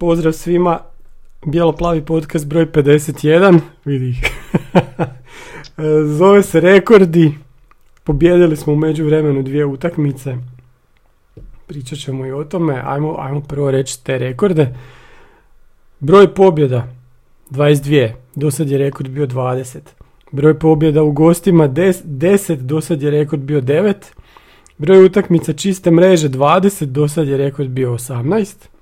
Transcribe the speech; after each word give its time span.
Pozdrav 0.00 0.32
svima, 0.32 0.78
Bijelo-plavi 1.46 2.04
podcast 2.04 2.46
broj 2.46 2.66
51, 2.66 3.60
vidi. 3.84 4.16
Zove 6.18 6.42
se 6.42 6.60
Rekordi, 6.60 7.34
pobjedili 8.04 8.56
smo 8.56 8.72
u 8.72 8.76
međuvremenu 8.76 9.42
dvije 9.42 9.66
utakmice, 9.66 10.36
pričat 11.66 11.98
ćemo 11.98 12.26
i 12.26 12.32
o 12.32 12.44
tome, 12.44 12.82
ajmo, 12.84 13.16
ajmo 13.18 13.40
prvo 13.40 13.70
reći 13.70 14.04
te 14.04 14.18
rekorde. 14.18 14.74
Broj 15.98 16.34
pobjeda 16.34 16.88
22, 17.50 18.12
do 18.34 18.50
sad 18.50 18.70
je 18.70 18.78
rekord 18.78 19.10
bio 19.10 19.26
20. 19.26 19.78
Broj 20.32 20.58
pobjeda 20.58 21.02
u 21.02 21.12
gostima 21.12 21.68
10, 21.68 22.56
do 22.56 22.80
sad 22.80 23.02
je 23.02 23.10
rekord 23.10 23.42
bio 23.42 23.60
9. 23.60 23.94
Broj 24.78 25.04
utakmica 25.04 25.52
čiste 25.52 25.90
mreže 25.90 26.28
20, 26.28 26.84
do 26.84 27.08
sad 27.08 27.28
je 27.28 27.36
rekord 27.36 27.68
bio 27.68 27.90
18. 27.92 28.79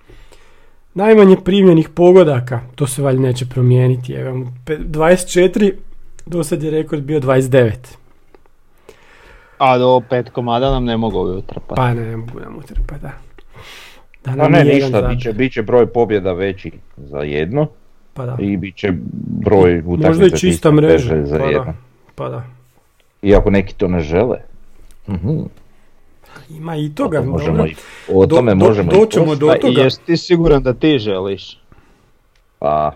Najmanje 0.98 1.36
primljenih 1.38 1.88
pogodaka, 1.90 2.60
to 2.74 2.86
se 2.86 3.02
valjda 3.02 3.22
neće 3.22 3.46
promijeniti, 3.46 4.12
evo, 4.14 4.34
pe- 4.66 4.78
24, 4.80 5.72
do 6.26 6.44
sad 6.44 6.62
je 6.62 6.70
rekord 6.72 7.02
bio 7.02 7.20
29. 7.20 7.72
A 9.58 9.78
do 9.78 10.00
pet 10.00 10.30
komada 10.30 10.70
nam 10.70 10.84
ne 10.84 10.96
mogu 10.96 11.18
ovi 11.18 11.36
utrpati. 11.36 11.76
Pa 11.76 11.94
ne, 11.94 12.02
ne 12.02 12.16
mogu 12.16 12.40
nam 12.40 12.56
utrpati, 12.56 13.00
da. 13.02 13.12
Da 14.24 14.30
Pa 14.32 14.32
nam 14.32 14.52
ne, 14.52 14.58
jedan 14.58 14.74
ništa, 14.82 15.02
bit 15.02 15.22
će, 15.22 15.32
bit 15.32 15.52
će 15.52 15.62
broj 15.62 15.86
pobjeda 15.88 16.32
veći 16.32 16.70
za 16.98 17.18
jedno 17.18 17.66
Pa 18.14 18.26
da. 18.26 18.36
i 18.40 18.56
bit 18.56 18.76
će 18.76 18.92
broj 19.40 19.78
utakmica 19.78 20.08
Možda 20.08 20.26
i 20.26 20.30
čista 20.30 20.70
mreža. 20.70 21.24
za 21.24 21.38
Pa 21.38 21.44
jedno. 21.44 21.64
da. 21.64 21.74
Pa 22.14 22.28
da. 22.28 22.44
Iako 23.22 23.50
neki 23.50 23.74
to 23.74 23.88
ne 23.88 24.00
žele. 24.00 24.38
Mhm. 25.08 25.38
Ima 26.50 26.76
i 26.76 26.90
toga, 26.90 27.18
O 27.18 27.22
tome 27.22 27.30
možemo 27.32 27.56
dobro. 27.56 27.66
i, 27.66 27.74
o 28.10 28.26
Do- 28.26 28.36
tome 28.36 28.52
do- 28.52 28.56
možemo 28.56 28.92
i 28.92 28.94
doćemo 28.94 29.34
do 29.34 29.46
Pa 29.48 29.56
i 29.56 29.60
toga. 29.60 29.80
jesi 29.80 30.00
ti 30.02 30.16
siguran 30.16 30.62
da 30.62 30.72
ti 30.72 30.98
želiš? 30.98 31.58
Pa, 32.58 32.92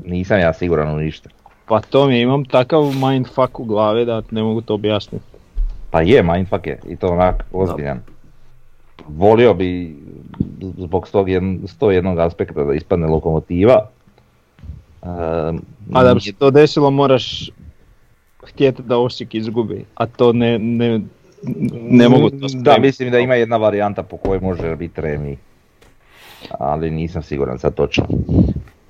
nisam 0.00 0.38
ja 0.38 0.52
siguran 0.52 0.88
u 0.88 0.98
ništa. 0.98 1.28
Pa 1.66 1.80
to 1.80 2.06
mi 2.06 2.20
imam 2.20 2.44
takav 2.44 2.82
mindfuck 2.84 3.60
u 3.60 3.64
glavi 3.64 4.04
da 4.04 4.22
ne 4.30 4.42
mogu 4.42 4.60
to 4.60 4.74
objasniti. 4.74 5.24
Pa 5.90 6.00
je, 6.00 6.22
mindfuck 6.24 6.66
je, 6.66 6.80
i 6.86 6.96
to 6.96 7.08
onak 7.08 7.44
ozbiljan. 7.52 8.00
Volio 9.08 9.54
bi 9.54 9.96
zbog 10.78 11.08
tog 11.08 11.28
jedn, 11.28 11.56
101 11.80 12.20
aspekta 12.20 12.64
da 12.64 12.74
ispadne 12.74 13.06
lokomotiva. 13.06 13.88
Ehm, 15.02 15.56
A 15.92 16.04
da 16.04 16.14
bi 16.14 16.20
se 16.20 16.32
to 16.32 16.50
desilo 16.50 16.90
moraš 16.90 17.50
htjeti 18.42 18.82
da 18.82 18.98
Osijek 18.98 19.34
izgubi, 19.34 19.84
a 19.94 20.06
to 20.06 20.32
ne, 20.32 20.58
ne, 20.58 21.00
ne 21.72 22.08
mogu 22.08 22.30
to 22.30 22.46
Da, 22.54 22.78
mislim 22.78 23.10
da 23.10 23.18
ima 23.18 23.34
jedna 23.34 23.56
varijanta 23.56 24.02
po 24.02 24.16
kojoj 24.16 24.40
može 24.40 24.76
biti 24.76 25.00
remi. 25.00 25.36
Ali 26.58 26.90
nisam 26.90 27.22
siguran 27.22 27.58
sad 27.58 27.74
točno. 27.74 28.06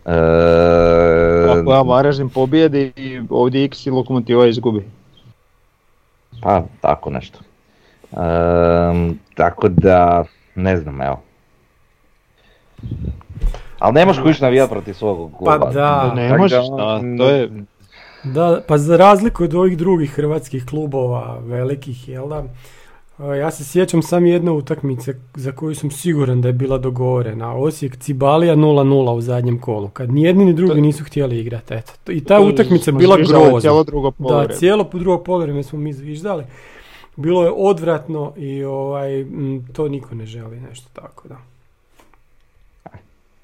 Ehm, 0.06 1.61
Ako 1.61 1.72
ja 1.72 1.83
Varaždin 1.83 2.28
pobjedi 2.28 2.92
i 2.96 3.20
ovdje 3.30 3.64
X 3.64 3.86
i 3.86 3.90
Lokomotiva 3.90 4.46
izgubi. 4.46 4.85
Pa, 6.42 6.62
tako 6.80 7.11
nešto. 7.11 7.39
Ehm, 8.12 9.11
tako 9.35 9.68
da, 9.68 10.24
ne 10.55 10.77
znam, 10.77 11.02
evo. 11.02 11.20
Ali 13.79 13.95
ne 13.95 14.06
možeš 14.06 14.23
kući 14.23 14.42
navijati 14.42 14.70
protiv 14.70 14.92
svog 14.92 15.33
kluba. 15.39 15.58
Pa 15.58 15.70
da. 15.70 16.12
ne 16.14 16.39
možeš, 16.39 16.64
mm, 17.02 17.18
to 17.18 17.30
je, 17.30 17.51
Da, 18.35 18.61
pa 18.69 18.79
za 18.79 18.97
razliku 18.97 19.45
od 19.45 19.55
ovih 19.55 19.79
drugih 19.79 20.11
hrvatskih 20.11 20.67
klubova, 20.67 21.39
velikih, 21.45 22.09
jel 22.09 22.29
da? 22.29 22.45
e, 23.19 23.39
Ja 23.39 23.51
se 23.51 23.64
sjećam 23.64 24.03
samo 24.03 24.27
jedne 24.27 24.51
utakmice 24.51 25.14
za 25.35 25.53
koju 25.53 25.75
sam 25.75 25.91
siguran 25.91 26.41
da 26.41 26.48
je 26.48 26.53
bila 26.53 26.79
dogovorena. 26.79 27.55
Osijek 27.57 27.97
Cibalija 27.97 28.57
0-0 28.57 29.11
u 29.11 29.20
zadnjem 29.20 29.61
kolu, 29.61 29.89
kad 29.89 30.13
ni 30.13 30.23
jedni 30.23 30.45
ni 30.45 30.53
drugi 30.53 30.81
nisu 30.81 31.05
htjeli 31.05 31.39
igrati. 31.41 31.75
Eto. 31.75 32.13
I 32.13 32.25
ta 32.25 32.41
utakmica 32.41 32.91
je 32.91 32.95
bila 32.95 33.17
grozna. 33.17 33.61
Cijelo 33.61 33.85
drugo 33.85 34.13
Da, 34.19 34.48
cijelo 34.48 34.85
po 34.85 34.98
drugo 34.98 35.25
poluvreme 35.25 35.63
smo 35.63 35.79
mi 35.79 35.92
zviždali. 35.92 36.45
Bilo 37.17 37.45
je 37.45 37.53
odvratno 37.57 38.33
i 38.36 38.65
ovaj, 38.65 39.20
m, 39.20 39.67
to 39.73 39.89
niko 39.89 40.15
ne 40.15 40.27
želi 40.27 40.61
nešto 40.61 40.89
tako 40.92 41.29
da. 41.29 41.36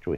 Čuj. 0.05 0.17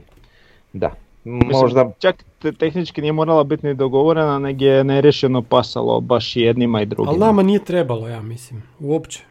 Da. 0.73 0.91
Mislim, 1.25 1.61
Možda, 1.61 1.91
Čak 1.99 2.23
te, 2.39 2.51
tehnički 2.51 3.01
nije 3.01 3.11
morala 3.13 3.43
biti 3.43 3.67
ni 3.67 3.73
dogovorena, 3.73 4.39
nego 4.39 4.65
je 4.65 4.83
nerešeno 4.83 5.41
pasalo 5.41 6.01
baš 6.01 6.35
i 6.35 6.41
jednima 6.41 6.81
i 6.81 6.85
drugima. 6.85 7.11
Ali 7.11 7.19
nama 7.19 7.43
nije 7.43 7.65
trebalo, 7.65 8.07
ja 8.07 8.21
mislim, 8.21 8.63
uopće. 8.79 9.23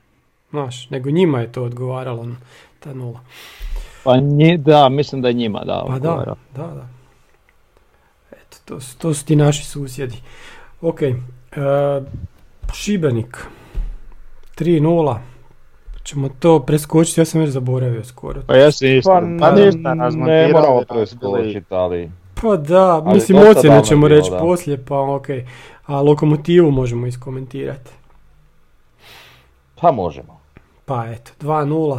Znaš, 0.50 0.90
nego 0.90 1.10
njima 1.10 1.40
je 1.40 1.52
to 1.52 1.62
odgovaralo, 1.62 2.28
ta 2.80 2.94
nula. 2.94 3.20
Pa 4.04 4.16
nji, 4.16 4.56
da, 4.58 4.88
mislim 4.88 5.22
da 5.22 5.28
je 5.28 5.34
njima 5.34 5.58
da. 5.58 5.84
Pa 5.86 5.94
odgovara. 5.94 6.34
da, 6.56 6.62
da, 6.62 6.74
da. 6.74 6.88
Eto, 8.32 8.56
to, 8.64 8.80
su- 8.80 8.98
to 8.98 9.14
su 9.14 9.24
ti 9.26 9.36
naši 9.36 9.64
susjedi. 9.64 10.16
Ok, 10.80 11.02
e, 11.02 11.14
Šibenik, 12.72 13.46
3-0. 14.56 15.18
Ćemo 16.04 16.28
to 16.30 16.60
preskočiti, 16.60 17.20
ja 17.20 17.24
sam 17.24 17.40
već 17.40 17.50
zaboravio 17.50 18.04
skoro. 18.04 18.40
Pa 18.46 18.56
ja 18.56 18.72
se 18.72 18.96
isto, 18.96 19.10
pa, 19.10 19.20
pa 19.40 19.52
ništa, 19.52 19.94
ne 19.94 20.48
moramo 20.48 20.82
preskočiti, 20.84 21.66
ali... 21.70 22.10
Pa 22.42 22.56
da, 22.56 22.94
Ali 22.96 23.14
mislim 23.14 23.38
ocjene 23.40 23.84
ćemo 23.84 24.08
reći 24.08 24.30
da. 24.30 24.38
poslije, 24.38 24.84
pa 24.84 25.00
ok. 25.00 25.26
A 25.84 26.00
lokomotivu 26.00 26.70
možemo 26.70 27.06
iskomentirati. 27.06 27.90
Pa 29.74 29.92
možemo. 29.92 30.40
Pa 30.84 31.06
eto, 31.06 31.30
2-0. 31.40 31.98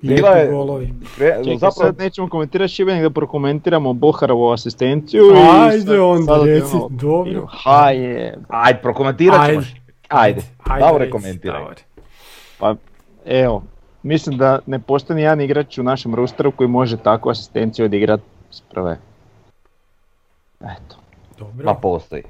Bila 0.00 0.30
Lijepi 0.30 0.38
je- 0.40 0.48
golovi. 0.48 0.94
Kre- 1.18 1.36
Čekaj, 1.36 1.54
zapravo, 1.54 1.72
sad 1.72 1.98
nećemo 1.98 2.28
komentirati 2.28 2.72
Šibenik 2.72 3.02
da 3.02 3.10
prokomentiramo 3.10 3.92
Boharovu 3.92 4.50
asistenciju. 4.50 5.22
i 5.24 5.38
Ajde 5.60 5.80
sad- 5.80 5.98
onda, 6.00 6.24
sad 6.28 6.46
reci, 6.46 6.76
ono, 6.76 6.88
dobro. 6.90 7.46
Ajde, 7.64 8.38
prokomentirat 8.82 9.46
ćemo. 9.46 9.62
Ajde. 10.08 10.42
Ajde, 10.60 10.86
Ajde, 10.86 11.10
komentiraj. 11.10 11.58
Davore. 11.58 11.82
pa 12.58 12.74
evo, 13.28 13.62
mislim 14.02 14.38
da 14.38 14.58
ne 14.66 14.78
postoji 14.78 15.16
ni 15.16 15.22
jedan 15.22 15.40
igrač 15.40 15.78
u 15.78 15.82
našem 15.82 16.14
rosteru 16.14 16.52
koji 16.52 16.68
može 16.68 16.96
takvu 16.96 17.30
asistenciju 17.30 17.84
odigrati 17.84 18.22
s 18.50 18.60
prve. 18.60 18.98
Eto. 20.60 20.96
Dobro. 21.38 21.64
Ma 21.64 21.74
postoji. 21.74 22.22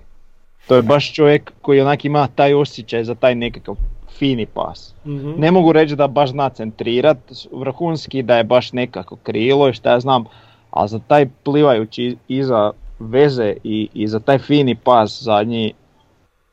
To 0.69 0.76
je 0.76 0.82
baš 0.82 1.14
čovjek 1.14 1.53
koji 1.62 1.81
onak 1.81 2.04
ima 2.04 2.28
taj 2.34 2.54
osjećaj 2.54 3.04
za 3.04 3.14
taj 3.14 3.34
nekakav 3.34 3.76
fini 4.19 4.47
pas. 4.47 4.94
Mhm. 5.06 5.31
Ne 5.38 5.50
mogu 5.50 5.72
reći 5.72 5.97
da 5.97 6.06
baš 6.06 6.31
zna 6.31 6.48
centrirat, 6.48 7.19
vrhunski 7.53 8.22
da 8.22 8.37
je 8.37 8.44
baš 8.44 8.72
nekako 8.72 9.16
krilo 9.16 9.69
i 9.69 9.72
šta 9.72 9.91
ja 9.91 10.00
znam, 10.00 10.25
ali 10.70 10.88
za 10.88 10.98
taj 10.98 11.28
plivajući 11.44 12.16
iza 12.28 12.72
veze 12.98 13.54
i, 13.64 13.88
i 13.94 14.08
za 14.08 14.20
taj 14.20 14.38
fini 14.38 14.75
pas 14.75 15.22
zadnji, 15.22 15.75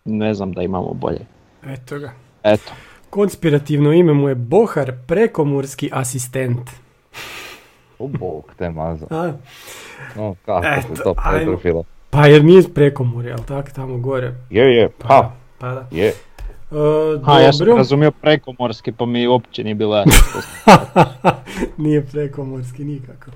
ne 0.06 0.34
znam 0.34 0.54
da 0.54 0.62
imamo 0.62 0.94
bolje. 0.94 1.26
Eto 1.68 2.00
ga. 2.00 2.12
Eto, 2.44 2.72
Konspirativno 3.16 3.94
ime 3.94 4.14
mu 4.14 4.30
je 4.30 4.36
Bohar, 4.36 4.94
prekomorski 5.08 5.90
asistent. 5.94 6.70
U 8.00 8.08
bog 8.10 8.52
te 8.58 8.70
mazo. 8.70 9.06
A? 9.10 9.32
No, 10.16 10.36
kako 10.46 10.68
Eto, 10.68 10.96
se 10.96 11.04
to 11.04 11.14
pretrfilo. 11.26 11.84
Pa 12.10 12.28
jer 12.28 12.44
nije 12.44 12.60
iz 12.60 12.68
prekomorja, 12.70 13.30
jel 13.30 13.38
tak, 13.40 13.72
tamo 13.72 13.98
gore? 13.98 14.34
Je, 14.50 14.76
je, 14.76 14.90
Pa, 14.90 15.08
pa, 15.08 15.22
da, 15.22 15.32
pa 15.60 15.72
da. 15.72 15.88
je. 15.92 16.08
E, 16.08 16.14
ha, 17.26 17.40
ja 17.40 17.54
sam 17.54 17.68
razumio 17.68 18.12
prekomorski 18.12 18.92
pa 18.92 19.06
mi 19.06 19.28
uopće 19.28 19.64
nije 19.64 19.76
bilo 19.76 20.04
nije 21.78 22.02
prekomorski 22.04 22.84
nikako. 22.84 23.32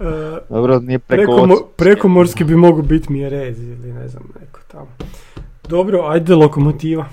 E, 0.00 0.04
Dobro, 0.48 0.78
nije 0.78 0.98
preko 0.98 1.32
prekomo- 1.32 1.54
oca. 1.54 1.64
prekomorski 1.76 2.44
bi 2.44 2.56
mogu 2.56 2.82
biti 2.82 3.12
mjerez 3.12 3.58
ili 3.60 3.92
ne 3.92 4.08
znam, 4.08 4.22
neko 4.40 4.60
tamo. 4.68 4.88
Dobro, 5.68 6.00
ajde 6.00 6.34
lokomotiva. 6.34 7.06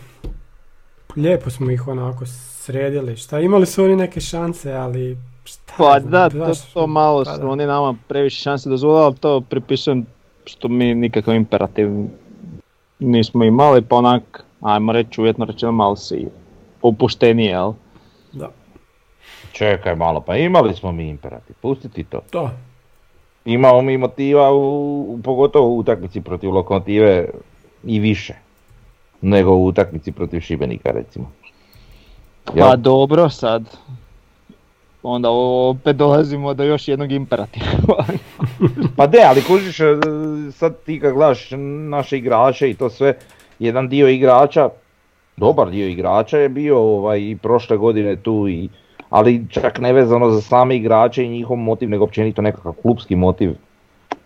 Lijepo 1.18 1.50
smo 1.50 1.72
ih 1.72 1.88
onako 1.88 2.26
sredili. 2.26 3.16
Šta, 3.16 3.40
imali 3.40 3.66
su 3.66 3.84
oni 3.84 3.96
neke 3.96 4.22
šanse, 4.22 4.74
ali 4.74 5.18
šta 5.44 5.74
Pa 5.78 6.00
znam, 6.00 6.12
da, 6.12 6.30
to, 6.30 6.54
to 6.74 6.88
malo 6.88 7.24
pa 7.26 7.36
su 7.36 7.42
da. 7.42 7.48
oni 7.48 7.66
nama 7.66 7.96
previše 8.08 8.42
šanse 8.42 8.70
dozvolili, 8.70 9.06
ali 9.06 9.16
to 9.16 9.42
pripisujem 9.42 10.06
što 10.46 10.68
mi 10.68 10.96
nikakav 10.96 11.36
imperativ 11.36 11.90
nismo 13.00 13.44
imali, 13.44 13.82
pa 13.82 13.96
onak, 13.96 14.44
ajmo 14.62 14.92
reći 14.92 15.22
uvjetno 15.22 15.46
rečeno 15.46 15.72
malo 15.72 15.96
si 15.96 16.28
opušteniji, 16.82 17.46
jel? 17.46 17.74
Da. 18.34 18.50
Čekaj 19.52 19.96
malo, 19.96 20.22
pa 20.22 20.36
imali 20.36 20.74
smo 20.74 20.92
mi 20.92 21.10
imperativ, 21.10 21.56
pusti 21.62 21.90
ti 21.90 22.04
to. 22.04 22.22
To. 22.32 22.50
Imamo 23.46 23.82
mi 23.82 23.98
motiva, 23.98 24.52
u, 24.54 25.20
pogotovo 25.24 25.68
u 25.68 25.78
utakmici 25.78 26.22
protiv 26.22 26.52
Lokomotive 26.52 27.30
i 27.84 28.00
više 28.00 28.47
nego 29.22 29.56
u 29.56 29.66
utakmici 29.66 30.12
protiv 30.12 30.40
Šibenika 30.40 30.92
recimo. 30.92 31.32
Pa 32.58 32.76
dobro 32.76 33.30
sad. 33.30 33.64
Onda 35.04 35.30
opet 35.30 35.96
dolazimo 35.96 36.54
do 36.54 36.64
još 36.64 36.88
jednog 36.88 37.12
imperativa. 37.12 37.66
pa 38.98 39.08
de, 39.08 39.20
ali 39.26 39.42
kužiš, 39.42 39.80
e, 39.80 39.86
sad 40.52 40.76
ti 40.86 41.00
kad 41.00 41.14
gledaš 41.14 41.50
naše 41.90 42.18
igrače 42.18 42.70
i 42.70 42.74
to 42.74 42.90
sve, 42.90 43.14
jedan 43.60 43.90
dio 43.90 44.08
igrača, 44.08 44.70
dobar 45.38 45.70
dio 45.70 45.88
igrača 45.88 46.38
je 46.38 46.50
bio 46.50 46.80
ovaj, 46.80 47.20
i 47.20 47.38
prošle 47.42 47.78
godine 47.78 48.16
tu 48.16 48.48
i 48.48 48.70
ali 49.10 49.46
čak 49.50 49.80
nevezano 49.80 50.32
za 50.32 50.42
same 50.42 50.76
igrače 50.76 51.26
i 51.26 51.30
njihov 51.30 51.58
motiv, 51.58 51.90
nego 51.90 52.04
općenito 52.04 52.42
nekakav 52.42 52.74
klubski 52.82 53.16
motiv. 53.16 53.56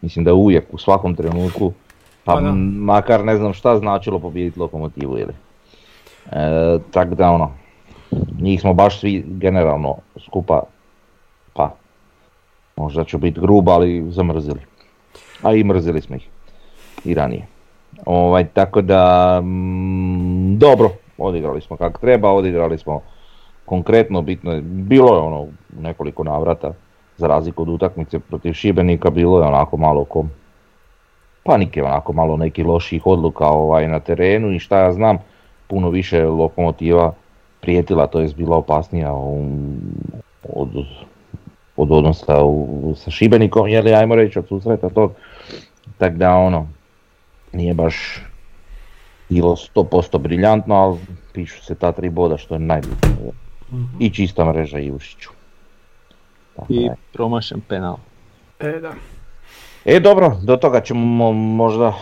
Mislim 0.02 0.26
da 0.26 0.32
je 0.32 0.36
uvijek 0.36 0.64
u 0.72 0.78
svakom 0.78 1.16
trenutku, 1.16 1.74
pa, 2.24 2.34
pa 2.34 2.42
makar 2.76 3.26
ne 3.26 3.38
znam 3.38 3.54
šta 3.54 3.78
značilo 3.78 4.20
pobijediti 4.20 4.60
lokomotivu 4.60 5.18
ili. 5.18 5.34
E, 6.32 6.78
tako 6.92 7.16
da 7.16 7.32
ono, 7.32 7.52
njih 8.42 8.62
smo 8.62 8.74
baš 8.74 9.00
svi 9.00 9.24
generalno 9.28 9.96
skupa, 10.26 10.64
pa 11.54 11.76
možda 12.76 13.04
ću 13.04 13.18
biti 13.18 13.40
grub, 13.40 13.70
ali 13.70 14.12
zamrzili. 14.12 14.60
A 15.42 15.54
i 15.54 15.64
mrzili 15.64 16.02
smo 16.02 16.16
ih 16.16 16.30
i 17.06 17.14
ranije. 17.14 17.48
Ovaj, 18.06 18.48
tako 18.48 18.82
da, 18.82 19.42
mm, 19.42 20.58
dobro, 20.58 20.90
odigrali 21.18 21.62
smo 21.62 21.78
kako 21.78 22.00
treba, 22.00 22.32
odigrali 22.32 22.78
smo 22.78 23.02
konkretno 23.66 24.22
bitno 24.22 24.52
je, 24.52 24.62
bilo 24.62 25.16
je 25.16 25.22
ono 25.22 25.48
nekoliko 25.80 26.24
navrata, 26.24 26.74
za 27.18 27.28
razliku 27.28 27.62
od 27.62 27.70
utakmice 27.70 28.20
protiv 28.20 28.54
Šibenika, 28.54 29.10
bilo 29.10 29.40
je 29.40 29.48
onako 29.48 29.78
malo 29.78 30.06
kom 30.06 30.30
panike, 31.44 31.84
onako 31.84 32.14
malo 32.14 32.38
nekih 32.38 32.66
loših 32.66 33.08
odluka 33.08 33.46
ovaj, 33.46 33.88
na 33.88 34.00
terenu 34.00 34.52
i 34.52 34.60
šta 34.60 34.80
ja 34.80 34.94
znam, 34.94 35.18
puno 35.68 35.90
više 35.90 36.26
lokomotiva 36.26 37.14
prijetila, 37.62 38.08
to 38.08 38.20
je 38.20 38.30
bila 38.38 38.58
opasnija 38.58 39.14
od, 40.44 40.70
od 41.76 41.92
odnosa 41.92 42.44
u, 42.44 42.94
sa 42.98 43.12
Šibenikom, 43.12 43.66
li 43.66 43.94
ajmo 43.94 44.16
reći 44.16 44.40
od 44.40 44.48
susreta 44.48 44.90
tog, 44.90 45.12
tako 45.98 46.16
da 46.16 46.36
ono, 46.36 46.68
nije 47.54 47.74
baš 47.74 48.24
bilo 49.30 49.56
100% 49.56 50.18
briljantno, 50.18 50.76
ali 50.76 51.00
pišu 51.34 51.64
se 51.64 51.76
ta 51.76 51.92
tri 51.92 52.10
boda 52.10 52.38
što 52.38 52.56
je 52.56 52.60
najbitnije 52.60 53.32
i 54.00 54.10
čista 54.10 54.46
mreža 54.46 54.78
Jušiću. 54.78 55.30
I 56.70 56.90
promašen 57.14 57.62
penal. 57.62 57.98
E 58.60 58.80
da. 58.80 58.94
E 59.86 60.00
dobro, 60.00 60.38
do 60.44 60.58
toga 60.58 60.82
ćemo 60.82 61.32
možda... 61.32 61.94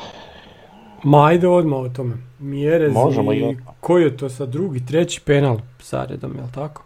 Ma 1.03 1.25
ajde 1.25 1.47
odmah 1.47 1.79
o 1.79 1.89
tome. 1.89 2.17
Mjerez 2.39 2.93
Možemo 2.93 3.33
i, 3.33 3.57
koji 3.79 4.03
je 4.03 4.17
to 4.17 4.29
sad 4.29 4.49
drugi, 4.49 4.85
treći 4.85 5.21
penal 5.21 5.57
zaredom, 5.83 6.35
jel 6.35 6.47
tako? 6.55 6.83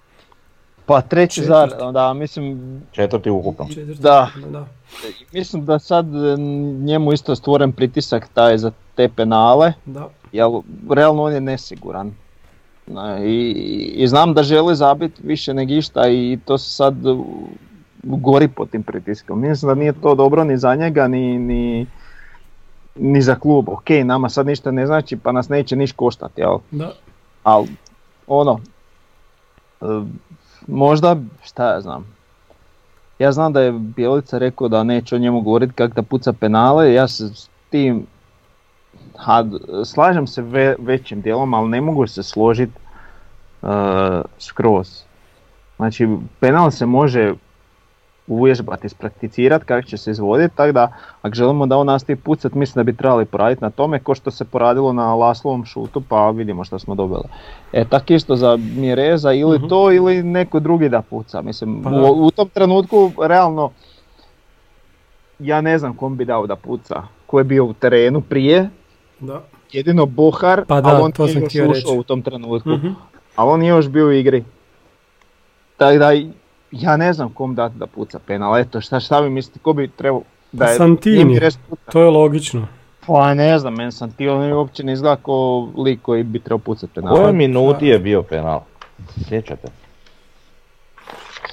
Pa 0.85 1.01
treći 1.01 1.43
zaredom, 1.43 1.93
da, 1.93 2.13
mislim... 2.13 2.81
Četvrti 2.91 3.29
ukupno. 3.29 3.67
da. 3.99 4.29
da. 4.51 4.67
Mislim 5.31 5.65
da 5.65 5.79
sad 5.79 6.05
njemu 6.79 7.13
isto 7.13 7.35
stvoren 7.35 7.71
pritisak 7.71 8.29
taj 8.33 8.57
za 8.57 8.71
te 8.95 9.09
penale. 9.09 9.73
Da. 9.85 10.09
Jel, 10.31 10.61
realno 10.89 11.23
on 11.23 11.33
je 11.33 11.41
nesiguran. 11.41 12.13
I, 13.23 13.51
I, 13.95 14.07
znam 14.07 14.33
da 14.33 14.43
želi 14.43 14.75
zabiti 14.75 15.21
više 15.23 15.53
nego 15.53 15.73
išta 15.73 16.07
i 16.07 16.39
to 16.45 16.57
se 16.57 16.71
sad 16.71 16.95
gori 18.03 18.47
pod 18.47 18.69
tim 18.69 18.83
pritiskom. 18.83 19.41
Mislim 19.41 19.69
da 19.69 19.75
nije 19.75 19.93
to 19.93 20.15
dobro 20.15 20.43
ni 20.43 20.57
za 20.57 20.75
njega 20.75 21.07
ni, 21.07 21.39
ni, 21.39 21.87
ni 22.95 23.21
za 23.21 23.35
klub. 23.35 23.69
Ok, 23.69 23.89
nama 24.03 24.29
sad 24.29 24.45
ništa 24.45 24.71
ne 24.71 24.87
znači 24.87 25.17
pa 25.17 25.31
nas 25.31 25.49
neće 25.49 25.75
niš 25.75 25.91
koštati, 25.91 26.41
jel? 26.41 26.57
Da. 26.71 26.91
Ali 27.43 27.67
ono, 28.27 28.59
e, 29.81 29.85
možda, 30.67 31.17
šta 31.43 31.73
ja 31.73 31.81
znam, 31.81 32.05
ja 33.19 33.31
znam 33.31 33.53
da 33.53 33.61
je 33.61 33.71
Bjelica 33.71 34.37
rekao 34.37 34.67
da 34.67 34.83
neće 34.83 35.15
o 35.15 35.19
njemu 35.19 35.41
govoriti 35.41 35.73
kako 35.73 35.93
da 35.93 36.01
puca 36.01 36.33
penale, 36.33 36.93
ja 36.93 37.07
se 37.07 37.27
s 37.27 37.49
tim 37.69 38.05
ha, 39.17 39.45
slažem 39.85 40.27
se 40.27 40.41
većim 40.79 41.21
dijelom, 41.21 41.53
ali 41.53 41.69
ne 41.69 41.81
mogu 41.81 42.07
se 42.07 42.23
složiti 42.23 42.73
uh, 43.61 43.69
skroz. 44.39 45.03
Znači, 45.75 46.07
penal 46.39 46.71
se 46.71 46.85
može 46.85 47.33
uvježbati, 48.27 48.87
isprakticirati 48.87 49.65
kako 49.65 49.87
će 49.87 49.97
se 49.97 50.11
izvoditi, 50.11 50.55
tako 50.55 50.71
da 50.71 50.93
ako 51.21 51.35
želimo 51.35 51.65
da 51.65 51.77
on 51.77 51.87
nastavi 51.87 52.19
pucat, 52.19 52.53
mislim 52.53 52.79
da 52.79 52.91
bi 52.91 52.97
trebali 52.97 53.25
poraditi 53.25 53.63
na 53.63 53.69
tome, 53.69 53.99
ko 53.99 54.15
što 54.15 54.31
se 54.31 54.45
poradilo 54.45 54.93
na 54.93 55.15
Laslovom 55.15 55.65
šutu, 55.65 56.01
pa 56.09 56.29
vidimo 56.29 56.63
što 56.63 56.79
smo 56.79 56.95
dobili. 56.95 57.23
E 57.73 57.85
tako 57.85 58.13
isto 58.13 58.35
za 58.35 58.57
Mireza 58.75 59.33
ili 59.33 59.57
mhm. 59.57 59.67
to 59.67 59.91
ili 59.91 60.23
neko 60.23 60.59
drugi 60.59 60.89
da 60.89 61.01
puca. 61.01 61.41
Mislim, 61.41 61.83
pa 61.83 61.89
u, 61.89 62.25
u, 62.25 62.31
tom 62.31 62.49
trenutku 62.49 63.11
realno 63.21 63.71
ja 65.39 65.61
ne 65.61 65.77
znam 65.77 65.95
kom 65.95 66.17
bi 66.17 66.25
dao 66.25 66.47
da 66.47 66.55
puca, 66.55 67.03
ko 67.25 67.39
je 67.39 67.43
bio 67.43 67.65
u 67.65 67.73
terenu 67.73 68.21
prije, 68.21 68.69
da. 69.19 69.41
Jedino 69.71 70.05
Bohar, 70.05 70.65
pa 70.67 70.75
ali 70.75 71.01
on 71.01 71.11
to 71.11 71.25
nije 71.25 71.47
još 71.53 71.77
ušao 71.77 71.93
u 71.93 72.03
tom 72.03 72.21
trenutku. 72.21 72.69
uh 72.69 72.79
Ali 73.35 73.51
on 73.51 73.59
nije 73.59 73.69
još 73.69 73.89
bio 73.89 74.07
u 74.07 74.11
igri. 74.11 74.43
Tako 75.77 75.97
da 75.97 76.11
ja 76.73 76.97
ne 76.97 77.13
znam 77.13 77.29
kom 77.29 77.55
dati 77.55 77.77
da 77.77 77.87
puca 77.87 78.19
penal. 78.19 78.57
Eto, 78.57 78.81
šta, 78.81 78.99
šta 78.99 79.21
mi 79.21 79.29
mislite, 79.29 79.59
ko 79.59 79.73
bi 79.73 79.87
trebao 79.87 80.21
da 80.51 80.65
je 80.65 80.75
Santini, 80.75 81.39
to 81.91 82.01
je 82.01 82.09
logično. 82.09 82.67
Pa 83.07 83.33
ne 83.33 83.59
znam, 83.59 83.73
meni 83.73 83.91
Santini 83.91 84.53
uopće 84.53 84.83
ne 84.83 84.93
izgleda 84.93 85.15
ko 85.15 85.67
lik 85.77 86.01
koji 86.01 86.23
bi 86.23 86.39
trebao 86.39 86.59
pucati 86.59 86.93
penal. 86.93 87.15
Koje 87.15 87.33
minuti 87.33 87.87
je 87.87 87.99
bio 87.99 88.23
penal? 88.23 88.61
Sjećate? 89.27 89.67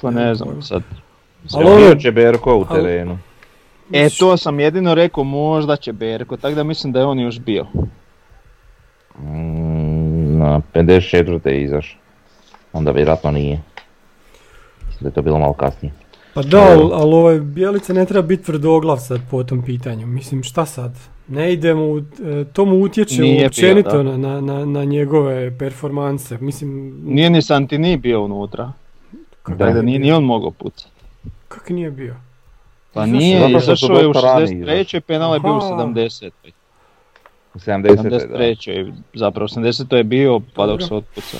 Pa 0.01 0.11
ne 0.11 0.35
znam 0.35 0.61
sad. 0.61 0.81
Ali 1.53 1.65
bio 1.65 1.95
Čeberko 1.95 2.55
u 2.55 2.65
terenu. 2.65 3.17
E 3.93 4.09
to 4.19 4.37
sam 4.37 4.59
jedino 4.59 4.93
rekao 4.93 5.23
možda 5.23 5.75
će 5.75 5.93
Berko, 5.93 6.37
tako 6.37 6.55
da 6.55 6.63
mislim 6.63 6.93
da 6.93 6.99
je 6.99 7.05
on 7.05 7.19
još 7.19 7.39
bio. 7.39 7.65
Mm, 9.19 10.37
na 10.37 10.61
54. 10.73 11.47
je 11.47 11.63
izašao. 11.63 11.99
Onda 12.73 12.91
vjerojatno 12.91 13.31
nije. 13.31 13.61
Da 15.01 15.07
je 15.07 15.13
to 15.13 15.21
bilo 15.21 15.39
malo 15.39 15.53
kasnije. 15.53 15.93
Pa 16.33 16.41
da, 16.41 16.61
ali, 16.61 16.89
ali 16.93 17.13
ovaj 17.13 17.39
Bjelica 17.39 17.93
ne 17.93 18.05
treba 18.05 18.27
biti 18.27 18.43
tvrdoglav 18.43 18.97
sad 18.97 19.19
po 19.31 19.43
tom 19.43 19.63
pitanju. 19.63 20.07
Mislim 20.07 20.43
šta 20.43 20.65
sad? 20.65 20.91
Ne 21.27 21.53
idemo, 21.53 21.97
e, 21.97 22.45
to 22.53 22.65
mu 22.65 22.79
utječe 22.79 23.21
nije 23.21 23.47
općenito 23.47 24.03
na, 24.03 24.41
na, 24.41 24.65
na, 24.65 24.83
njegove 24.83 25.57
performanse. 25.57 26.37
Mislim... 26.37 27.01
Nije 27.05 27.29
ni 27.29 27.41
Santini 27.41 27.97
bio 27.97 28.23
unutra. 28.23 28.71
Kako 29.43 29.57
da, 29.57 29.71
da 29.71 29.81
nije 29.81 29.99
ni 29.99 30.11
on 30.11 30.23
mogao 30.23 30.51
pucati. 30.51 30.91
Kako 31.47 31.73
nije 31.73 31.91
bio? 31.91 32.15
Pa 32.93 33.05
nije, 33.05 33.57
izašao 33.57 33.97
je 33.97 34.07
u 34.07 34.13
63. 34.13 34.99
penal 34.99 35.33
je 35.33 35.39
bio 35.39 35.57
u 35.57 35.61
70. 35.61 36.29
U 37.53 37.57
70. 37.57 38.27
73. 38.37 38.93
Zapravo 39.13 39.47
80. 39.47 39.95
je 39.95 40.03
bio 40.03 40.41
pa 40.55 40.67
dok 40.67 40.81
se 40.81 40.95
otpucao. 40.95 41.39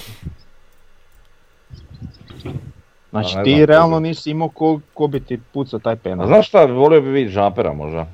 Znači 3.11 3.35
pa 3.35 3.43
ti 3.43 3.65
realno 3.65 3.99
nisi 3.99 4.31
imao 4.31 4.49
ko, 4.49 4.79
ko 4.93 5.07
bi 5.07 5.19
ti 5.19 5.39
pucao 5.53 5.79
taj 5.79 5.95
penal. 5.95 6.25
A 6.25 6.27
znaš 6.27 6.47
šta, 6.47 6.65
volio 6.65 7.01
bi 7.01 7.09
vidjeti 7.09 7.33
žapera 7.33 7.73
možda. 7.73 8.07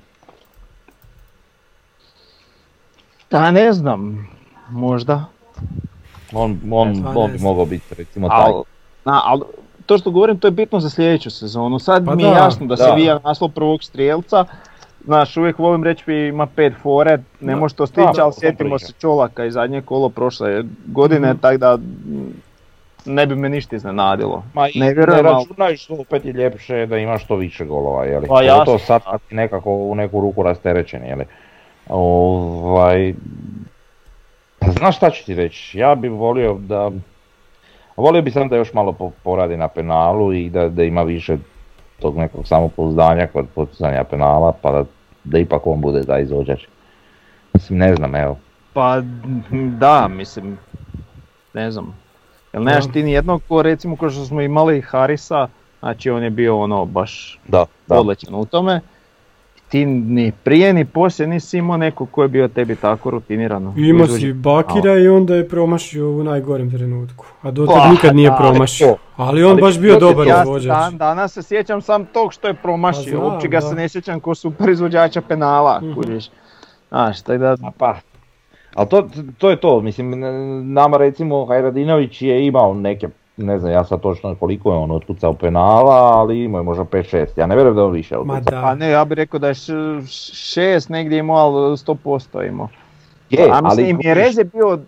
Da 3.31 3.51
ne 3.51 3.73
znam, 3.73 4.29
možda. 4.69 5.25
On, 6.33 6.59
on, 6.71 7.05
on 7.15 7.31
bi 7.31 7.39
mogao 7.39 7.65
biti 7.65 7.95
recimo 7.95 8.29
taj. 8.29 8.51
Na, 9.05 9.21
al, 9.25 9.41
to 9.85 9.97
što 9.97 10.11
govorim 10.11 10.39
to 10.39 10.47
je 10.47 10.51
bitno 10.51 10.79
za 10.79 10.89
sljedeću 10.89 11.29
sezonu. 11.29 11.79
Sad 11.79 12.05
pa 12.05 12.15
mi 12.15 12.23
je 12.23 12.29
jasno 12.29 12.65
da, 12.65 12.77
se 12.77 12.91
vija 12.95 13.19
naslov 13.23 13.51
prvog 13.51 13.83
strijelca, 13.83 14.45
Znaš, 15.07 15.37
uvijek 15.37 15.59
volim 15.59 15.83
reći 15.83 16.11
ima 16.11 16.45
pet 16.45 16.73
fore, 16.81 17.19
ne 17.41 17.55
može 17.55 17.75
to 17.75 17.87
stići, 17.87 18.21
ali 18.21 18.33
sjetimo 18.33 18.79
se 18.79 18.93
Čolaka 18.99 19.45
i 19.45 19.51
zadnje 19.51 19.81
kolo 19.81 20.09
prošle 20.09 20.63
godine, 20.85 21.33
mm 21.33 21.37
tako 21.37 21.57
da 21.57 21.77
ne 23.07 23.25
bi 23.25 23.35
me 23.35 23.49
ništa 23.49 23.75
iznenadilo. 23.75 24.43
Ma 24.53 24.67
ne, 24.75 24.93
vjerujem, 24.93 25.25
ne 25.25 25.31
računaj 25.31 25.75
što 25.75 25.93
opet 25.93 26.25
je 26.25 26.33
ljepše 26.33 26.85
da 26.85 26.97
imaš 26.97 27.23
što 27.23 27.35
više 27.35 27.65
golova, 27.65 28.05
jeli? 28.05 28.27
Pa 28.27 28.41
jasno. 28.41 28.65
To 28.65 28.79
sad 28.79 29.01
nekako 29.31 29.71
u 29.71 29.95
neku 29.95 30.21
ruku 30.21 30.43
rasterećen, 30.43 31.05
jeli? 31.05 31.25
Ovaj... 31.89 33.13
Znaš 34.61 34.97
šta 34.97 35.09
ću 35.09 35.25
ti 35.25 35.35
reći, 35.35 35.79
ja 35.79 35.95
bih 35.95 36.11
volio 36.11 36.53
da 36.53 36.91
Volio 37.97 38.21
bi 38.21 38.31
sam 38.31 38.49
da 38.49 38.55
još 38.55 38.73
malo 38.73 39.11
poradi 39.23 39.57
na 39.57 39.67
penalu 39.67 40.33
i 40.33 40.49
da, 40.49 40.69
da 40.69 40.83
ima 40.83 41.03
više 41.03 41.37
tog 41.99 42.17
nekog 42.17 42.47
samopouzdanja 42.47 43.27
kod 43.27 43.45
poticanja 43.55 44.03
penala, 44.03 44.53
pa 44.61 44.71
da, 44.71 44.83
da 45.23 45.39
ipak 45.39 45.67
on 45.67 45.81
bude 45.81 46.03
taj 46.03 46.21
izvođač. 46.21 46.67
Mislim, 47.53 47.79
ne 47.79 47.95
znam, 47.95 48.15
evo. 48.15 48.37
Pa 48.73 49.01
da, 49.79 50.07
mislim, 50.07 50.57
ne 51.53 51.71
znam. 51.71 51.95
Jel 52.53 52.63
nemaš 52.63 52.83
ti 52.85 53.03
ni 53.03 53.11
jednog 53.11 53.41
ko 53.43 53.61
recimo 53.61 53.95
ko 53.95 54.09
što 54.09 54.25
smo 54.25 54.41
imali 54.41 54.81
Harisa, 54.81 55.47
znači 55.79 56.09
on 56.09 56.23
je 56.23 56.29
bio 56.31 56.57
ono 56.57 56.85
baš 56.85 57.39
Da, 57.47 57.65
da. 57.87 57.95
odličan 57.95 58.35
u 58.35 58.45
tome. 58.45 58.81
Ti 59.69 59.85
ni 59.85 60.31
prije 60.33 60.73
ni 60.73 60.85
poslije 60.85 61.27
nisi 61.27 61.57
imao 61.57 61.77
nekog 61.77 62.11
ko 62.11 62.21
je 62.21 62.29
bio 62.29 62.47
tebi 62.47 62.75
tako 62.75 63.09
rutinirano. 63.09 63.73
Imao 63.77 64.07
si 64.07 64.33
Bakira 64.33 64.93
i 64.95 65.07
onda 65.07 65.35
je 65.35 65.49
promašio 65.49 66.09
u 66.09 66.23
najgorem 66.23 66.71
trenutku. 66.71 67.25
A 67.41 67.51
do 67.51 67.65
Pa, 67.65 67.73
tad 67.73 67.91
nikad 67.91 68.15
nije 68.15 68.31
promašio. 68.37 68.95
Ali 69.15 69.43
on 69.43 69.51
Ali 69.51 69.61
baš 69.61 69.79
bio 69.79 69.99
dobar 69.99 70.27
Ja 70.27 70.41
izvođač. 70.41 70.67
dan, 70.69 70.97
danas 70.97 71.33
se 71.33 71.43
sjećam 71.43 71.81
sam 71.81 72.05
tog 72.05 72.33
što 72.33 72.47
je 72.47 72.53
promašio, 72.53 73.19
Pa 73.19 73.25
uopće 73.25 73.47
ga 73.47 73.57
da. 73.57 73.61
se 73.61 73.75
ne 73.75 73.89
sjećam 73.89 74.19
ko 74.19 74.35
super 74.35 74.69
izvođača 74.69 75.21
penala, 75.21 75.79
Mhm. 75.79 75.93
kužiš. 75.93 76.29
Znaš, 76.89 77.21
tako 77.21 77.37
da, 77.37 77.51
A 77.53 77.71
Pa, 77.77 77.95
ali 78.77 78.87
to, 78.87 79.07
to 79.37 79.49
je 79.49 79.55
to, 79.57 79.81
mislim, 79.81 80.13
nama 80.65 80.97
recimo 80.97 81.45
Hajradinović 81.45 82.21
je 82.21 82.45
imao 82.45 82.73
neke, 82.75 83.07
ne 83.37 83.59
znam 83.59 83.71
ja 83.71 83.83
sad 83.83 84.01
točno 84.01 84.35
koliko 84.35 84.71
je 84.71 84.77
on 84.77 84.91
otkucao 84.91 85.33
penala, 85.33 85.93
ali 86.13 86.43
imao 86.43 86.59
je 86.59 86.63
možda 86.63 86.83
5-6, 86.85 87.25
ja 87.35 87.47
ne 87.47 87.55
vjerujem 87.55 87.75
da 87.75 87.81
je 87.81 87.85
on 87.85 87.93
više 87.93 88.15
Ma 88.15 88.21
otkucao. 88.33 88.41
da. 88.51 88.61
pa 88.61 88.75
ne, 88.75 88.89
ja 88.89 89.05
bih 89.05 89.15
rekao 89.15 89.39
da 89.39 89.47
je 89.47 89.53
š- 89.53 90.01
šest 90.43 90.89
negdje 90.89 91.17
imao, 91.19 91.37
ali 91.37 91.77
100% 91.77 92.03
imao. 92.43 92.67
Je, 93.29 93.49
A 93.51 93.61
mislim, 93.61 93.85
i 93.85 93.91
kužiš, 93.91 94.05
Mjerez 94.05 94.37
je 94.37 94.43
bio... 94.43 94.79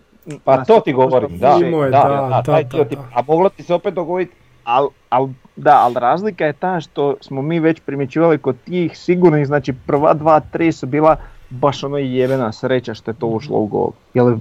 Pa 0.44 0.56
to 0.58 0.80
ti 0.80 0.90
100% 0.90 0.94
govorim, 0.94 1.38
da, 1.38 1.48
je, 1.48 1.70
da, 1.70 1.88
da, 1.90 2.08
da, 2.10 2.28
da, 2.28 2.42
taj 2.44 2.64
da, 2.64 2.84
ti- 2.84 2.96
da. 2.96 3.02
a 3.14 3.22
moglo 3.22 3.48
ti 3.48 3.62
se 3.62 3.74
opet 3.74 3.94
dogoditi, 3.94 4.32
Al, 4.64 4.88
al, 5.10 5.26
da, 5.56 5.76
ali 5.76 5.94
razlika 5.96 6.46
je 6.46 6.52
ta 6.52 6.80
što 6.80 7.14
smo 7.20 7.42
mi 7.42 7.60
već 7.60 7.80
primjećivali 7.80 8.38
kod 8.38 8.56
tih 8.58 8.98
sigurnih, 8.98 9.46
znači 9.46 9.72
prva 9.84 10.14
dva, 10.14 10.40
tri 10.42 10.72
su 10.72 10.86
bila 10.86 11.16
baš 11.50 11.84
ono 11.84 11.96
jebena 11.98 12.52
sreća 12.52 12.94
što 12.94 13.10
je 13.10 13.14
to 13.14 13.26
ušlo 13.26 13.58
u 13.58 13.66
gol. 13.66 13.90
Jer 14.14 14.26
je 14.26 14.36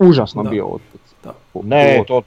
užasno 0.00 0.42
Da. 0.42 0.50
bio. 0.50 0.68
Da. 1.24 1.32
Ne, 1.54 1.98
U- 2.00 2.04
to- 2.04 2.22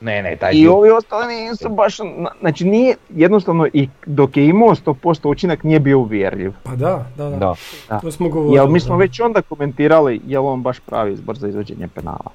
ne, 0.00 0.22
ne, 0.22 0.36
taj 0.36 0.52
I 0.52 0.54
dio, 0.54 0.74
ovi 0.74 0.90
ostali 0.90 1.34
nisu 1.34 1.68
baš, 1.68 1.98
na- 1.98 2.06
znači 2.40 2.64
nije 2.64 2.96
jednostavno 3.10 3.66
i 3.68 3.88
dok 4.06 4.36
je 4.36 4.46
imao 4.46 4.68
100% 4.70 4.94
učinak 5.24 5.64
nije 5.64 5.80
bio 5.80 5.98
uvjerljiv. 5.98 6.52
Pa 6.62 6.70
da, 6.72 7.06
da, 7.16 7.24
da. 7.26 7.54
da. 7.88 8.00
To 8.00 8.10
smo 8.10 8.28
govorili. 8.28 8.54
Jel 8.56 8.66
mi 8.66 8.80
smo 8.80 8.94
da. 8.94 8.98
već 8.98 9.20
onda 9.20 9.42
komentirali 9.42 10.20
je 10.26 10.38
on 10.38 10.62
baš 10.62 10.78
pravi 10.80 11.12
izbor 11.12 11.38
za 11.38 11.48
izvođenje 11.48 11.88
penala. 11.88 12.30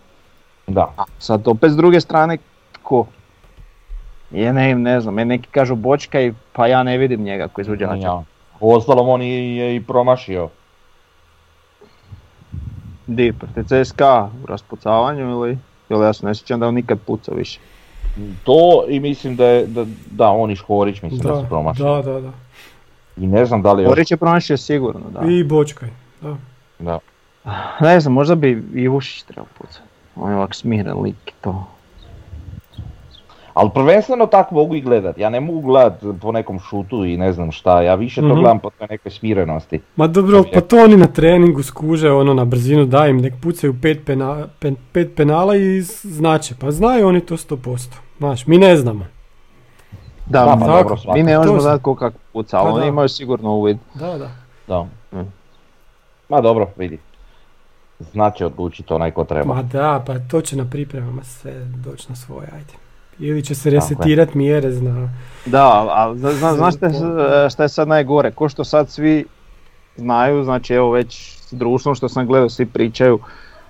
Da, 0.68 0.94
A 0.98 1.04
sad 1.20 1.48
opet 1.48 1.72
s 1.72 1.76
druge 1.76 2.02
strane, 2.02 2.38
tko? 2.74 3.06
Je 4.32 4.54
ne, 4.54 4.76
ne 4.76 5.02
znam, 5.02 5.14
meni 5.14 5.30
neki 5.30 5.50
kažu 5.50 5.76
Bočka 5.76 6.22
i 6.22 6.34
pa 6.54 6.68
ja 6.68 6.84
ne 6.84 6.98
vidim 6.98 7.22
njega 7.22 7.48
kao 7.48 7.62
izvođača. 7.62 7.96
ja. 7.98 8.24
Uostalom 8.60 9.10
on 9.10 9.22
i- 9.22 9.28
je 9.58 9.76
i 9.76 9.82
promašio. 9.82 10.50
Di, 13.08 13.34
protiv 13.34 13.64
CSKA 13.64 14.30
u 14.44 14.48
raspucavanju 14.48 15.30
ili? 15.30 15.58
Jel 15.90 16.04
ja 16.04 16.14
se 16.14 16.26
ne 16.26 16.36
sjećam 16.36 16.60
da 16.60 16.68
on 16.68 16.74
nikad 16.76 17.00
pucao 17.00 17.36
više. 17.36 17.60
To 18.44 18.86
i 18.90 19.00
mislim 19.00 19.36
da 19.36 19.46
je, 19.46 19.66
da, 19.68 19.86
da 20.12 20.30
on 20.30 20.52
i 20.52 20.56
Škorić 20.56 21.02
mislim 21.02 21.22
da, 21.22 21.30
Da, 21.30 21.42
su 21.42 21.46
promašili. 21.48 21.90
da, 21.90 22.02
da, 22.02 22.22
da. 22.22 22.32
I 23.18 23.28
ne 23.28 23.46
znam 23.46 23.62
da 23.62 23.74
li 23.74 23.84
još, 23.84 23.90
Borić 23.90 24.12
je 24.12 24.18
pronašao 24.18 24.58
sigurno, 24.58 25.02
da. 25.10 25.28
I 25.28 25.44
Bočkaj, 25.44 25.90
da. 26.22 26.38
da. 26.80 27.00
Ne 27.80 28.00
znam, 28.00 28.14
možda 28.14 28.36
bi 28.36 28.64
i 28.74 28.88
Vušić 28.88 29.24
trebao 29.24 29.46
pucati. 29.58 29.80
On 30.16 30.32
je 30.32 30.38
ovak 30.38 30.56
smiren 30.56 31.02
lik 31.02 31.16
i 31.28 31.34
to. 31.42 31.68
Ali 33.54 33.70
prvenstveno 33.72 34.26
tak 34.26 34.52
mogu 34.52 34.76
i 34.76 34.82
gledat, 34.82 35.18
ja 35.18 35.30
ne 35.30 35.40
mogu 35.40 35.62
gledat 35.62 35.94
po 36.22 36.32
nekom 36.32 36.60
šutu 36.60 37.06
i 37.06 37.18
ne 37.18 37.34
znam 37.34 37.52
šta, 37.52 37.82
ja 37.82 37.96
više 37.96 38.22
to 38.22 38.28
Mhm. 38.28 38.36
gledam 38.36 38.60
po 38.60 38.70
toj 38.70 38.88
nekoj 38.90 39.12
smirenosti. 39.12 39.82
Ma 39.96 40.08
dobro, 40.08 40.44
pa 40.46 40.62
to 40.62 40.78
oni 40.78 40.98
na 40.98 41.08
treningu 41.08 41.64
skuže 41.64 42.12
ono 42.12 42.34
na 42.34 42.46
brzinu, 42.46 42.86
daj 42.86 43.10
im 43.10 43.18
nek 43.18 43.34
pucaju 43.42 43.76
pet, 43.82 44.06
pena, 44.06 44.48
pen- 44.60 44.76
pet 44.92 45.16
penala 45.16 45.56
i 45.56 45.82
znače, 45.82 46.56
pa 46.56 46.72
znaju 46.72 47.08
oni 47.08 47.22
to 47.22 47.36
100%. 47.36 47.96
Znaš, 48.18 48.48
mi 48.48 48.58
ne 48.58 48.78
znamo. 48.78 49.06
Da, 50.26 50.46
pa 50.52 50.66
tako, 50.66 50.90
dobro, 50.90 51.14
mi 51.14 51.24
ne 51.24 51.38
možemo 51.38 51.60
znati 51.60 51.84
ko 51.84 51.96
kako 51.96 52.18
puca, 52.34 52.58
ali 52.58 52.66
Pa 52.66 52.72
oni 52.72 52.82
da. 52.82 52.88
imaju 52.88 53.10
sigurno 53.10 53.52
uvid. 53.52 53.78
Da, 53.94 54.18
da. 54.18 54.32
Da. 54.68 54.84
Mm. 55.14 55.28
Ma 56.30 56.42
dobro, 56.42 56.68
vidi. 56.78 57.00
Znači 58.02 58.44
odlučiti 58.44 58.94
onaj 58.94 59.12
ko 59.12 59.24
treba. 59.24 59.56
Ma 59.56 59.62
da, 59.64 60.04
pa 60.08 60.20
to 60.22 60.42
će 60.42 60.58
na 60.58 60.66
pripremama 60.66 61.24
sve 61.24 61.54
doći 61.66 62.06
na 62.10 62.16
svoje, 62.16 62.48
ajde. 62.54 62.74
Ili 63.20 63.44
će 63.44 63.56
se 63.56 63.70
resetirat 63.70 64.34
mjere 64.34 64.70
na... 64.70 65.10
Da, 65.46 65.86
ali 65.90 66.20
zna, 66.20 66.32
zna, 66.32 66.54
znaš 66.54 66.74
šta, 67.54 67.64
je- 67.64 67.70
sad 67.70 67.88
najgore? 67.88 68.32
Ko 68.32 68.50
što 68.50 68.64
sad 68.64 68.90
svi 68.90 69.26
znaju, 69.96 70.44
znači 70.44 70.74
evo 70.74 70.92
već 70.92 71.38
s 71.38 71.54
društvom 71.54 71.96
što 71.96 72.10
sam 72.10 72.28
gledao, 72.28 72.50
svi 72.50 72.66
pričaju 72.66 73.20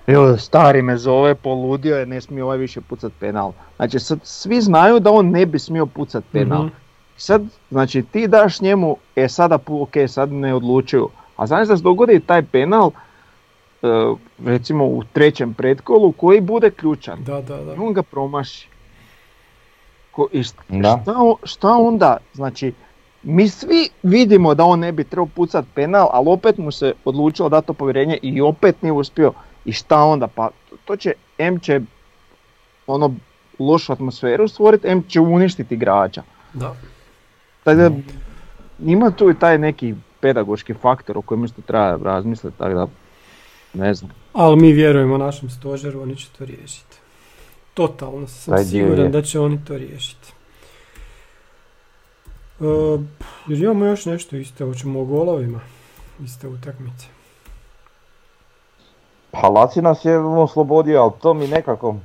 Evo, 0.06 0.36
stari 0.36 0.82
me 0.82 0.96
zove, 0.96 1.34
poludio 1.34 1.96
je, 1.96 2.06
ne 2.06 2.20
smije 2.20 2.44
ovaj 2.44 2.58
više 2.58 2.80
pucat 2.80 3.12
penal. 3.20 3.52
Znači 3.76 3.98
sad 3.98 4.18
svi 4.22 4.60
znaju 4.60 5.00
da 5.00 5.10
on 5.10 5.30
ne 5.30 5.46
bi 5.46 5.58
smio 5.58 5.86
pucat 5.86 6.24
penal. 6.32 6.64
Mhm. 6.64 6.74
Sad, 7.16 7.42
znači 7.70 8.02
ti 8.02 8.28
daš 8.28 8.60
njemu, 8.60 8.96
e 9.16 9.28
sada, 9.28 9.58
ok, 9.68 9.92
sad 10.08 10.32
ne 10.32 10.54
odlučuju. 10.54 11.08
A 11.36 11.46
znaš 11.46 11.68
da 11.68 11.76
se 11.76 11.82
dogodi 11.82 12.20
taj 12.20 12.42
penal, 12.42 12.90
e, 13.82 13.86
recimo 14.44 14.84
u 14.84 15.02
trećem 15.12 15.54
pretkolu, 15.54 16.12
koji 16.12 16.40
bude 16.40 16.70
ključan. 16.70 17.24
Da, 17.24 17.40
da, 17.40 17.56
da. 17.56 17.74
I 17.74 17.78
on 17.78 17.92
ga 17.92 18.02
promaši. 18.02 18.68
Ko, 20.14 20.28
i 20.32 20.42
šta, 20.42 20.62
Da. 20.68 21.02
šta, 21.44 21.68
onda? 21.68 22.16
Znači, 22.34 22.72
mi 23.22 23.48
svi 23.48 23.88
vidimo 24.02 24.54
da 24.54 24.64
on 24.64 24.78
ne 24.80 24.92
bi 24.92 25.04
trebao 25.04 25.26
pucat 25.26 25.64
penal, 25.74 26.08
ali 26.12 26.28
opet 26.28 26.58
mu 26.58 26.72
se 26.72 26.92
odlučilo 27.04 27.48
dati 27.48 27.66
to 27.66 27.72
povjerenje 27.72 28.18
i 28.22 28.40
opet 28.40 28.82
nije 28.82 28.92
uspio. 28.92 29.32
I 29.64 29.72
šta 29.72 30.02
onda? 30.02 30.26
Pa 30.26 30.50
to 30.84 30.96
će, 30.96 31.12
M 31.38 31.60
će 31.60 31.80
ono 32.86 33.14
lošu 33.58 33.92
atmosferu 33.92 34.48
stvoriti, 34.48 34.88
M 34.88 35.02
će 35.08 35.20
uništiti 35.20 35.74
igrača. 35.74 36.22
da. 36.52 36.74
Tako 37.64 37.76
da, 37.80 37.90
ima 38.84 39.10
tu 39.10 39.30
i 39.30 39.38
taj 39.38 39.58
neki 39.58 39.94
pedagoški 40.20 40.74
faktor 40.74 41.18
o 41.18 41.22
kojem 41.22 41.44
isto 41.44 41.62
treba 41.62 41.98
razmisliti, 42.04 42.58
tako 42.58 42.74
da, 42.74 42.86
ne 43.74 43.94
znam. 43.94 44.10
Ali 44.32 44.56
mi 44.56 44.72
vjerujemo 44.72 45.18
našem 45.18 45.50
stožeru, 45.50 46.02
oni 46.02 46.16
će 46.16 46.28
to 46.38 46.44
riješiti. 46.44 46.96
Totalno 47.74 48.26
sam 48.26 48.54
Taj 48.54 48.64
dio 48.64 48.84
siguran 48.84 49.04
je. 49.04 49.10
da 49.10 49.22
će 49.22 49.40
oni 49.40 49.64
to 49.64 49.76
riješiti. 49.76 50.32
E, 52.60 52.64
jer 53.46 53.62
imamo 53.62 53.84
još 53.84 54.06
nešto 54.06 54.36
isto, 54.36 54.66
hoćemo 54.66 55.00
o 55.00 55.04
golovima 55.04 55.60
iste 56.20 56.48
utakmice. 56.48 57.06
Pa 59.30 59.48
Laci 59.48 59.82
nas 59.82 60.04
je 60.04 60.18
oslobodio, 60.18 61.02
ali 61.02 61.12
to 61.22 61.34
mi 61.34 61.46
nekako... 61.48 61.96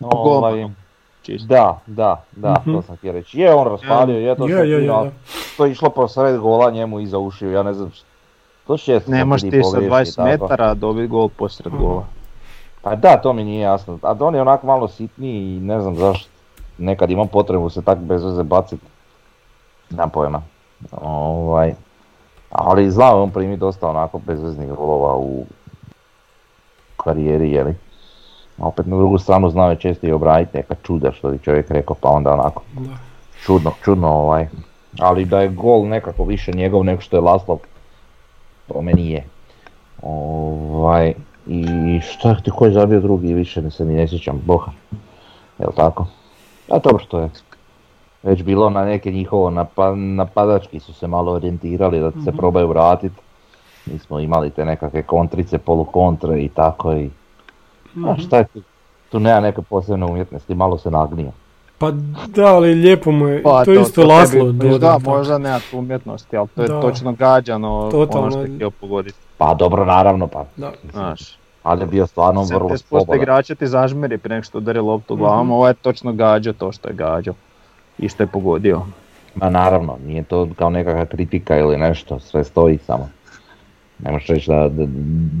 ovaj, 0.00 0.24
Golmanom, 0.24 0.74
čisto. 1.22 1.46
da, 1.46 1.80
da, 1.86 2.24
da, 2.32 2.54
Mhm. 2.60 2.72
to 2.72 2.82
sam 2.82 2.96
htio 2.96 3.12
reći. 3.12 3.38
Je 3.40 3.54
on 3.54 3.68
raspalio, 3.68 4.18
je 4.18 4.36
to 4.36 4.48
Je, 4.48 4.54
sve 4.54 4.68
je, 4.68 4.82
je, 4.82 4.86
da. 4.86 5.10
to 5.56 5.64
je 5.64 5.72
išlo 5.72 5.90
po 5.90 6.08
sred 6.08 6.38
gola 6.38 6.70
njemu 6.70 7.00
iza 7.00 7.18
ušiju, 7.18 7.52
ja 7.52 7.62
ne 7.62 7.74
znam 7.74 7.90
što 8.64 8.76
će 8.76 9.00
Ne 9.06 9.24
možeš 9.24 9.50
ti 9.50 9.62
sa 9.64 9.78
20 9.78 10.24
metara 10.24 10.74
dobiti 10.74 11.08
gol 11.08 11.28
posred 11.28 11.72
gola. 11.72 12.06
Pa 12.82 12.94
da, 12.94 13.20
to 13.22 13.32
mi 13.32 13.44
nije 13.44 13.60
jasno. 13.60 13.98
A 14.02 14.14
on 14.20 14.34
je 14.34 14.40
onako 14.40 14.66
malo 14.66 14.88
sitniji 14.88 15.56
i 15.56 15.60
ne 15.60 15.80
znam 15.80 15.96
zašto. 15.96 16.30
Nekad 16.78 17.10
ima 17.10 17.24
potrebu 17.24 17.70
se 17.70 17.82
tak 17.82 17.98
bez 17.98 18.24
veze 18.24 18.42
baciti. 18.42 18.86
Nemam 19.90 20.10
pojma. 20.10 20.42
Ovaj, 20.92 21.74
ali 22.50 22.90
znao 22.90 23.16
je 23.16 23.22
on 23.22 23.30
primi 23.30 23.56
dosta 23.56 23.88
onako 23.88 24.18
bezveznih 24.18 24.68
golova 24.68 25.16
u 25.16 25.44
karijeri, 26.96 27.52
jeli. 27.52 27.74
A 28.58 28.66
opet 28.66 28.86
na 28.86 28.96
drugu 28.96 29.18
stranu 29.18 29.50
znao 29.50 29.70
je 29.70 29.76
često 29.76 30.06
i 30.06 30.12
obraditi 30.12 30.56
neka 30.56 30.74
čuda 30.82 31.12
što 31.12 31.30
bi 31.30 31.38
čovjek 31.38 31.70
rekao, 31.70 31.96
pa 32.00 32.08
onda 32.08 32.32
onako 32.32 32.62
čudno, 33.44 33.72
čudno 33.84 34.08
ovaj. 34.08 34.48
Ali 34.98 35.24
da 35.24 35.40
je 35.40 35.48
gol 35.48 35.88
nekako 35.88 36.24
više 36.24 36.52
njegov 36.52 36.84
nego 36.84 37.00
što 37.00 37.16
je 37.16 37.20
Laslov, 37.20 37.58
po 38.66 38.82
meni 38.82 39.10
je. 39.10 39.24
Ovaj, 40.02 41.14
I 41.48 41.64
šta 42.02 42.34
ti 42.34 42.50
ko 42.50 42.64
je 42.64 42.72
zabio 42.72 43.00
drugi, 43.00 43.34
više 43.34 43.62
ne 43.62 43.70
se 43.70 43.84
ni 43.84 43.94
ne 43.94 44.08
sjećam, 44.08 44.42
Boha. 44.44 44.72
Jel 45.58 45.70
tako? 45.72 46.06
A 46.68 46.78
dobro 46.78 46.98
što 46.98 47.20
je 47.20 47.30
već 48.22 48.42
bilo 48.42 48.70
na 48.70 48.84
neke 48.84 49.12
njihovo 49.12 49.50
napa- 49.50 49.94
napadački 50.16 50.80
su 50.80 50.94
se 50.94 51.06
malo 51.06 51.32
orijentirali 51.32 52.00
da 52.00 52.10
se 52.14 52.32
probaju 52.32 52.68
vratiti. 52.68 53.20
Mi 53.86 53.98
smo 53.98 54.20
imali 54.20 54.50
te 54.50 54.64
nekakve 54.64 55.02
kontrice, 55.02 55.58
polukontre 55.58 56.42
i 56.42 56.48
tako 56.48 56.92
i... 56.92 57.10
A 58.06 58.16
šta 58.18 58.36
je 58.36 58.44
tu? 58.44 58.62
Tu 59.10 59.20
nema 59.20 59.40
neke 59.40 59.62
posebne 59.62 60.06
umjetnosti, 60.06 60.54
malo 60.54 60.78
se 60.78 60.90
nagnio. 60.90 61.30
Pa 61.78 61.90
da, 62.26 62.46
ali 62.46 62.74
lijepo 62.74 63.10
mu 63.10 63.28
je, 63.28 63.42
Pa, 63.42 63.64
to, 63.64 63.72
je 63.72 63.80
isto 63.82 64.00
tebi- 64.02 64.08
Laslo 64.08 64.52
Da, 64.52 64.68
dodao. 64.68 64.98
možda 65.00 65.38
nema 65.38 65.60
tu 65.70 65.78
umjetnosti, 65.78 66.36
ali 66.36 66.48
to 66.48 66.62
je 66.62 66.68
Da. 66.68 66.80
točno 66.80 67.12
gađano 67.12 67.88
Totalno. 67.90 68.22
ono 68.22 68.30
što 68.30 68.42
je 68.42 68.54
htio 68.54 68.70
pogoditi. 68.70 69.18
Pa 69.38 69.54
dobro, 69.54 69.84
naravno, 69.84 70.26
pa. 70.26 70.44
Da. 70.56 70.72
Znaš, 70.92 71.38
Ali 71.62 71.82
je 71.82 71.86
bio 71.86 72.06
stvarno 72.06 72.42
vrlo 72.44 72.68
70% 72.68 72.76
slobodan. 72.78 73.16
igrača 73.16 73.54
ti 73.54 73.66
zažmiri 73.66 74.18
prije 74.18 74.34
nego 74.34 74.44
što 74.44 74.58
udari 74.58 74.80
loptu 74.80 75.14
Mhm. 75.14 75.22
glavom, 75.22 75.50
ovo 75.50 75.68
je 75.68 75.74
točno 75.74 76.12
gađao 76.12 76.52
to 76.52 76.72
što 76.72 76.88
je 76.88 76.94
gađao. 76.94 77.34
I 77.98 78.08
što 78.08 78.22
je 78.22 78.26
pogodio. 78.26 78.82
Ma 79.34 79.50
naravno, 79.50 79.96
nije 80.06 80.22
to 80.22 80.48
kao 80.56 80.70
nekakva 80.70 81.06
kritika 81.06 81.56
ili 81.56 81.76
nešto, 81.76 82.18
sve 82.18 82.44
stoji 82.44 82.78
samo. 82.78 83.08
Ne 83.98 84.12
možeš 84.12 84.28
reći 84.28 84.50
da, 84.50 84.68
da, 84.68 84.84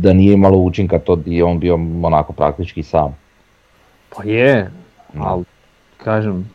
da 0.02 0.12
nije 0.12 0.34
imalo 0.34 0.58
učinka 0.58 0.98
to 0.98 1.18
je 1.26 1.44
on 1.44 1.58
bio 1.58 1.74
onako 2.02 2.32
praktički 2.32 2.82
sam. 2.82 3.16
Pa 4.16 4.22
je, 4.24 4.70
ali 5.18 5.44
kažem, 5.96 6.50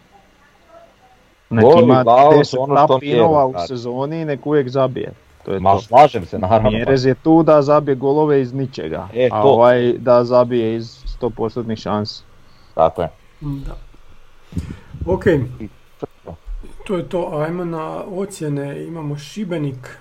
nek 1.50 1.66
i 1.66 1.84
ima 1.84 2.04
glava 2.04 2.44
su 2.44 2.58
10 2.58 2.60
ono 2.60 2.78
što 2.78 2.88
tapinova 2.88 3.46
u 3.46 3.54
sezoni 3.68 4.22
i 4.22 4.26
nek 4.26 4.46
uvijek 4.46 4.70
zabije. 4.70 5.12
To 5.46 5.52
je 5.52 5.60
Ma 5.60 5.72
to. 5.72 5.82
slažem 5.82 6.26
se, 6.26 6.40
naravno. 6.40 6.70
Mjerez 6.72 7.06
je 7.06 7.16
tu 7.16 7.44
da 7.44 7.62
zabije 7.62 7.96
golove 7.96 8.42
iz 8.42 8.54
ničega, 8.54 9.08
E, 9.14 9.30
a 9.32 9.42
to. 9.42 9.48
ovaj 9.48 9.94
da 9.94 10.24
zabije 10.24 10.76
iz 10.76 10.98
100% 11.22 11.76
šansi. 11.76 12.24
Tako 12.74 13.02
je. 13.02 13.10
Da. 13.42 13.76
Ok, 15.06 15.24
to 16.86 16.96
je 16.96 17.10
to. 17.10 17.30
Ajmo 17.38 17.66
na 17.66 18.04
ocjene. 18.10 18.84
Imamo 18.84 19.18
Šibenik. 19.18 19.98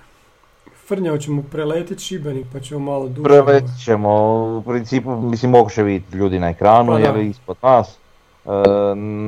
Frnja, 0.87 1.11
hoćemo 1.11 1.43
preletit 1.43 1.99
Šibenik 1.99 2.45
pa 2.53 2.59
ćemo 2.59 2.79
malo 2.81 3.07
duže. 3.07 3.23
Preletit 3.23 3.83
ćemo, 3.85 4.09
u 4.57 4.61
principu, 4.61 5.11
mislim 5.11 5.51
mogu 5.51 5.69
će 5.69 5.83
vidjeti 5.83 6.17
ljudi 6.17 6.39
na 6.39 6.49
ekranu, 6.49 6.91
Pa 6.91 6.99
jer 6.99 7.17
ispod 7.17 7.57
nas. 7.61 7.97
E, 8.45 8.49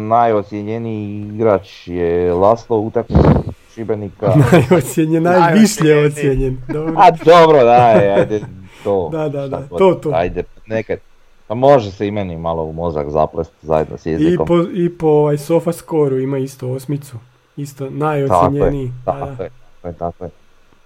najocijenjeniji 0.10 1.22
igrač 1.26 1.88
je 1.88 2.34
Laslo 2.34 2.78
u 2.78 2.88
utakmici 2.88 3.28
Šibenika. 3.75 4.34
Najocijenjen, 4.51 5.24
najvišlje 5.24 5.98
ocijenjen. 5.98 6.58
Dobro. 6.67 6.94
A 6.98 7.12
dobro, 7.12 7.63
daj, 7.63 8.10
ajde, 8.12 8.41
to. 8.84 9.10
Da, 9.12 9.29
da, 9.29 9.48
da, 9.48 9.62
to, 9.70 9.94
to. 9.94 10.12
Ajde, 10.13 10.44
nekad. 10.67 11.00
Pa 11.48 11.55
može 11.55 11.91
se 11.91 12.08
i 12.08 12.12
meni 12.12 12.38
malo 12.38 12.63
u 12.63 12.74
mozak 12.74 13.10
zaplesti 13.10 13.55
zajedno 13.62 13.98
s 13.98 14.05
I 14.05 14.10
jezikom. 14.12 14.48
po, 14.48 14.58
I 14.74 14.89
po 14.89 15.08
ovaj 15.08 15.38
sofa 15.38 15.72
skoru 15.74 16.20
ima 16.20 16.38
isto 16.38 16.70
osmicu. 16.70 17.17
Isto 17.58 17.89
najocijenjeniji. 17.89 18.91
Da, 19.05 19.12
Tako 19.12 19.25
da. 19.27 19.44
je, 19.44 19.50
tako 19.75 19.88
je, 19.88 19.94
tako 19.94 20.24
je. 20.24 20.29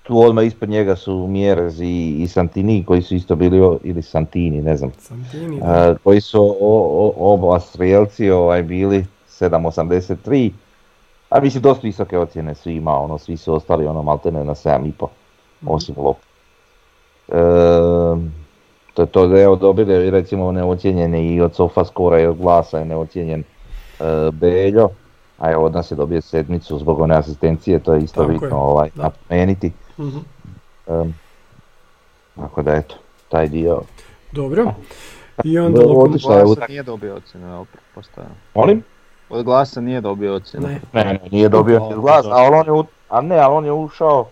Tu 0.04 0.20
odmah 0.20 0.46
ispod 0.46 0.70
njega 0.70 0.96
su 0.96 1.28
Mjerez 1.28 1.82
i, 1.82 2.16
i 2.20 2.28
Santini 2.28 2.84
koji 2.86 3.02
su 3.02 3.16
isto 3.16 3.36
bili, 3.36 3.62
o- 3.62 3.80
ili 3.84 4.02
Santini, 4.02 4.62
ne 4.62 4.78
znam, 4.78 4.92
Santini, 5.00 5.60
da. 5.60 5.66
e, 5.90 5.96
koji 6.04 6.22
su 6.22 6.42
o, 6.42 6.56
o, 6.62 7.34
oba 7.34 7.60
strijelci 7.60 8.30
ovaj, 8.30 8.64
bili 8.64 9.06
7.83. 9.30 10.52
A 11.30 11.40
mislim 11.40 11.64
dosta 11.64 11.88
visoke 11.88 12.18
ocjene 12.18 12.56
su 12.56 12.70
ima, 12.70 13.00
ono, 13.00 13.18
svi 13.18 13.38
su 13.38 13.54
ostali 13.54 13.88
ono 13.88 14.04
maltene 14.04 14.44
na 14.44 14.56
7.5, 14.56 15.08
osim 15.66 15.96
Lop. 15.98 16.18
E, 17.28 17.34
to 18.94 19.02
je 19.02 19.06
to 19.06 19.28
da 19.28 19.40
evo 19.40 19.56
dobili 19.56 20.10
recimo 20.10 20.52
neocijenjeni 20.52 21.28
i 21.28 21.42
od 21.42 21.56
Sofa 21.56 21.86
Skora 21.86 22.20
i 22.20 22.26
od 22.26 22.38
Glasa 22.38 22.78
je 22.80 22.86
neocijenjen 22.86 23.44
e, 24.00 24.04
Beljo, 24.32 24.90
a 25.38 25.52
evo 25.52 25.66
od 25.66 25.74
nas 25.74 25.92
je 25.92 25.96
dobio 25.96 26.22
sedmicu 26.22 26.80
zbog 26.80 27.00
one 27.00 27.16
asistencije, 27.16 27.80
to 27.80 27.94
je 27.94 28.02
isto 28.02 28.22
Tako 28.22 28.32
je, 28.32 28.40
bitno 28.40 28.58
ovaj, 28.58 28.90
da. 28.96 29.04
napomenuti. 29.04 29.72
Mhm. 30.00 30.18
Em, 30.88 31.14
tako 32.36 32.62
da 32.62 32.74
eto, 32.74 32.96
taj 33.30 33.48
dio. 33.48 33.82
Dobro. 34.32 34.74
I 35.44 35.60
onda 35.60 35.82
Do- 35.82 35.88
lokom... 35.88 36.04
odlična 36.04 36.34
je 36.34 36.44
Glasa 36.44 36.62
utak- 36.62 36.70
nije 36.70 36.84
dobio 36.84 37.16
ocjenu. 37.16 37.66
Molim? 38.56 38.84
Od 39.30 39.44
glasa 39.44 39.82
nije 39.82 40.02
dobio 40.02 40.36
ocjenu. 40.36 40.68
Ne, 40.68 40.80
Ne, 40.94 41.04
ne, 41.04 41.20
nije 41.32 41.50
dobio 41.50 41.84
O, 41.84 41.90
ni 41.90 41.96
glas, 41.96 42.24
dobro. 42.24 42.38
ali 42.38 42.56
on 42.56 42.66
je, 42.66 42.72
u- 42.72 42.86
a 43.10 43.22
ne, 43.22 43.38
ali 43.38 43.56
on 43.56 43.66
je 43.66 43.72
ušao 43.72 44.28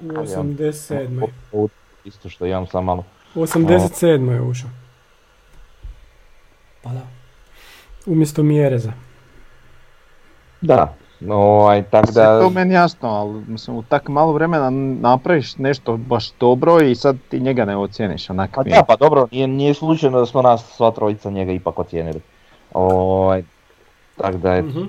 u 0.00 0.04
87. 0.04 1.26
u- 1.52 1.68
isto 2.04 2.28
što 2.28 2.46
imam 2.46 2.66
sam 2.66 2.84
malo. 2.84 3.04
U 3.34 3.40
87. 3.40 3.98
je 4.30 4.40
ušao. 4.42 4.70
Pa 6.82 6.90
da. 6.90 7.00
Umjesto 8.06 8.42
Mjereza. 8.42 8.92
Da, 10.60 10.94
no, 11.20 11.34
ovaj, 11.36 11.82
Sve 12.04 12.12
da, 12.14 12.40
to 12.40 12.50
meni 12.50 12.74
jasno, 12.74 13.08
ali 13.08 13.44
mislim, 13.46 13.76
u 13.76 13.82
tak 13.82 14.08
malo 14.08 14.32
vremena 14.32 14.70
napraviš 15.00 15.56
nešto 15.56 15.96
baš 15.96 16.30
dobro 16.30 16.80
i 16.80 16.94
sad 16.94 17.16
ti 17.28 17.40
njega 17.40 17.64
ne 17.64 17.76
ocijeniš, 17.76 18.30
onak 18.30 18.50
pa 18.54 18.62
da, 18.62 18.82
pa 18.82 18.96
dobro, 18.96 19.28
nije, 19.32 19.46
nije 19.46 19.74
slučajno 19.74 20.18
da 20.20 20.26
smo 20.26 20.42
nas 20.42 20.64
sva 20.66 20.90
trojica 20.90 21.30
njega 21.30 21.52
ipak 21.52 21.78
ocijenili. 21.78 22.20
Ovaj, 22.74 23.42
tako 24.16 24.38
da 24.38 24.54
je, 24.54 24.62
Mhm. 24.62 24.82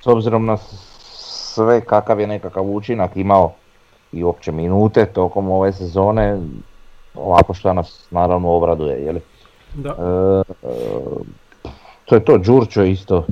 s 0.00 0.06
obzirom 0.06 0.46
na 0.46 0.56
sve 0.56 1.80
kakav 1.80 2.20
je 2.20 2.26
nekakav 2.26 2.64
učinak 2.66 3.16
imao 3.16 3.52
i 4.12 4.24
opće 4.24 4.52
minute 4.52 5.06
tokom 5.06 5.50
ove 5.50 5.72
sezone, 5.72 6.38
ovako 7.14 7.54
što 7.54 7.72
nas 7.72 8.06
naravno 8.10 8.50
obraduje, 8.50 9.02
jeli? 9.02 9.20
Da. 9.74 9.88
E, 9.90 9.94
e, 10.62 10.74
to 12.04 12.14
je 12.14 12.24
to, 12.24 12.38
Đurčo 12.38 12.82
je 12.82 12.90
isto 12.92 13.26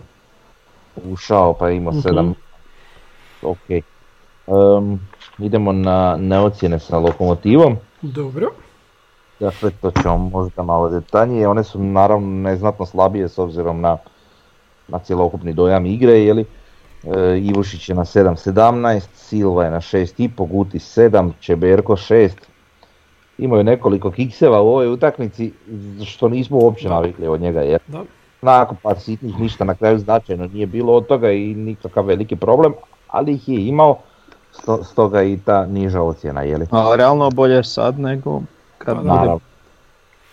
ušao 1.04 1.52
pa 1.52 1.68
je 1.68 1.76
imao 1.76 1.92
Mhm. 1.92 2.00
sedam. 2.00 2.35
Ok. 3.42 3.70
Em, 3.70 5.00
idemo 5.38 5.72
na, 5.72 6.16
na 6.18 6.44
ocjene 6.44 6.78
sa 6.78 6.98
lokomotivom. 6.98 7.76
Dobro. 8.02 8.46
Dakle, 9.40 9.70
to 9.72 9.90
ćemo 9.92 10.16
možda 10.18 10.62
malo 10.62 10.88
detaljnije. 10.88 11.48
One 11.48 11.64
su 11.64 11.78
naravno 11.78 12.26
neznatno 12.40 12.87
slabije 12.87 13.28
s 13.28 13.38
obzirom 13.38 13.80
na, 13.80 13.96
na 14.90 14.98
cjelokupni 14.98 15.53
dojam 15.53 15.87
igre, 15.87 16.12
jeli? 16.14 16.44
E, 17.07 17.38
Ivušić 17.38 17.88
je 17.88 17.94
na 17.94 18.05
7.17, 18.05 19.00
Silva 19.14 19.64
je 19.64 19.70
na 19.70 19.81
6.5, 19.81 20.48
Guti 20.48 20.79
7, 20.79 21.31
Čeberko 21.40 21.92
6. 21.92 22.31
Imaju 23.38 23.64
nekoliko 23.64 24.11
kikseva 24.11 24.61
u 24.61 24.68
ovoj 24.68 24.88
utakmici, 24.88 25.53
što 26.07 26.29
nismo 26.29 26.59
uopće 26.59 26.88
Da. 26.88 26.94
navikli 26.94 27.29
od 27.29 27.40
njega, 27.40 27.61
jer 27.61 27.81
Da. 27.88 28.03
nakon 28.42 28.76
par 28.83 29.00
sitnih 29.00 29.40
ništa 29.40 29.64
na 29.64 29.74
kraju 29.74 29.98
značajno 29.98 30.46
nije 30.46 30.66
bilo 30.66 30.94
od 30.94 31.07
toga 31.07 31.31
i 31.31 31.55
nikakav 31.55 32.05
veliki 32.05 32.37
problem, 32.37 32.72
ali 33.09 33.33
ih 33.33 33.48
je 33.48 33.66
imao, 33.66 33.98
sto- 34.55 34.85
stoga 34.85 35.22
i 35.22 35.38
ta 35.38 35.66
niža 35.66 36.03
ocjena, 36.03 36.42
jeli? 36.42 36.66
Ali 36.70 36.96
realno 36.96 37.31
bolje 37.31 37.64
sad 37.64 37.98
nego 37.98 38.40
kad 38.79 38.96
Pa 38.96 39.03
bude 39.03 39.38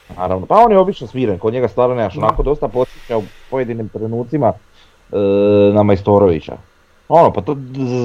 Naravno. 0.10 0.46
Pa 0.46 0.56
on 0.58 0.72
je 0.72 0.80
obično 0.80 1.08
smiren, 1.08 1.40
kod 1.40 1.54
njega 1.54 1.68
stvarno 1.68 1.96
nemaš 1.96 2.18
onako 2.18 2.44
dosta 2.44 2.68
podsjeća 2.68 3.18
u 3.18 3.24
pojedinim 3.50 3.90
trenucima 3.90 4.48
e, 4.48 5.18
na 5.74 5.84
Majstorovića. 5.84 6.58
Ono, 7.10 7.34
pa 7.34 7.42
to 7.42 7.56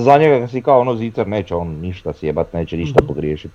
za 0.02 0.18
njega 0.18 0.48
si 0.48 0.62
kao 0.62 0.80
ono 0.80 0.94
zicer, 0.94 1.28
neće 1.28 1.54
on 1.54 1.68
ništa 1.70 2.12
sjebat, 2.12 2.52
neće 2.52 2.76
ništa 2.76 3.00
Mhm. 3.00 3.06
pogriješiti. 3.08 3.54